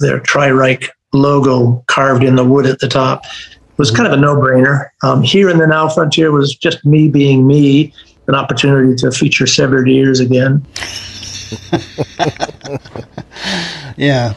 their 0.00 0.20
Tri-Ryche 0.20 0.88
logo 1.12 1.84
carved 1.88 2.24
in 2.24 2.36
the 2.36 2.44
wood 2.44 2.66
at 2.66 2.78
the 2.78 2.88
top 2.88 3.24
was 3.82 3.90
kind 3.90 4.06
of 4.06 4.16
a 4.16 4.16
no-brainer. 4.16 4.90
Um, 5.02 5.24
here 5.24 5.50
in 5.50 5.58
the 5.58 5.66
Now 5.66 5.88
Frontier 5.88 6.30
was 6.30 6.54
just 6.54 6.86
me 6.86 7.08
being 7.08 7.48
me, 7.48 7.92
an 8.28 8.36
opportunity 8.36 8.94
to 8.94 9.10
feature 9.10 9.44
severed 9.44 9.88
ears 9.88 10.20
again. 10.20 10.64
yeah, 13.96 14.34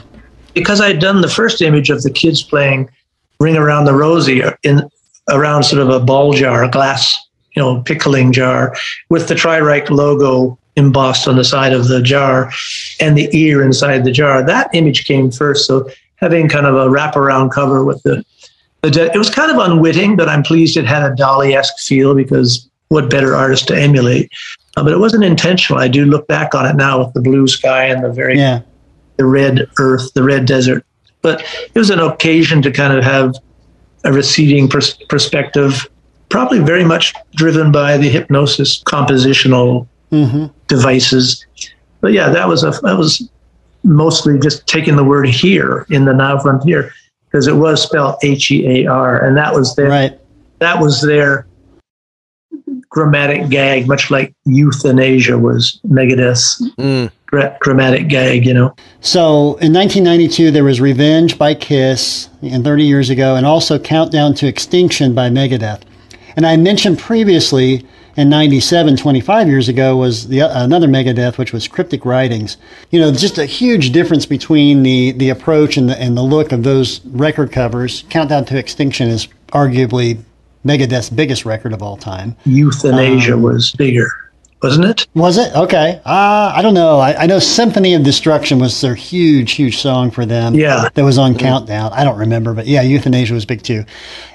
because 0.55 0.81
I'd 0.81 0.97
done 0.97 1.21
the 1.21 1.27
first 1.27 1.61
image 1.61 1.91
of 1.91 2.01
the 2.01 2.09
kids 2.09 2.41
playing 2.41 2.89
Ring 3.39 3.55
Around 3.55 3.85
the 3.85 3.93
Rosie 3.93 4.41
in 4.63 4.89
around 5.29 5.61
sort 5.61 5.83
of 5.83 5.89
a 5.89 5.99
ball 5.99 6.33
jar, 6.33 6.63
a 6.63 6.71
glass, 6.71 7.15
you 7.55 7.61
know, 7.61 7.83
pickling 7.83 8.31
jar 8.31 8.75
with 9.09 9.27
the 9.27 9.35
Tri-Ryche 9.35 9.91
logo 9.91 10.57
embossed 10.75 11.27
on 11.27 11.35
the 11.35 11.43
side 11.43 11.71
of 11.71 11.87
the 11.87 12.01
jar 12.01 12.51
and 12.99 13.15
the 13.15 13.29
ear 13.31 13.61
inside 13.61 14.05
the 14.05 14.11
jar. 14.11 14.43
That 14.43 14.73
image 14.73 15.05
came 15.05 15.29
first. 15.29 15.67
So 15.67 15.87
having 16.15 16.49
kind 16.49 16.65
of 16.65 16.73
a 16.73 16.87
wraparound 16.87 17.51
cover 17.51 17.85
with 17.85 18.01
the, 18.01 18.25
it 18.87 19.17
was 19.17 19.29
kind 19.29 19.51
of 19.51 19.57
unwitting, 19.57 20.15
but 20.15 20.29
I'm 20.29 20.43
pleased 20.43 20.77
it 20.77 20.85
had 20.85 21.03
a 21.03 21.13
Dali-esque 21.15 21.79
feel 21.79 22.13
because 22.13 22.69
what 22.89 23.09
better 23.09 23.35
artist 23.35 23.67
to 23.69 23.75
emulate? 23.75 24.31
Uh, 24.77 24.83
but 24.83 24.91
it 24.91 24.99
wasn't 24.99 25.23
intentional. 25.23 25.79
I 25.79 25.87
do 25.87 26.05
look 26.05 26.27
back 26.27 26.53
on 26.53 26.65
it 26.65 26.75
now 26.75 26.99
with 26.99 27.13
the 27.13 27.21
blue 27.21 27.47
sky 27.47 27.85
and 27.85 28.03
the 28.03 28.11
very 28.11 28.37
yeah, 28.37 28.61
the 29.17 29.25
red 29.25 29.67
earth, 29.79 30.13
the 30.13 30.23
red 30.23 30.45
desert. 30.45 30.85
But 31.21 31.41
it 31.41 31.79
was 31.79 31.89
an 31.89 31.99
occasion 31.99 32.61
to 32.61 32.71
kind 32.71 32.93
of 32.93 33.03
have 33.03 33.35
a 34.03 34.13
receding 34.13 34.67
pers- 34.67 34.97
perspective, 35.09 35.87
probably 36.29 36.59
very 36.59 36.83
much 36.83 37.13
driven 37.35 37.71
by 37.71 37.97
the 37.97 38.11
Hipgnosis 38.11 38.83
compositional 38.83 39.87
hmm 40.11 40.45
devices. 40.67 41.45
But 42.01 42.13
yeah, 42.13 42.29
that 42.29 42.47
was 42.47 42.63
a 42.63 42.71
that 42.81 42.97
was 42.97 43.27
mostly 43.83 44.39
just 44.39 44.65
taking 44.67 44.95
the 44.95 45.03
word 45.03 45.27
here 45.27 45.85
in 45.89 46.05
the 46.05 46.13
now 46.13 46.39
frontier 46.39 46.91
because 47.35 47.47
it 47.47 47.55
was 47.57 47.83
spelled 47.83 48.15
H 48.23 48.49
E 48.49 48.65
A 48.65 48.87
R, 48.89 49.21
and 49.25 49.35
that 49.35 49.53
was 49.53 49.75
their 49.75 49.89
right. 49.89 50.17
that 50.59 50.79
was 50.79 51.01
their 51.01 51.45
grammatic 52.89 53.49
gag, 53.49 53.89
much 53.89 54.09
like 54.09 54.33
Youthanasia 54.47 55.37
was 55.39 55.81
Megadeth's 55.85 56.65
Mm. 56.77 57.11
gra- 57.25 57.57
grammatic 57.59 58.07
gag. 58.07 58.45
You 58.45 58.53
know. 58.53 58.73
So 59.01 59.55
in 59.57 59.73
1992, 59.73 60.49
there 60.51 60.63
was 60.63 60.79
Revenge 60.79 61.37
by 61.37 61.55
Kiss, 61.55 62.29
and 62.41 62.63
30 62.63 62.85
years 62.85 63.09
ago, 63.09 63.35
and 63.35 63.45
also 63.45 63.77
Countdown 63.77 64.33
to 64.35 64.47
Extinction 64.47 65.13
by 65.13 65.29
Megadeth. 65.29 65.81
And 66.37 66.47
I 66.47 66.55
mentioned 66.55 66.99
previously 66.99 67.85
in 68.17 68.29
97, 68.29 68.95
25 68.97 69.47
years 69.47 69.67
ago, 69.67 69.97
was 69.97 70.27
the 70.27 70.39
another 70.39 70.87
Megadeth, 70.87 71.37
which 71.37 71.51
was 71.53 71.67
Cryptic 71.67 72.05
Writings. 72.05 72.57
You 72.91 72.99
know, 72.99 73.11
just 73.11 73.37
a 73.37 73.45
huge 73.45 73.91
difference 73.91 74.25
between 74.25 74.83
the, 74.83 75.11
the 75.11 75.29
approach 75.29 75.77
and 75.77 75.89
the, 75.89 75.99
and 76.01 76.15
the 76.17 76.21
look 76.23 76.51
of 76.51 76.63
those 76.63 77.01
record 77.05 77.51
covers. 77.51 78.03
Countdown 78.09 78.45
to 78.45 78.57
Extinction 78.57 79.09
is 79.09 79.27
arguably 79.49 80.19
Megadeth's 80.65 81.09
biggest 81.09 81.45
record 81.45 81.73
of 81.73 81.83
all 81.83 81.97
time. 81.97 82.35
Youthanasia 82.45 83.33
Um, 83.33 83.41
was 83.43 83.71
bigger. 83.71 84.07
wasn't 84.63 84.85
it? 84.85 85.07
Was 85.13 85.37
it? 85.37 85.53
Okay. 85.55 86.01
Uh, 86.05 86.53
I 86.55 86.61
don't 86.63 86.73
know. 86.73 86.97
I, 86.99 87.23
I 87.23 87.25
know 87.27 87.37
Symphony 87.39 87.93
of 87.93 88.01
Destruction 88.03 88.57
was 88.59 88.79
their 88.81 88.95
huge, 88.95 89.51
huge 89.51 89.77
song 89.77 90.09
for 90.09 90.25
them. 90.25 90.55
Yeah. 90.55 90.89
That 90.95 91.03
was 91.03 91.17
on 91.19 91.37
Countdown. 91.37 91.91
I 91.93 92.03
don't 92.03 92.17
remember, 92.17 92.53
but 92.53 92.65
yeah, 92.65 92.83
Youthanasia 92.83 93.31
was 93.31 93.45
big 93.45 93.61
too. 93.61 93.85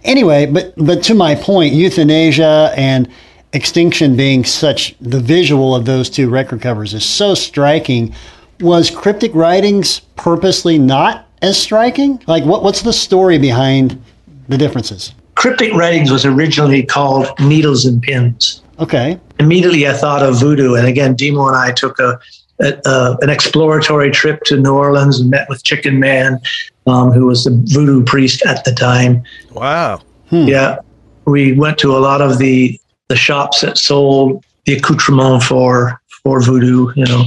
Anyway, 0.05 0.47
but 0.47 0.73
but 0.77 1.03
to 1.05 1.15
my 1.15 1.35
point, 1.35 1.75
Youthanasia 1.75 2.73
and 2.77 3.09
Extinction 3.53 4.17
being 4.17 4.45
such 4.45 4.95
the 5.01 5.19
visual 5.19 5.75
of 5.75 5.85
those 5.85 6.09
two 6.09 6.31
record 6.31 6.61
covers 6.63 6.95
is 6.95 7.05
so 7.05 7.35
striking. 7.35 8.15
Was 8.61 8.91
Cryptic 8.91 9.35
Writings 9.35 10.01
purposely 10.17 10.79
not 10.79 11.27
as 11.43 11.59
striking? 11.59 12.23
Like, 12.29 12.45
what 12.45 12.63
what's 12.63 12.83
the 12.83 12.93
story 12.93 13.39
behind 13.39 14.01
the 14.49 14.57
differences? 14.57 15.15
Cryptic 15.35 15.73
Writings 15.73 16.13
was 16.13 16.25
originally 16.25 16.85
called 16.85 17.29
Needles 17.41 17.87
and 17.87 18.01
Pins. 18.01 18.63
Okay. 18.79 19.19
Immediately, 19.39 19.89
I 19.89 19.95
thought 19.95 20.23
of 20.23 20.39
voodoo, 20.39 20.75
and 20.75 20.87
again, 20.87 21.17
Dimo 21.17 21.49
and 21.49 21.57
I 21.57 21.73
took 21.73 21.99
a, 21.99 22.21
a, 22.61 22.79
a 22.85 23.19
an 23.21 23.31
exploratory 23.31 24.11
trip 24.11 24.43
to 24.45 24.59
New 24.59 24.75
Orleans 24.75 25.19
and 25.21 25.29
met 25.29 25.49
with 25.49 25.65
Chicken 25.65 25.99
Man, 25.99 26.41
um, 26.87 27.11
who 27.11 27.27
was 27.27 27.45
the 27.45 27.61
voodoo 27.65 28.05
priest 28.05 28.47
at 28.47 28.65
the 28.65 28.73
time. 28.73 29.25
Wow. 29.53 30.03
Yeah, 30.31 30.79
we 31.25 31.53
went 31.55 31.79
to 31.79 31.97
a 31.97 31.99
lot 31.99 32.21
of 32.23 32.39
the 32.39 32.80
the 33.11 33.17
shops 33.17 33.61
that 33.61 33.77
sold 33.77 34.43
the 34.65 34.75
accoutrement 34.75 35.43
for 35.43 36.01
for 36.23 36.41
voodoo. 36.41 36.93
You 36.95 37.05
know, 37.05 37.25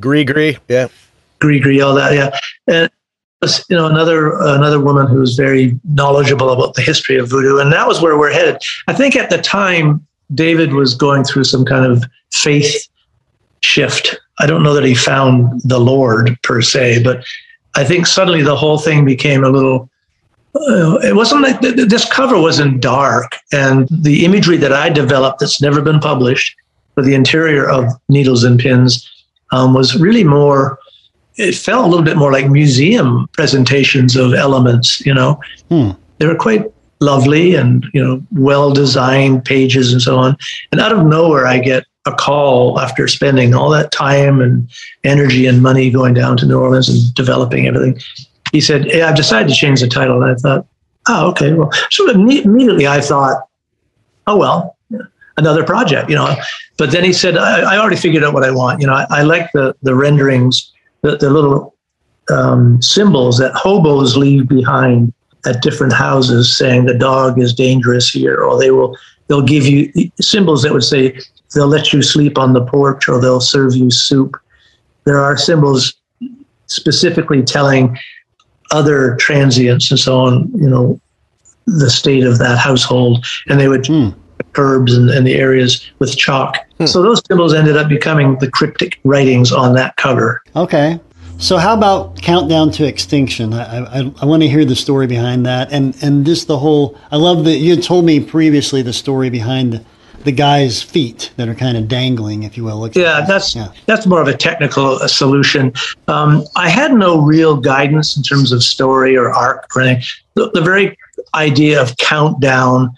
Gree 0.00 0.24
gree. 0.24 0.56
Yeah. 0.68 0.88
Gree 1.40 1.80
all 1.80 1.94
that. 1.94 2.14
Yeah, 2.14 2.38
and 2.66 2.90
you 3.68 3.76
know 3.76 3.86
another 3.86 4.32
another 4.40 4.80
woman 4.80 5.06
who 5.06 5.18
was 5.18 5.34
very 5.34 5.78
knowledgeable 5.84 6.50
about 6.50 6.74
the 6.74 6.80
history 6.80 7.18
of 7.18 7.28
voodoo, 7.28 7.58
and 7.58 7.70
that 7.72 7.86
was 7.86 8.00
where 8.00 8.16
we're 8.16 8.32
headed. 8.32 8.62
I 8.86 8.94
think 8.94 9.16
at 9.16 9.28
the 9.28 9.38
time 9.38 10.06
David 10.32 10.72
was 10.72 10.94
going 10.94 11.24
through 11.24 11.44
some 11.44 11.64
kind 11.66 11.84
of 11.84 12.04
faith 12.32 12.88
shift. 13.60 14.18
I 14.38 14.46
don't 14.46 14.62
know 14.62 14.72
that 14.72 14.84
he 14.84 14.94
found 14.94 15.60
the 15.64 15.78
Lord 15.78 16.38
per 16.42 16.62
se, 16.62 17.02
but 17.02 17.24
I 17.74 17.84
think 17.84 18.06
suddenly 18.06 18.42
the 18.42 18.56
whole 18.56 18.78
thing 18.78 19.04
became 19.04 19.44
a 19.44 19.50
little. 19.50 19.90
Uh, 20.54 20.98
it 21.02 21.16
wasn't 21.16 21.42
like 21.42 21.60
th- 21.60 21.74
th- 21.74 21.88
this 21.88 22.10
cover 22.10 22.40
wasn't 22.40 22.80
dark, 22.80 23.36
and 23.52 23.88
the 23.90 24.24
imagery 24.24 24.56
that 24.58 24.72
I 24.72 24.88
developed 24.88 25.40
that's 25.40 25.60
never 25.60 25.82
been 25.82 25.98
published 25.98 26.54
for 26.94 27.02
the 27.02 27.14
interior 27.14 27.68
of 27.68 27.86
Needles 28.08 28.44
and 28.44 28.58
Pins 28.58 29.08
um, 29.52 29.74
was 29.74 29.96
really 30.00 30.22
more. 30.24 30.78
It 31.36 31.56
felt 31.56 31.84
a 31.84 31.88
little 31.88 32.04
bit 32.04 32.16
more 32.16 32.30
like 32.30 32.48
museum 32.48 33.26
presentations 33.32 34.14
of 34.14 34.32
elements. 34.34 35.04
You 35.04 35.14
know, 35.14 35.40
Hmm. 35.70 35.90
they 36.18 36.26
were 36.26 36.36
quite 36.36 36.64
lovely 37.00 37.56
and 37.56 37.84
you 37.92 38.02
know 38.02 38.22
well 38.32 38.72
designed 38.72 39.44
pages 39.44 39.92
and 39.92 40.00
so 40.00 40.16
on. 40.18 40.36
And 40.70 40.80
out 40.80 40.92
of 40.92 41.04
nowhere, 41.04 41.46
I 41.48 41.58
get 41.58 41.84
a 42.06 42.12
call 42.12 42.78
after 42.78 43.08
spending 43.08 43.54
all 43.54 43.70
that 43.70 43.90
time 43.90 44.40
and 44.40 44.70
energy 45.02 45.46
and 45.46 45.62
money 45.62 45.90
going 45.90 46.14
down 46.14 46.36
to 46.36 46.46
New 46.46 46.60
Orleans 46.60 46.88
and 46.88 47.12
developing 47.14 47.66
everything. 47.66 47.98
He 48.54 48.60
said, 48.60 48.84
"Hey, 48.84 49.02
I've 49.02 49.16
decided 49.16 49.48
to 49.48 49.54
change 49.54 49.80
the 49.80 49.88
title." 49.88 50.22
And 50.22 50.30
I 50.30 50.34
thought, 50.36 50.64
"Oh, 51.08 51.30
okay." 51.30 51.52
Well, 51.52 51.72
so 51.90 52.06
imme- 52.06 52.44
immediately 52.44 52.86
I 52.86 53.00
thought, 53.00 53.48
"Oh 54.28 54.36
well, 54.36 54.76
another 55.36 55.64
project," 55.64 56.08
you 56.08 56.14
know. 56.14 56.36
But 56.78 56.92
then 56.92 57.02
he 57.02 57.12
said, 57.12 57.36
"I, 57.36 57.74
I 57.74 57.78
already 57.78 57.96
figured 57.96 58.22
out 58.22 58.32
what 58.32 58.44
I 58.44 58.52
want." 58.52 58.80
You 58.80 58.86
know, 58.86 58.94
I, 58.94 59.06
I 59.10 59.22
like 59.22 59.50
the 59.54 59.74
the 59.82 59.96
renderings, 59.96 60.72
the, 61.02 61.16
the 61.16 61.30
little 61.30 61.74
um, 62.30 62.80
symbols 62.80 63.38
that 63.38 63.52
hobos 63.54 64.16
leave 64.16 64.46
behind 64.46 65.12
at 65.44 65.60
different 65.60 65.92
houses, 65.92 66.56
saying 66.56 66.84
the 66.84 66.96
dog 66.96 67.40
is 67.40 67.52
dangerous 67.52 68.08
here, 68.08 68.36
or 68.36 68.56
they 68.56 68.70
will 68.70 68.96
they'll 69.26 69.42
give 69.42 69.66
you 69.66 69.92
symbols 70.20 70.62
that 70.62 70.72
would 70.72 70.84
say 70.84 71.18
they'll 71.56 71.66
let 71.66 71.92
you 71.92 72.02
sleep 72.02 72.38
on 72.38 72.52
the 72.52 72.64
porch 72.64 73.08
or 73.08 73.20
they'll 73.20 73.40
serve 73.40 73.74
you 73.74 73.90
soup. 73.90 74.36
There 75.06 75.18
are 75.18 75.36
symbols 75.36 75.92
specifically 76.66 77.42
telling 77.42 77.98
other 78.70 79.16
transients 79.16 79.90
and 79.90 80.00
so 80.00 80.18
on, 80.18 80.50
you 80.54 80.68
know, 80.68 81.00
the 81.66 81.90
state 81.90 82.24
of 82.24 82.38
that 82.38 82.58
household, 82.58 83.24
and 83.48 83.58
they 83.58 83.68
would 83.68 83.86
Hmm. 83.86 84.10
curbs 84.52 84.96
and, 84.96 85.10
and 85.10 85.26
the 85.26 85.34
areas 85.34 85.90
with 85.98 86.16
chalk. 86.16 86.58
So 86.84 87.02
those 87.02 87.22
symbols 87.26 87.54
ended 87.54 87.76
up 87.76 87.88
becoming 87.88 88.36
the 88.38 88.50
cryptic 88.50 88.98
writings 89.04 89.52
on 89.52 89.74
that 89.74 89.96
cover. 89.96 90.42
Okay. 90.54 91.00
So 91.38 91.56
how 91.56 91.74
about 91.74 92.20
Countdown 92.22 92.70
to 92.72 92.86
Extinction? 92.86 93.52
I, 93.52 94.00
I, 94.00 94.12
I 94.22 94.24
want 94.24 94.42
to 94.42 94.48
hear 94.48 94.64
the 94.64 94.76
story 94.76 95.06
behind 95.06 95.44
that, 95.46 95.72
and 95.72 95.96
and 96.02 96.24
just 96.24 96.46
the 96.46 96.58
whole. 96.58 96.96
I 97.10 97.16
love 97.16 97.44
that 97.44 97.56
you 97.56 97.76
told 97.76 98.04
me 98.04 98.20
previously 98.20 98.82
the 98.82 98.92
story 98.92 99.30
behind 99.30 99.84
the, 100.24 100.32
guy's 100.32 100.82
feet 100.82 101.32
that 101.36 101.48
are 101.48 101.54
kind 101.54 101.76
of 101.76 101.88
dangling, 101.88 102.42
if 102.42 102.56
you 102.56 102.64
will. 102.64 102.80
Looks 102.80 102.96
Yeah, 102.96 103.18
like- 103.18 103.28
that's 103.28 103.54
yeah. 103.54 103.68
that's 103.86 104.06
more 104.06 104.20
of 104.20 104.28
a 104.28 104.36
technical 104.36 104.96
uh, 104.96 105.08
solution. 105.08 105.72
Um, 106.08 106.44
I 106.56 106.68
had 106.68 106.92
no 106.92 107.20
real 107.20 107.56
guidance 107.56 108.16
in 108.16 108.22
terms 108.22 108.52
of 108.52 108.62
story 108.62 109.16
or 109.16 109.30
arc 109.32 109.66
or 109.76 109.82
anything. 109.82 110.02
The, 110.34 110.50
the 110.52 110.60
very 110.60 110.96
idea 111.34 111.80
of 111.80 111.96
countdown, 111.98 112.90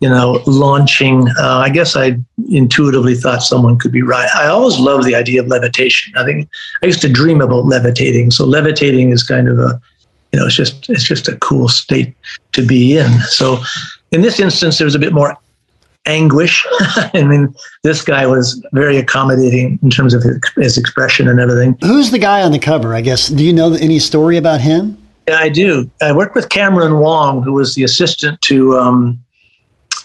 you 0.00 0.08
know, 0.08 0.42
launching. 0.46 1.28
Uh, 1.38 1.58
I 1.58 1.68
guess 1.68 1.94
I 1.96 2.18
intuitively 2.50 3.14
thought 3.14 3.42
someone 3.42 3.78
could 3.78 3.92
be 3.92 4.02
right. 4.02 4.28
I 4.34 4.46
always 4.46 4.78
loved 4.78 5.04
the 5.04 5.14
idea 5.14 5.40
of 5.42 5.46
levitation. 5.48 6.12
I 6.16 6.24
think 6.24 6.48
I 6.82 6.86
used 6.86 7.00
to 7.02 7.08
dream 7.12 7.40
about 7.40 7.66
levitating. 7.66 8.30
So 8.30 8.44
levitating 8.44 9.10
is 9.10 9.22
kind 9.22 9.48
of 9.48 9.58
a, 9.58 9.80
you 10.32 10.38
know, 10.40 10.46
it's 10.46 10.54
just 10.56 10.88
it's 10.88 11.04
just 11.04 11.28
a 11.28 11.36
cool 11.38 11.68
state 11.68 12.14
to 12.52 12.64
be 12.66 12.96
in. 12.96 13.10
So 13.28 13.58
in 14.12 14.22
this 14.22 14.40
instance, 14.40 14.78
there's 14.78 14.94
a 14.94 14.98
bit 14.98 15.12
more 15.12 15.36
anguish. 16.06 16.66
I 17.14 17.22
mean, 17.24 17.54
this 17.82 18.02
guy 18.02 18.26
was 18.26 18.64
very 18.72 18.96
accommodating 18.96 19.78
in 19.82 19.90
terms 19.90 20.14
of 20.14 20.22
his, 20.22 20.40
his 20.56 20.78
expression 20.78 21.28
and 21.28 21.40
everything. 21.40 21.76
Who's 21.82 22.10
the 22.10 22.18
guy 22.18 22.42
on 22.42 22.52
the 22.52 22.58
cover? 22.58 22.94
I 22.94 23.00
guess. 23.00 23.28
Do 23.28 23.44
you 23.44 23.52
know 23.52 23.74
any 23.74 23.98
story 23.98 24.36
about 24.36 24.60
him? 24.60 24.96
Yeah, 25.28 25.38
I 25.38 25.48
do. 25.48 25.90
I 26.02 26.12
worked 26.12 26.34
with 26.34 26.48
Cameron 26.48 26.98
Wong, 26.98 27.42
who 27.42 27.52
was 27.52 27.74
the 27.74 27.84
assistant 27.84 28.40
to 28.42 28.76
um, 28.78 29.22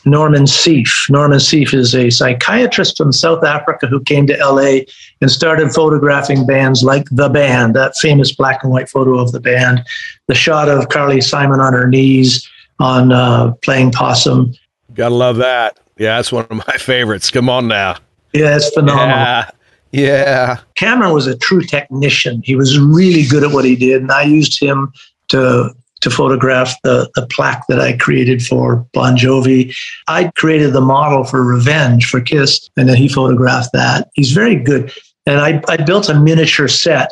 Norman 0.06 0.44
Seeff. 0.44 1.10
Norman 1.10 1.40
Seeff 1.40 1.74
is 1.74 1.96
a 1.96 2.10
psychiatrist 2.10 2.98
from 2.98 3.12
South 3.12 3.44
Africa 3.44 3.88
who 3.88 4.02
came 4.02 4.28
to 4.28 4.38
LA 4.38 4.82
and 5.22 5.32
started 5.32 5.72
photographing 5.72 6.46
bands 6.46 6.84
like 6.84 7.08
The 7.12 7.30
Band, 7.30 7.76
that 7.76 7.96
famous 7.98 8.36
black 8.36 8.64
and 8.64 8.72
white 8.72 8.90
photo 8.90 9.18
of 9.18 9.32
the 9.32 9.40
band, 9.40 9.84
the 10.28 10.36
shot 10.36 10.70
of 10.70 10.90
Carly 10.90 11.22
Simon 11.22 11.60
on 11.60 11.74
her 11.74 11.88
knees 11.88 12.48
on 12.80 13.12
uh, 13.12 13.54
playing 13.64 13.92
possum. 13.92 14.54
Gotta 14.94 15.16
love 15.16 15.38
that. 15.38 15.80
Yeah, 15.98 16.18
that's 16.18 16.32
one 16.32 16.46
of 16.50 16.58
my 16.68 16.78
favorites. 16.78 17.32
Come 17.32 17.50
on 17.50 17.68
now. 17.68 17.98
Yeah, 18.34 18.56
it's 18.56 18.70
phenomenal. 18.70 19.08
Yeah. 19.08 19.50
Yeah. 19.92 20.58
Cameron 20.76 21.14
was 21.14 21.26
a 21.26 21.38
true 21.38 21.62
technician. 21.62 22.42
He 22.44 22.56
was 22.56 22.78
really 22.78 23.26
good 23.26 23.44
at 23.44 23.52
what 23.52 23.64
he 23.64 23.78
did, 23.78 24.02
and 24.02 24.12
I 24.12 24.24
used 24.24 24.62
him 24.62 24.92
to 25.30 25.74
to 26.02 26.10
photograph 26.10 26.76
the 26.84 27.10
the 27.16 27.26
plaque 27.28 27.66
that 27.70 27.80
I 27.80 27.96
created 27.96 28.46
for 28.46 28.86
Bon 28.94 29.16
Jovi. 29.16 29.74
I 30.08 30.32
created 30.36 30.74
the 30.74 30.82
model 30.82 31.24
for 31.24 31.42
Revenge 31.42 32.06
for 32.08 32.20
Kiss, 32.20 32.70
and 32.76 32.90
then 32.90 32.98
he 32.98 33.08
photographed 33.08 33.72
that. 33.72 34.10
He's 34.16 34.34
very 34.34 34.56
good, 34.56 34.92
and 35.26 35.40
I 35.40 35.62
I 35.70 35.78
built 35.78 36.10
a 36.10 36.20
miniature 36.20 36.68
set 36.68 37.12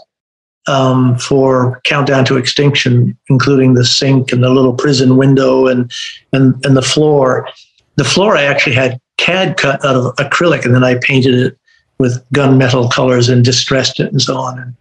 um, 0.68 1.18
for 1.18 1.80
Countdown 1.86 2.26
to 2.26 2.38
Extinction, 2.38 3.18
including 3.30 3.76
the 3.76 3.86
sink 3.86 4.32
and 4.32 4.44
the 4.44 4.50
little 4.50 4.74
prison 4.74 5.16
window 5.16 5.68
and 5.68 5.90
and 6.34 6.64
and 6.66 6.76
the 6.76 6.82
floor. 6.82 7.48
The 7.96 8.04
floor 8.04 8.36
I 8.36 8.44
actually 8.44 8.76
had 8.76 9.00
CAD 9.18 9.58
cut 9.58 9.84
out 9.86 9.96
of 9.96 10.16
acrylic, 10.16 10.66
and 10.66 10.74
then 10.74 10.84
I 10.84 10.96
painted 11.02 11.36
it 11.36 11.58
with 12.00 12.24
gunmetal 12.34 12.92
colors 12.92 13.30
and 13.30 13.46
distressed 13.46 14.00
it 14.00 14.12
and 14.12 14.22
so 14.22 14.38
on. 14.38 14.60
And 14.60 14.76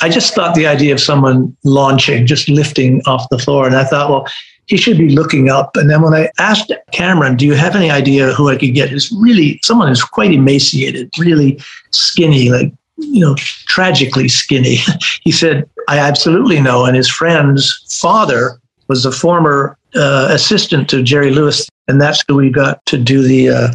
I 0.00 0.08
just 0.08 0.34
thought 0.34 0.54
the 0.54 0.66
idea 0.66 0.92
of 0.92 1.00
someone 1.00 1.56
launching, 1.64 2.26
just 2.26 2.48
lifting 2.48 3.02
off 3.06 3.28
the 3.30 3.38
floor, 3.38 3.66
and 3.66 3.74
I 3.74 3.84
thought, 3.84 4.10
well, 4.10 4.26
he 4.66 4.76
should 4.76 4.98
be 4.98 5.08
looking 5.08 5.48
up. 5.48 5.76
And 5.76 5.90
then 5.90 6.02
when 6.02 6.14
I 6.14 6.30
asked 6.38 6.70
Cameron, 6.92 7.36
"Do 7.36 7.46
you 7.46 7.54
have 7.54 7.74
any 7.74 7.90
idea 7.90 8.32
who 8.34 8.50
I 8.50 8.56
could 8.56 8.74
get?" 8.74 8.90
Who's 8.90 9.10
really 9.12 9.58
someone 9.62 9.88
who's 9.88 10.04
quite 10.04 10.32
emaciated, 10.32 11.10
really 11.18 11.58
skinny, 11.90 12.50
like 12.50 12.72
you 12.98 13.20
know, 13.20 13.34
tragically 13.66 14.28
skinny. 14.28 14.78
he 15.22 15.32
said, 15.32 15.68
"I 15.88 15.98
absolutely 15.98 16.60
know." 16.60 16.84
And 16.84 16.96
his 16.96 17.08
friend's 17.08 17.74
father 18.00 18.60
was 18.88 19.06
a 19.06 19.12
former 19.12 19.77
uh, 19.94 20.28
assistant 20.30 20.88
to 20.90 21.02
Jerry 21.02 21.30
Lewis, 21.30 21.68
and 21.88 22.00
that's 22.00 22.22
who 22.26 22.36
we 22.36 22.50
got 22.50 22.84
to 22.86 22.98
do 22.98 23.22
the 23.22 23.48
uh, 23.48 23.68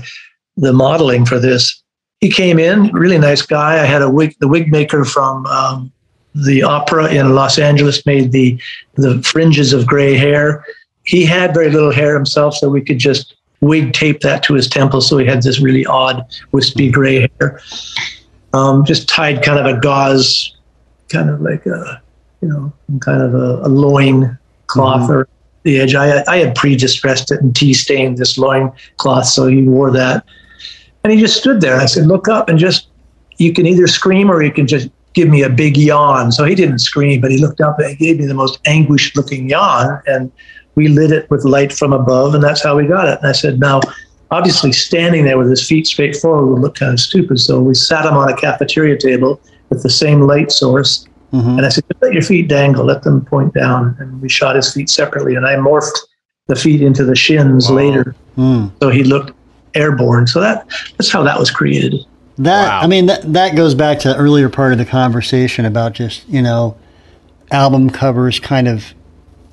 the 0.57 0.73
modeling 0.73 1.25
for 1.25 1.39
this. 1.39 1.81
He 2.19 2.29
came 2.29 2.59
in, 2.59 2.87
really 2.93 3.17
nice 3.17 3.41
guy. 3.41 3.81
I 3.81 3.85
had 3.85 4.01
a 4.01 4.09
wig, 4.09 4.35
the 4.39 4.47
wig 4.47 4.71
maker 4.71 5.03
from 5.03 5.45
um, 5.47 5.91
the 6.35 6.63
opera 6.63 7.11
in 7.11 7.35
Los 7.35 7.57
Angeles 7.59 8.05
made 8.05 8.31
the 8.31 8.59
the 8.95 9.21
fringes 9.23 9.73
of 9.73 9.87
gray 9.87 10.15
hair. 10.15 10.65
He 11.03 11.25
had 11.25 11.53
very 11.53 11.69
little 11.69 11.91
hair 11.91 12.13
himself, 12.13 12.55
so 12.55 12.69
we 12.69 12.81
could 12.81 12.99
just 12.99 13.35
wig 13.59 13.93
tape 13.93 14.21
that 14.21 14.43
to 14.43 14.53
his 14.53 14.67
temple, 14.67 15.01
so 15.01 15.17
he 15.17 15.25
had 15.25 15.41
this 15.41 15.59
really 15.59 15.85
odd 15.85 16.25
wispy 16.51 16.89
gray 16.89 17.27
hair. 17.39 17.59
Um, 18.53 18.85
just 18.85 19.09
tied 19.09 19.41
kind 19.41 19.59
of 19.59 19.65
a 19.65 19.79
gauze, 19.79 20.55
kind 21.09 21.29
of 21.29 21.41
like 21.41 21.65
a 21.65 22.01
you 22.43 22.49
know, 22.49 22.73
kind 22.99 23.21
of 23.21 23.33
a, 23.33 23.65
a 23.65 23.69
loin 23.69 24.37
cloth 24.67 25.09
or 25.09 25.29
the 25.63 25.79
edge. 25.79 25.95
I 25.95 26.23
I 26.27 26.37
had 26.37 26.55
pre-distressed 26.55 27.31
it 27.31 27.41
and 27.41 27.55
tea 27.55 27.73
stained 27.73 28.17
this 28.17 28.37
loin 28.37 28.71
cloth, 28.97 29.25
so 29.25 29.47
he 29.47 29.63
wore 29.63 29.91
that. 29.91 30.25
And 31.03 31.11
he 31.11 31.19
just 31.19 31.37
stood 31.37 31.59
there. 31.59 31.77
I 31.77 31.85
said, 31.85 32.07
look 32.07 32.29
up 32.29 32.47
and 32.47 32.57
just, 32.57 32.87
you 33.37 33.51
can 33.51 33.65
either 33.65 33.87
scream 33.87 34.31
or 34.31 34.41
you 34.41 34.53
can 34.53 34.67
just 34.67 34.89
give 35.13 35.27
me 35.27 35.43
a 35.43 35.49
big 35.49 35.75
yawn. 35.75 36.31
So 36.31 36.45
he 36.45 36.55
didn't 36.55 36.79
scream, 36.79 37.19
but 37.19 37.29
he 37.29 37.37
looked 37.39 37.59
up 37.59 37.77
and 37.79 37.89
he 37.89 37.95
gave 37.95 38.19
me 38.19 38.25
the 38.25 38.33
most 38.33 38.59
anguished 38.65 39.17
looking 39.17 39.49
yawn. 39.49 40.01
And 40.07 40.31
we 40.75 40.87
lit 40.87 41.11
it 41.11 41.29
with 41.29 41.43
light 41.43 41.73
from 41.73 41.91
above, 41.91 42.33
and 42.33 42.43
that's 42.43 42.63
how 42.63 42.77
we 42.77 42.87
got 42.87 43.09
it. 43.09 43.19
And 43.19 43.27
I 43.27 43.33
said, 43.33 43.59
now, 43.59 43.81
obviously, 44.31 44.71
standing 44.71 45.25
there 45.25 45.37
with 45.37 45.49
his 45.49 45.67
feet 45.67 45.87
straight 45.87 46.15
forward 46.15 46.47
would 46.47 46.61
look 46.61 46.75
kind 46.75 46.93
of 46.93 46.99
stupid. 46.99 47.39
So 47.39 47.61
we 47.61 47.75
sat 47.75 48.05
him 48.05 48.13
on 48.13 48.29
a 48.29 48.35
cafeteria 48.35 48.97
table 48.97 49.41
with 49.69 49.83
the 49.83 49.89
same 49.89 50.21
light 50.21 50.51
source. 50.51 51.05
Mm-hmm. 51.33 51.57
And 51.57 51.65
I 51.65 51.69
said, 51.69 51.83
let 52.01 52.13
your 52.13 52.21
feet 52.21 52.47
dangle, 52.47 52.85
let 52.85 53.03
them 53.03 53.25
point 53.25 53.53
down. 53.53 53.95
And 53.99 54.21
we 54.21 54.29
shot 54.29 54.55
his 54.55 54.71
feet 54.71 54.89
separately. 54.89 55.35
And 55.35 55.47
I 55.47 55.55
morphed 55.55 55.97
the 56.47 56.55
feet 56.55 56.81
into 56.81 57.03
the 57.03 57.15
shins 57.15 57.69
wow. 57.69 57.75
later. 57.75 58.15
Mm. 58.37 58.71
So 58.81 58.89
he 58.89 59.03
looked 59.03 59.31
airborne. 59.73 60.27
So 60.27 60.39
that 60.39 60.67
that's 60.97 61.11
how 61.11 61.23
that 61.23 61.39
was 61.39 61.49
created. 61.49 61.95
That 62.37 62.67
wow. 62.67 62.79
I 62.81 62.87
mean 62.87 63.07
that 63.07 63.33
that 63.33 63.55
goes 63.55 63.73
back 63.73 63.99
to 63.99 64.09
the 64.09 64.15
earlier 64.15 64.49
part 64.49 64.71
of 64.71 64.77
the 64.77 64.85
conversation 64.85 65.65
about 65.65 65.93
just, 65.93 66.27
you 66.29 66.41
know, 66.41 66.77
album 67.51 67.89
covers 67.89 68.39
kind 68.39 68.67
of, 68.67 68.93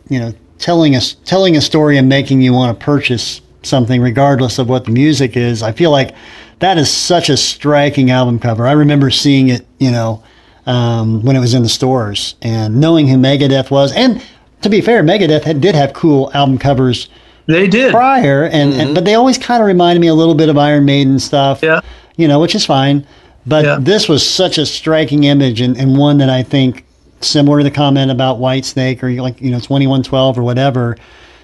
you 0.09 0.19
know, 0.19 0.35
telling 0.59 0.95
us 0.97 1.15
telling 1.25 1.57
a 1.57 1.61
story 1.61 1.97
and 1.97 2.09
making 2.09 2.43
you 2.43 2.53
want 2.53 2.79
to 2.79 2.85
purchase 2.85 3.41
something 3.63 4.01
regardless 4.01 4.59
of 4.59 4.69
what 4.69 4.85
the 4.85 4.91
music 4.91 5.37
is. 5.37 5.63
I 5.63 5.73
feel 5.73 5.91
like 5.91 6.15
that 6.59 6.77
is 6.77 6.91
such 6.91 7.31
a 7.31 7.37
striking 7.37 8.11
album 8.11 8.39
cover. 8.39 8.67
I 8.67 8.73
remember 8.73 9.11
seeing 9.11 9.49
it, 9.49 9.67
you 9.79 9.91
know, 9.91 10.23
um, 10.67 11.23
when 11.23 11.37
it 11.37 11.41
was 11.41 11.55
in 11.55 11.63
the 11.63 11.69
stores 11.69 12.35
and 12.43 12.81
knowing 12.81 13.09
who 13.09 13.17
Megadeth 13.17 13.71
was. 13.71 13.93
And 13.93 14.23
to 14.63 14.69
be 14.69 14.81
fair, 14.81 15.03
Megadeth 15.03 15.43
had, 15.43 15.61
did 15.61 15.75
have 15.75 15.93
cool 15.93 16.31
album 16.35 16.59
covers. 16.59 17.09
They 17.47 17.67
did 17.67 17.91
prior, 17.91 18.45
and, 18.45 18.73
mm-hmm. 18.73 18.81
and 18.81 18.95
but 18.95 19.05
they 19.05 19.15
always 19.15 19.39
kind 19.39 19.61
of 19.61 19.67
reminded 19.67 20.01
me 20.01 20.07
a 20.07 20.15
little 20.15 20.35
bit 20.35 20.49
of 20.49 20.57
Iron 20.57 20.85
Maiden 20.85 21.19
stuff. 21.19 21.63
Yeah, 21.63 21.81
you 22.17 22.29
know, 22.29 22.39
which 22.39 22.55
is 22.55 22.65
fine. 22.65 23.07
But 23.47 23.65
yeah. 23.65 23.79
this 23.81 24.09
was 24.09 24.29
such 24.29 24.59
a 24.59 24.67
striking 24.67 25.25
image 25.25 25.61
and, 25.61 25.77
and 25.77 25.97
one 25.97 26.19
that 26.19 26.29
I 26.29 26.43
think 26.43 26.85
similar 27.21 27.59
to 27.59 27.65
the 27.65 27.71
comment 27.71 28.11
about 28.11 28.39
Whitesnake 28.39 29.03
or 29.03 29.11
like 29.21 29.41
you 29.41 29.51
know 29.51 29.59
2112 29.59 30.39
or 30.39 30.43
whatever. 30.43 30.97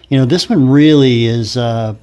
You 0.09 0.19
know, 0.19 0.25
this 0.25 0.49
one 0.49 0.69
really 0.69 1.25
is 1.25 1.57
uh, 1.57 1.95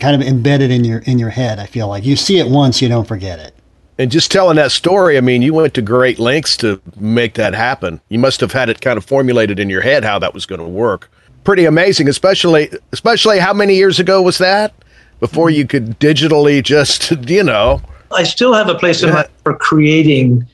kind 0.00 0.20
of 0.20 0.26
embedded 0.26 0.70
in 0.70 0.84
your 0.84 1.00
in 1.00 1.18
your 1.18 1.30
head. 1.30 1.58
I 1.58 1.66
feel 1.66 1.88
like 1.88 2.04
you 2.04 2.16
see 2.16 2.38
it 2.38 2.48
once, 2.48 2.82
you 2.82 2.88
don't 2.88 3.06
forget 3.06 3.38
it. 3.38 3.54
And 3.98 4.10
just 4.10 4.30
telling 4.30 4.56
that 4.56 4.72
story, 4.72 5.16
I 5.16 5.20
mean, 5.22 5.40
you 5.40 5.54
went 5.54 5.72
to 5.74 5.82
great 5.82 6.18
lengths 6.18 6.56
to 6.58 6.80
make 6.98 7.34
that 7.34 7.54
happen. 7.54 8.00
You 8.08 8.18
must 8.18 8.40
have 8.40 8.52
had 8.52 8.68
it 8.68 8.80
kind 8.80 8.98
of 8.98 9.04
formulated 9.04 9.58
in 9.58 9.70
your 9.70 9.80
head 9.80 10.04
how 10.04 10.18
that 10.18 10.34
was 10.34 10.44
going 10.44 10.60
to 10.60 10.66
work. 10.66 11.10
Pretty 11.44 11.64
amazing, 11.64 12.08
especially 12.08 12.70
especially 12.92 13.38
how 13.38 13.54
many 13.54 13.74
years 13.76 13.98
ago 13.98 14.20
was 14.20 14.38
that? 14.38 14.74
Before 15.20 15.48
you 15.48 15.66
could 15.66 15.98
digitally 15.98 16.62
just, 16.62 17.10
you 17.28 17.42
know. 17.42 17.80
I 18.12 18.24
still 18.24 18.52
have 18.52 18.68
a 18.68 18.74
place 18.74 19.02
in 19.02 19.10
my 19.10 19.26
for 19.44 19.56
creating 19.56 20.46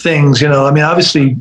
things, 0.00 0.40
you 0.40 0.48
know. 0.48 0.66
I 0.66 0.72
mean, 0.72 0.84
obviously 0.84 1.36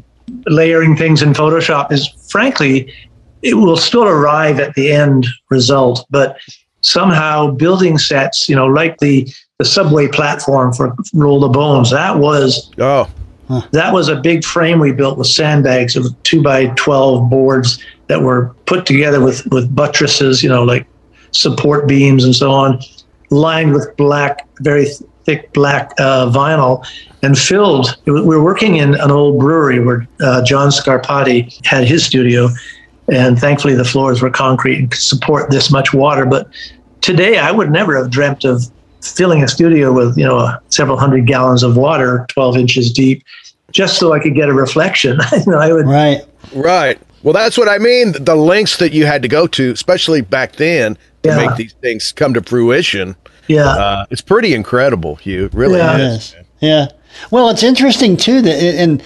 layering 0.46 0.96
things 0.96 1.22
in 1.22 1.34
Photoshop 1.34 1.92
is 1.92 2.08
frankly 2.30 2.94
it 3.42 3.56
will 3.56 3.78
still 3.78 4.04
arrive 4.04 4.60
at 4.60 4.74
the 4.74 4.92
end 4.92 5.28
result, 5.50 6.06
but 6.10 6.38
somehow 6.82 7.52
building 7.52 7.98
sets, 7.98 8.50
you 8.50 8.56
know, 8.56 8.66
like 8.66 8.98
the 9.00 9.32
the 9.60 9.66
subway 9.66 10.08
platform 10.08 10.72
for 10.72 10.96
Roll 11.14 11.40
the 11.40 11.48
Bones. 11.48 11.90
That 11.90 12.18
was 12.18 12.72
oh, 12.78 13.10
that 13.72 13.92
was 13.92 14.08
a 14.08 14.16
big 14.16 14.44
frame 14.44 14.80
we 14.80 14.92
built 14.92 15.18
with 15.18 15.28
sandbags 15.28 15.96
of 15.96 16.06
two 16.24 16.44
by 16.44 16.68
twelve 16.76 17.30
boards 17.30 17.84
that 18.08 18.22
were 18.22 18.54
put 18.66 18.86
together 18.86 19.20
with 19.20 19.46
with 19.48 19.74
buttresses, 19.76 20.44
you 20.44 20.50
know, 20.50 20.64
like 20.64 20.86
support 21.32 21.88
beams 21.88 22.24
and 22.24 22.36
so 22.36 22.52
on, 22.52 22.80
lined 23.32 23.74
with 23.74 23.96
black, 23.98 24.48
very 24.62 24.86
thick 25.26 25.52
black 25.54 25.92
uh, 25.98 26.30
vinyl, 26.30 26.86
and 27.24 27.38
filled. 27.38 27.98
We 28.06 28.22
were 28.22 28.44
working 28.44 28.76
in 28.78 28.94
an 28.94 29.10
old 29.10 29.40
brewery 29.40 29.80
where 29.80 30.08
uh, 30.22 30.44
John 30.44 30.70
Scarpati 30.70 31.66
had 31.66 31.84
his 31.84 32.06
studio, 32.06 32.50
and 33.12 33.40
thankfully 33.40 33.74
the 33.74 33.86
floors 33.86 34.22
were 34.22 34.30
concrete 34.30 34.78
and 34.78 34.92
could 34.92 35.02
support 35.02 35.50
this 35.50 35.72
much 35.72 35.96
water. 35.96 36.28
But 36.28 36.48
today, 37.02 37.40
I 37.40 37.52
would 37.52 37.72
never 37.72 37.98
have 37.98 38.12
dreamt 38.12 38.46
of 38.46 38.72
filling 39.02 39.44
a 39.44 39.48
studio 39.48 39.94
with 39.94 40.18
you 40.18 40.26
know 40.26 40.58
several 40.70 40.98
hundred 40.98 41.26
gallons 41.26 41.64
of 41.64 41.78
water, 41.78 42.26
twelve 42.30 42.58
inches 42.58 42.92
deep, 42.92 43.24
just 43.72 43.98
so 43.98 44.14
I 44.14 44.20
could 44.20 44.36
get 44.36 44.50
a 44.50 44.54
reflection. 44.54 45.20
you 45.32 45.52
know, 45.52 45.60
I 45.60 45.72
would 45.72 45.86
right, 45.86 46.22
right. 46.54 47.00
Well, 47.24 47.34
that's 47.34 47.58
what 47.58 47.68
I 47.68 47.78
mean. 47.78 48.14
The 48.24 48.36
lengths 48.36 48.78
that 48.78 48.94
you 48.94 49.06
had 49.06 49.22
to 49.24 49.28
go 49.28 49.48
to, 49.48 49.72
especially 49.72 50.22
back 50.22 50.54
then, 50.54 50.96
to 51.24 51.30
yeah. 51.30 51.48
make 51.48 51.56
these 51.56 51.74
things 51.74 52.12
come 52.12 52.34
to 52.34 52.42
fruition. 52.42 53.16
Yeah, 53.48 53.68
uh, 53.68 54.06
it's 54.10 54.22
pretty 54.22 54.54
incredible, 54.54 55.16
Hugh. 55.16 55.46
It 55.46 55.54
really 55.54 55.80
yeah. 55.80 55.98
is. 55.98 56.36
Yeah. 56.60 56.88
Well, 57.32 57.50
it's 57.50 57.64
interesting 57.64 58.18
too 58.18 58.42
that, 58.42 58.62
and 58.62 59.04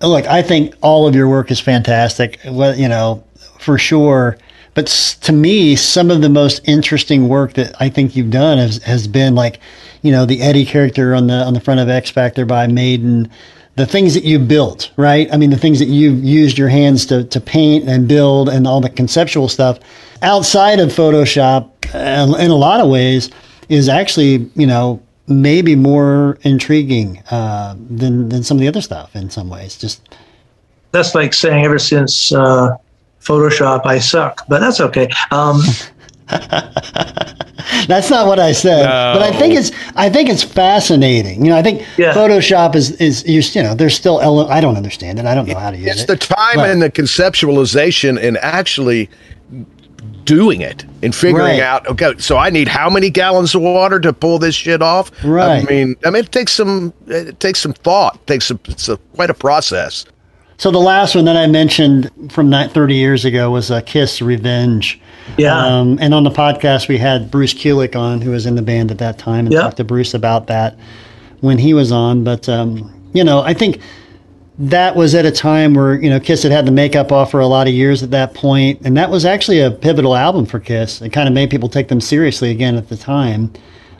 look, 0.00 0.26
I 0.26 0.42
think 0.42 0.74
all 0.82 1.06
of 1.06 1.14
your 1.14 1.28
work 1.28 1.50
is 1.50 1.60
fantastic. 1.60 2.38
Well, 2.46 2.76
you 2.76 2.88
know, 2.88 3.24
for 3.58 3.78
sure. 3.78 4.38
But 4.74 4.86
to 5.22 5.32
me, 5.32 5.76
some 5.76 6.10
of 6.10 6.20
the 6.20 6.28
most 6.28 6.60
interesting 6.64 7.28
work 7.28 7.54
that 7.54 7.74
I 7.80 7.88
think 7.88 8.16
you've 8.16 8.30
done 8.30 8.58
has, 8.58 8.82
has 8.82 9.06
been 9.06 9.34
like, 9.34 9.60
you 10.02 10.10
know, 10.10 10.26
the 10.26 10.42
Eddie 10.42 10.66
character 10.66 11.14
on 11.14 11.28
the 11.28 11.34
on 11.34 11.54
the 11.54 11.60
front 11.60 11.80
of 11.80 11.88
X 11.88 12.10
Factor 12.10 12.44
by 12.44 12.66
Maiden, 12.66 13.30
the 13.76 13.86
things 13.86 14.14
that 14.14 14.24
you 14.24 14.38
built, 14.38 14.90
right? 14.96 15.32
I 15.32 15.36
mean, 15.36 15.50
the 15.50 15.56
things 15.56 15.78
that 15.78 15.88
you've 15.88 16.22
used 16.22 16.58
your 16.58 16.68
hands 16.68 17.06
to, 17.06 17.24
to 17.24 17.40
paint 17.40 17.88
and 17.88 18.06
build 18.06 18.48
and 18.48 18.66
all 18.66 18.80
the 18.80 18.90
conceptual 18.90 19.48
stuff 19.48 19.78
outside 20.22 20.78
of 20.80 20.90
Photoshop, 20.90 21.70
uh, 21.94 22.36
in 22.38 22.50
a 22.50 22.56
lot 22.56 22.80
of 22.80 22.88
ways, 22.88 23.30
is 23.68 23.88
actually, 23.88 24.50
you 24.54 24.66
know, 24.66 25.02
maybe 25.26 25.74
more 25.74 26.38
intriguing 26.42 27.22
uh, 27.30 27.74
than, 27.90 28.28
than 28.28 28.42
some 28.42 28.56
of 28.56 28.60
the 28.60 28.68
other 28.68 28.82
stuff 28.82 29.16
in 29.16 29.30
some 29.30 29.48
ways. 29.48 29.76
Just 29.76 30.16
That's 30.92 31.14
like 31.14 31.32
saying 31.32 31.64
ever 31.64 31.78
since 31.78 32.32
uh, 32.32 32.76
Photoshop, 33.24 33.86
I 33.86 33.98
suck, 33.98 34.46
but 34.48 34.60
that's 34.60 34.80
okay. 34.80 35.08
Um, 35.30 35.60
That's 37.86 38.10
not 38.10 38.26
what 38.26 38.38
I 38.38 38.52
said, 38.52 38.84
no. 38.84 39.18
but 39.18 39.22
I 39.22 39.36
think 39.38 39.54
it's 39.54 39.70
I 39.94 40.08
think 40.08 40.28
it's 40.28 40.42
fascinating. 40.42 41.44
You 41.44 41.50
know, 41.50 41.56
I 41.56 41.62
think 41.62 41.86
yeah. 41.98 42.12
Photoshop 42.12 42.74
is 42.74 42.92
is 42.92 43.24
you 43.26 43.62
know 43.62 43.74
there's 43.74 43.94
still 43.94 44.20
ele- 44.20 44.50
I 44.50 44.60
don't 44.60 44.76
understand 44.76 45.18
it. 45.18 45.26
I 45.26 45.34
don't 45.34 45.46
know 45.46 45.58
how 45.58 45.70
to 45.70 45.76
use 45.76 45.86
it's 45.88 46.02
it. 46.02 46.10
It's 46.10 46.26
the 46.28 46.34
time 46.34 46.56
but, 46.56 46.70
and 46.70 46.82
the 46.82 46.90
conceptualization 46.90 48.22
and 48.22 48.38
actually 48.38 49.10
doing 50.24 50.62
it 50.62 50.84
and 51.02 51.14
figuring 51.14 51.58
right. 51.58 51.60
out 51.60 51.86
okay 51.86 52.14
so 52.16 52.38
i 52.38 52.48
need 52.48 52.66
how 52.66 52.88
many 52.88 53.10
gallons 53.10 53.54
of 53.54 53.60
water 53.60 54.00
to 54.00 54.10
pull 54.10 54.38
this 54.38 54.54
shit 54.54 54.80
off 54.80 55.10
right 55.22 55.62
i 55.62 55.70
mean 55.70 55.94
i 56.06 56.10
mean 56.10 56.24
it 56.24 56.32
takes 56.32 56.52
some 56.52 56.94
it 57.08 57.38
takes 57.40 57.60
some 57.60 57.74
thought 57.74 58.14
it 58.14 58.26
takes 58.26 58.46
some 58.46 58.58
it's 58.64 58.88
a, 58.88 58.96
quite 59.14 59.28
a 59.28 59.34
process 59.34 60.06
so 60.56 60.70
the 60.70 60.78
last 60.78 61.14
one 61.14 61.24
that 61.24 61.36
I 61.36 61.46
mentioned 61.46 62.10
from 62.30 62.50
30 62.50 62.94
years 62.94 63.24
ago 63.24 63.50
was 63.50 63.70
a 63.70 63.76
uh, 63.76 63.80
Kiss 63.80 64.22
Revenge. 64.22 65.00
Yeah. 65.36 65.56
Um, 65.56 65.98
and 66.00 66.14
on 66.14 66.24
the 66.24 66.30
podcast, 66.30 66.88
we 66.88 66.98
had 66.98 67.30
Bruce 67.30 67.54
Kulick 67.54 67.96
on, 67.96 68.20
who 68.20 68.30
was 68.30 68.46
in 68.46 68.54
the 68.54 68.62
band 68.62 68.90
at 68.90 68.98
that 68.98 69.18
time, 69.18 69.46
and 69.46 69.52
yep. 69.52 69.62
talked 69.62 69.76
to 69.78 69.84
Bruce 69.84 70.14
about 70.14 70.46
that 70.46 70.76
when 71.40 71.58
he 71.58 71.74
was 71.74 71.90
on. 71.90 72.22
But, 72.22 72.48
um, 72.48 72.92
you 73.12 73.24
know, 73.24 73.40
I 73.40 73.52
think 73.54 73.80
that 74.58 74.94
was 74.94 75.14
at 75.14 75.26
a 75.26 75.32
time 75.32 75.74
where, 75.74 76.00
you 76.00 76.08
know, 76.08 76.20
Kiss 76.20 76.44
had 76.44 76.52
had 76.52 76.66
the 76.66 76.72
makeup 76.72 77.10
off 77.10 77.32
for 77.32 77.40
a 77.40 77.46
lot 77.46 77.66
of 77.66 77.74
years 77.74 78.02
at 78.02 78.10
that 78.12 78.34
point, 78.34 78.80
And 78.84 78.96
that 78.96 79.10
was 79.10 79.24
actually 79.24 79.60
a 79.60 79.70
pivotal 79.70 80.14
album 80.14 80.46
for 80.46 80.60
Kiss. 80.60 81.02
It 81.02 81.10
kind 81.10 81.26
of 81.26 81.34
made 81.34 81.50
people 81.50 81.68
take 81.68 81.88
them 81.88 82.00
seriously 82.00 82.50
again 82.50 82.76
at 82.76 82.88
the 82.88 82.96
time. 82.96 83.52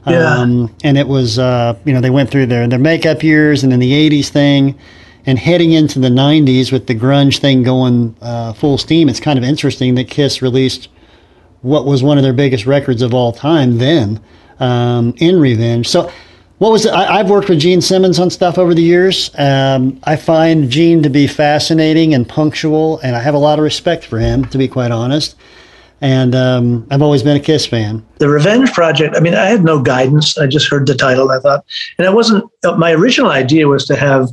Yeah. 0.06 0.36
Um, 0.36 0.72
and 0.84 0.98
it 0.98 1.08
was, 1.08 1.38
uh, 1.38 1.76
you 1.84 1.92
know, 1.92 2.00
they 2.00 2.10
went 2.10 2.30
through 2.30 2.46
their, 2.46 2.68
their 2.68 2.78
makeup 2.78 3.22
years 3.22 3.64
and 3.64 3.72
then 3.72 3.80
the 3.80 4.10
80s 4.10 4.28
thing 4.28 4.78
and 5.26 5.38
heading 5.38 5.72
into 5.72 5.98
the 5.98 6.08
90s 6.08 6.70
with 6.70 6.86
the 6.86 6.94
grunge 6.94 7.38
thing 7.38 7.62
going 7.62 8.16
uh, 8.20 8.52
full 8.52 8.78
steam, 8.78 9.08
it's 9.08 9.20
kind 9.20 9.38
of 9.38 9.44
interesting 9.44 9.94
that 9.94 10.08
Kiss 10.08 10.42
released 10.42 10.88
what 11.62 11.86
was 11.86 12.02
one 12.02 12.18
of 12.18 12.24
their 12.24 12.34
biggest 12.34 12.66
records 12.66 13.00
of 13.00 13.14
all 13.14 13.32
time 13.32 13.78
then 13.78 14.20
um, 14.60 15.14
in 15.18 15.40
Revenge. 15.40 15.88
So, 15.88 16.10
what 16.58 16.70
was 16.70 16.86
it? 16.86 16.92
I, 16.92 17.16
have 17.18 17.30
worked 17.30 17.48
with 17.48 17.58
Gene 17.58 17.80
Simmons 17.80 18.18
on 18.20 18.30
stuff 18.30 18.58
over 18.58 18.74
the 18.74 18.82
years. 18.82 19.30
Um, 19.36 20.00
I 20.04 20.14
find 20.14 20.70
Gene 20.70 21.02
to 21.02 21.10
be 21.10 21.26
fascinating 21.26 22.14
and 22.14 22.28
punctual, 22.28 23.00
and 23.00 23.16
I 23.16 23.20
have 23.20 23.34
a 23.34 23.38
lot 23.38 23.58
of 23.58 23.64
respect 23.64 24.04
for 24.04 24.18
him, 24.18 24.44
to 24.46 24.58
be 24.58 24.68
quite 24.68 24.92
honest. 24.92 25.34
And 26.00 26.34
um, 26.34 26.86
I've 26.90 27.02
always 27.02 27.22
been 27.22 27.36
a 27.36 27.40
Kiss 27.40 27.66
fan. 27.66 28.06
The 28.18 28.28
Revenge 28.28 28.72
Project, 28.72 29.16
I 29.16 29.20
mean, 29.20 29.34
I 29.34 29.46
had 29.46 29.64
no 29.64 29.82
guidance. 29.82 30.38
I 30.38 30.46
just 30.46 30.68
heard 30.68 30.86
the 30.86 30.94
title. 30.94 31.30
I 31.30 31.40
thought, 31.40 31.64
and 31.98 32.06
it 32.06 32.12
wasn't, 32.12 32.48
my 32.76 32.92
original 32.92 33.30
idea 33.30 33.66
was 33.66 33.84
to 33.86 33.96
have 33.96 34.28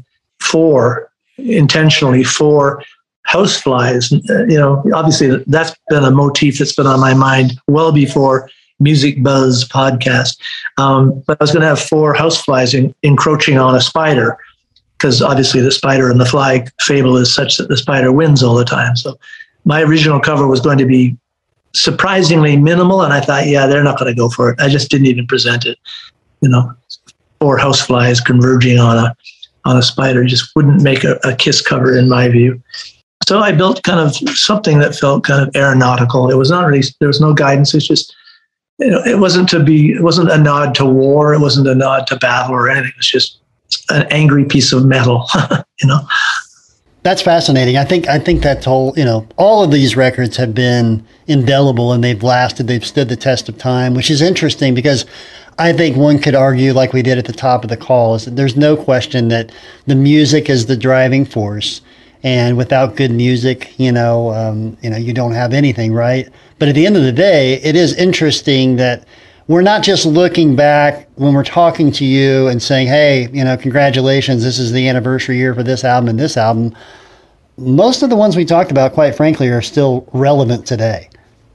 four 0.52 1.12
intentionally 1.38 2.24
four 2.24 2.84
houseflies. 3.28 4.12
Uh, 4.30 4.46
you 4.46 4.58
know, 4.58 4.84
obviously 4.94 5.44
that's 5.48 5.76
been 5.90 6.04
a 6.04 6.12
motif 6.12 6.60
that's 6.60 6.76
been 6.76 6.88
on 6.88 7.00
my 7.00 7.14
mind 7.14 7.54
well 7.68 7.92
before 7.92 8.50
Music 8.80 9.22
Buzzz 9.24 9.68
podcast. 9.68 10.38
Um, 10.78 11.24
but 11.28 11.38
I 11.40 11.44
was 11.44 11.52
going 11.52 11.62
to 11.62 11.68
have 11.68 11.80
four 11.80 12.14
houseflies 12.14 12.74
in, 12.78 12.94
encroaching 13.04 13.58
on 13.58 13.76
a 13.76 13.82
spider 13.82 14.38
because 14.98 15.22
obviously 15.22 15.62
the 15.62 15.72
spider 15.72 16.10
and 16.12 16.20
the 16.20 16.26
fly 16.26 16.66
fable 16.82 17.18
is 17.18 17.34
such 17.34 17.58
that 17.58 17.70
the 17.70 17.78
spider 17.78 18.12
wins 18.12 18.44
all 18.44 18.56
the 18.56 18.66
time. 18.66 18.96
So 18.96 19.18
my 19.66 19.82
original 19.82 20.20
cover 20.20 20.48
was 20.48 20.60
going 20.60 20.78
to 20.80 20.86
be 20.86 21.18
surprisingly 21.74 22.58
minimal, 22.58 23.02
and 23.02 23.14
I 23.14 23.22
thought, 23.22 23.48
yeah, 23.48 23.66
they're 23.66 23.84
not 23.84 23.98
going 23.98 24.12
to 24.12 24.18
go 24.18 24.30
for 24.30 24.52
it. 24.52 24.60
I 24.60 24.68
just 24.68 24.90
didn't 24.92 25.08
even 25.08 25.26
present 25.26 25.66
it. 25.66 25.78
you 26.42 26.50
know, 26.50 26.74
four 27.40 27.58
houseflies 27.58 28.24
converging 28.24 28.78
on 28.78 28.98
a 28.98 29.16
on 29.66 29.78
a 29.78 29.82
spider 29.82 30.24
just 30.26 30.56
wouldn't 30.56 30.82
make 30.82 31.04
a, 31.04 31.20
a 31.24 31.36
kiss 31.36 31.62
cover 31.62 31.98
in 31.98 32.10
my 32.10 32.28
view. 32.30 32.62
So 33.28 33.40
I 33.40 33.52
built 33.52 33.84
kind 33.84 34.00
of 34.00 34.16
something 34.38 34.80
that 34.80 34.96
felt 34.96 35.24
kind 35.24 35.48
of 35.48 35.56
aeronautical. 35.56 36.30
It 36.30 36.36
was 36.36 36.50
not 36.50 36.66
really 36.66 36.84
there 37.00 37.08
was 37.08 37.22
no 37.22 37.34
guidance. 37.34 37.74
It's 37.74 37.88
just 37.88 38.16
you 38.80 38.90
know, 38.90 39.04
it 39.04 39.20
wasn't 39.20 39.48
to 39.50 39.64
be 39.64 39.92
it 39.92 40.02
wasn't 40.02 40.32
a 40.32 40.38
nod 40.38 40.74
to 40.76 40.86
war. 40.86 41.34
It 41.34 41.40
wasn't 41.40 41.68
a 41.68 41.76
nod 41.76 42.08
to 42.08 42.18
battle 42.18 42.56
or 42.56 42.70
anything. 42.70 42.90
It 42.90 42.98
was 42.98 43.08
just 43.08 43.40
an 43.90 44.08
angry 44.10 44.46
piece 44.46 44.74
of 44.74 44.86
metal, 44.86 45.28
you 45.82 45.88
know. 45.88 46.00
That's 47.04 47.22
fascinating. 47.22 47.78
I 47.78 47.84
think 47.84 48.08
I 48.08 48.20
think 48.20 48.44
that 48.44 48.64
whole 48.64 48.94
you 48.98 49.06
know 49.06 49.28
all 49.38 49.64
of 49.64 49.72
these 49.72 49.96
records 49.96 50.38
have 50.38 50.54
been 50.54 51.06
indelible 51.28 51.94
and 51.94 52.04
they've 52.04 52.22
lasted. 52.22 52.68
They've 52.68 52.86
stood 52.86 53.10
the 53.10 53.16
test 53.16 53.50
of 53.50 53.58
time, 53.58 53.94
which 53.94 54.12
is 54.12 54.22
interesting 54.22 54.74
because 54.76 55.06
I 55.62 55.74
think 55.74 55.96
one 55.96 56.18
could 56.18 56.34
argue, 56.34 56.74
like 56.74 56.92
we 56.92 57.04
did 57.04 57.20
at 57.20 57.26
the 57.26 57.34
top 57.34 57.64
of 57.64 57.70
the 57.70 57.78
call, 57.78 58.16
is 58.16 58.26
that 58.26 58.36
there's 58.36 58.56
no 58.56 58.76
question 58.76 59.28
that 59.28 59.52
the 59.86 59.94
music 59.94 60.50
is 60.50 60.66
the 60.66 60.76
driving 60.76 61.24
force, 61.24 61.82
and 62.24 62.58
without 62.58 62.96
good 62.96 63.12
music, 63.12 63.72
you 63.78 63.92
know, 63.92 64.32
um, 64.34 64.76
you 64.82 64.90
know, 64.90 64.98
you 64.98 65.14
don't 65.14 65.34
have 65.34 65.54
anything, 65.54 65.94
right? 65.94 66.28
But 66.58 66.70
at 66.70 66.74
the 66.74 66.88
end 66.88 66.98
of 66.98 67.04
the 67.04 67.12
day, 67.12 67.62
it 67.62 67.76
is 67.76 67.94
interesting 67.94 68.78
that 68.78 69.06
we're 69.48 69.62
not 69.62 69.84
just 69.84 70.04
looking 70.04 70.56
back 70.56 71.08
when 71.18 71.36
we're 71.36 71.44
talking 71.44 71.92
to 71.92 72.06
you 72.06 72.48
and 72.48 72.60
saying, 72.60 72.88
hey, 72.88 73.30
you 73.32 73.44
know, 73.44 73.56
congratulations, 73.56 74.42
this 74.42 74.58
is 74.58 74.72
the 74.72 74.90
anniversary 74.90 75.38
year 75.38 75.54
for 75.54 75.62
this 75.62 75.84
album 75.84 76.10
and 76.10 76.20
this 76.20 76.38
album. 76.38 76.76
Most 77.58 78.02
of 78.02 78.10
the 78.10 78.16
ones 78.16 78.36
we 78.36 78.46
talked 78.46 78.72
about, 78.72 78.94
quite 78.94 79.14
frankly, 79.14 79.50
are 79.50 79.62
still 79.62 80.10
relevant 80.12 80.66
today. 80.66 81.08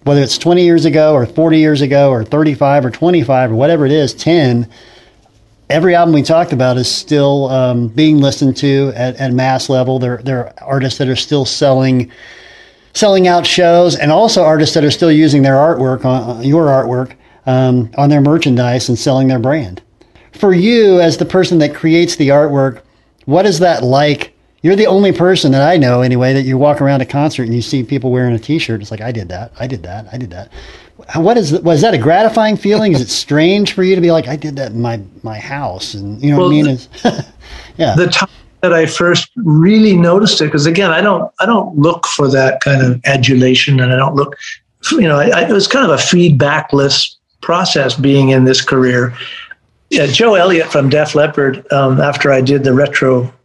Whether 0.07 0.23
it's 0.23 0.39
20 0.39 0.63
years 0.63 0.85
ago 0.85 1.15
or 1.15 1.27
40 1.27 1.59
years 1.59 1.81
ago 1.81 2.13
or 2.13 2.23
35 2.23 2.85
or 2.85 2.91
25 2.93 3.51
or 3.51 3.55
whatever 3.57 3.87
it 3.87 3.91
is, 3.91 4.15
10, 4.15 4.71
every 5.69 5.97
album 5.97 6.15
we 6.15 6.23
talked 6.23 6.53
about 6.53 6.77
is 6.77 6.89
still 6.89 7.49
um, 7.49 7.89
being 7.89 8.19
listened 8.19 8.57
to 8.59 8.93
at, 8.95 9.17
at 9.17 9.33
mass 9.33 9.69
level. 9.69 9.99
There, 9.99 10.19
there 10.19 10.45
are 10.47 10.55
artists 10.63 11.01
that 11.01 11.09
are 11.09 11.17
still 11.17 11.45
selling 11.45 12.13
selling 12.93 13.27
out 13.27 13.45
shows 13.45 13.97
and 13.97 14.13
also 14.13 14.45
artists 14.45 14.77
that 14.77 14.85
are 14.85 14.93
still 14.93 15.11
using 15.11 15.43
their 15.43 15.57
artwork 15.57 16.05
on 16.05 16.45
your 16.45 16.67
artwork 16.67 17.17
um, 17.47 17.91
on 17.99 18.09
their 18.09 18.21
merchandise 18.21 18.89
and 18.89 18.97
selling 18.97 19.27
their 19.27 19.41
brand. 19.41 19.83
For 20.35 20.55
you, 20.55 21.01
as 21.01 21.17
the 21.17 21.27
person 21.27 21.59
that 21.59 21.75
creates 21.75 22.15
the 22.15 22.29
artwork, 22.29 22.83
what 23.25 23.45
is 23.45 23.59
that 23.59 23.83
like? 23.83 24.36
You're 24.63 24.77
the 24.77 24.87
only 24.87 25.13
person 25.13 25.53
that 25.53 25.63
I 25.63 25.77
know, 25.77 26.01
anyway, 26.01 26.33
that 26.33 26.43
you 26.43 26.59
walk 26.59 26.81
around 26.81 27.01
a 27.01 27.07
concert 27.07 27.45
and 27.45 27.55
you 27.55 27.63
see 27.63 27.83
people 27.83 28.11
wearing 28.11 28.35
a 28.35 28.39
T-shirt. 28.39 28.81
It's 28.81 28.91
like 28.91 29.01
I 29.01 29.13
did 29.13 29.29
that, 29.29 29.53
I 29.59 29.67
did 29.67 29.83
that, 29.85 30.07
I 30.13 30.19
did 30.19 30.31
that. 30.31 30.51
What 31.15 31.37
is 31.37 31.53
was 31.61 31.83
that 31.83 31.93
a 31.93 31.99
gratifying 31.99 32.57
feeling? 32.57 32.93
is 32.93 33.01
it 33.01 33.11
strange 33.11 33.75
for 33.75 33.85
you 33.85 33.95
to 33.95 34.01
be 34.01 34.11
like, 34.11 34.29
I 34.29 34.37
did 34.37 34.57
that 34.57 34.73
in 34.73 34.81
my 34.81 35.01
my 35.23 35.39
house, 35.39 35.95
and 35.95 36.21
you 36.23 36.31
know 36.31 36.39
well, 36.39 36.49
what 36.49 36.55
I 36.55 36.63
mean? 36.63 36.67
Is 36.69 36.89
yeah. 37.77 37.95
The 37.95 38.07
time 38.07 38.31
that 38.63 38.73
I 38.73 38.87
first 38.87 39.31
really 39.37 39.95
noticed 39.95 40.41
it, 40.41 40.47
because 40.47 40.67
again, 40.67 40.91
I 40.91 41.01
don't 41.01 41.31
I 41.39 41.47
don't 41.47 41.77
look 41.77 42.07
for 42.07 42.29
that 42.31 42.61
kind 42.61 42.83
of 42.83 43.01
adulation, 43.05 43.79
and 43.79 43.93
I 43.93 43.97
don't 43.97 44.17
look, 44.17 44.37
you 44.93 45.03
know, 45.03 45.19
I, 45.19 45.29
I, 45.29 45.49
it 45.49 45.53
was 45.53 45.69
kind 45.69 45.85
of 45.85 45.93
a 45.93 46.03
feedbackless 46.03 47.17
process 47.43 47.95
being 47.95 48.31
in 48.31 48.45
this 48.45 48.63
career. 48.63 49.15
Yeah, 49.91 50.07
Joe 50.07 50.35
Elliott 50.35 50.73
from 50.73 50.89
Def 50.89 51.15
Leppard, 51.15 51.71
um, 51.73 52.01
after 52.01 52.33
I 52.33 52.41
did 52.41 52.65
the 52.65 52.75
retrospective, 52.75 53.36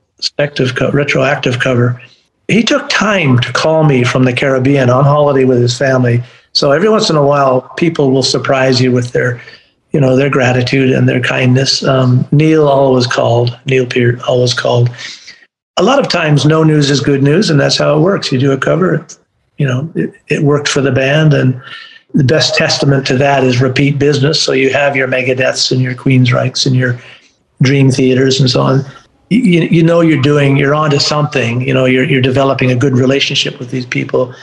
co- 0.75 0.91
retroactive 0.91 1.59
cover, 1.59 2.01
he 2.47 2.63
took 2.63 2.89
time 2.89 3.39
to 3.39 3.53
call 3.53 3.83
me 3.83 4.03
from 4.03 4.25
the 4.25 4.33
Caribbean 4.33 4.89
on 4.89 5.03
holiday 5.03 5.45
with 5.45 5.61
his 5.61 5.77
family. 5.77 6.21
So 6.53 6.71
every 6.71 6.89
once 6.89 7.09
in 7.09 7.15
a 7.15 7.25
while, 7.25 7.61
people 7.77 8.11
will 8.11 8.23
surprise 8.23 8.81
you 8.81 8.91
with 8.91 9.13
their, 9.13 9.41
you 9.91 9.99
know, 9.99 10.15
their 10.15 10.29
gratitude 10.29 10.91
and 10.91 11.07
their 11.07 11.21
kindness. 11.21 11.83
Um, 11.83 12.27
Neil 12.31 12.67
always 12.67 13.07
called. 13.07 13.57
Neil 13.65 13.85
Peart 13.85 14.21
always 14.23 14.53
called. 14.53 14.89
A 15.77 15.83
lot 15.83 15.99
of 15.99 16.09
times, 16.09 16.45
no 16.45 16.63
news 16.63 16.89
is 16.89 16.99
good 16.99 17.23
news, 17.23 17.49
and 17.49 17.59
that's 17.59 17.77
how 17.77 17.97
it 17.97 18.01
works. 18.01 18.31
You 18.31 18.39
do 18.39 18.51
a 18.51 18.57
cover, 18.57 19.05
you 19.57 19.65
know, 19.65 19.89
it, 19.95 20.13
it 20.27 20.43
worked 20.43 20.67
for 20.67 20.81
the 20.81 20.91
band, 20.91 21.33
and 21.33 21.59
the 22.13 22.25
best 22.25 22.55
testament 22.55 23.07
to 23.07 23.17
that 23.17 23.45
is 23.45 23.61
repeat 23.61 23.97
business. 23.97 24.41
So 24.41 24.51
you 24.51 24.73
have 24.73 24.97
your 24.97 25.07
Megadeths 25.07 25.71
and 25.71 25.81
your 25.81 25.95
Queensryches 25.95 26.65
and 26.65 26.75
your 26.75 26.99
Dream 27.61 27.89
Theaters 27.89 28.41
and 28.41 28.49
so 28.49 28.61
on. 28.61 28.85
You, 29.31 29.61
you 29.61 29.81
know 29.81 30.01
you're 30.01 30.21
doing 30.21 30.57
you're 30.57 30.75
onto 30.75 30.99
something. 30.99 31.61
You 31.61 31.73
know 31.73 31.85
you're 31.85 32.03
you're 32.03 32.21
developing 32.21 32.69
a 32.69 32.75
good 32.75 32.97
relationship 32.97 33.59
with 33.59 33.71
these 33.71 33.85
people 33.85 34.35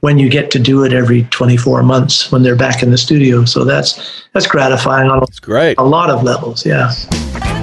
when 0.00 0.18
you 0.18 0.28
get 0.28 0.50
to 0.50 0.58
do 0.58 0.82
it 0.82 0.92
every 0.92 1.22
24 1.30 1.84
months 1.84 2.32
when 2.32 2.42
they're 2.42 2.56
back 2.56 2.82
in 2.82 2.90
the 2.90 2.98
studio. 2.98 3.44
So 3.44 3.64
that's 3.64 4.24
that's 4.32 4.48
gratifying 4.48 5.08
on 5.10 5.22
it's 5.22 5.38
great. 5.38 5.78
a 5.78 5.84
lot 5.84 6.10
of 6.10 6.24
levels. 6.24 6.66
Yeah. 6.66 6.90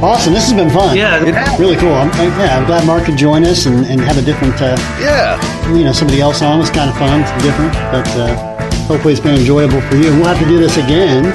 Awesome. 0.01 0.31
This 0.31 0.49
has 0.49 0.53
been 0.53 0.69
fun. 0.69 0.95
Yeah, 0.95 1.19
it's 1.21 1.59
really 1.59 1.75
cool. 1.75 1.91
I'm, 1.91 2.07
yeah, 2.39 2.57
I'm 2.57 2.65
glad 2.65 2.87
Mark 2.87 3.03
could 3.03 3.17
join 3.17 3.43
us 3.43 3.65
and, 3.65 3.85
and 3.85 3.99
have 3.99 4.17
a 4.17 4.21
different. 4.21 4.55
Uh, 4.61 4.77
yeah. 5.01 5.35
You 5.75 5.83
know, 5.83 5.91
somebody 5.91 6.21
else 6.21 6.41
on 6.41 6.59
was 6.59 6.69
kind 6.69 6.89
of 6.89 6.97
fun. 6.97 7.21
It's 7.21 7.43
different, 7.43 7.73
but. 7.91 8.07
Uh, 8.15 8.55
hopefully 8.89 9.13
it's 9.13 9.21
been 9.21 9.37
enjoyable 9.37 9.81
for 9.81 9.97
you. 9.97 10.09
We'll 10.17 10.25
have 10.25 10.39
to 10.39 10.45
do 10.45 10.57
this 10.57 10.77
again 10.77 11.27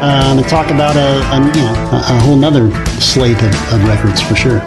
um, 0.00 0.38
and 0.38 0.48
talk 0.48 0.70
about 0.70 0.94
a, 0.94 1.18
a 1.34 1.38
you 1.58 1.64
know 1.64 1.74
a, 1.90 1.96
a 1.96 2.20
whole 2.20 2.36
nother 2.36 2.70
slate 3.00 3.42
of, 3.42 3.72
of 3.72 3.84
records 3.84 4.20
for 4.20 4.36
sure. 4.36 4.60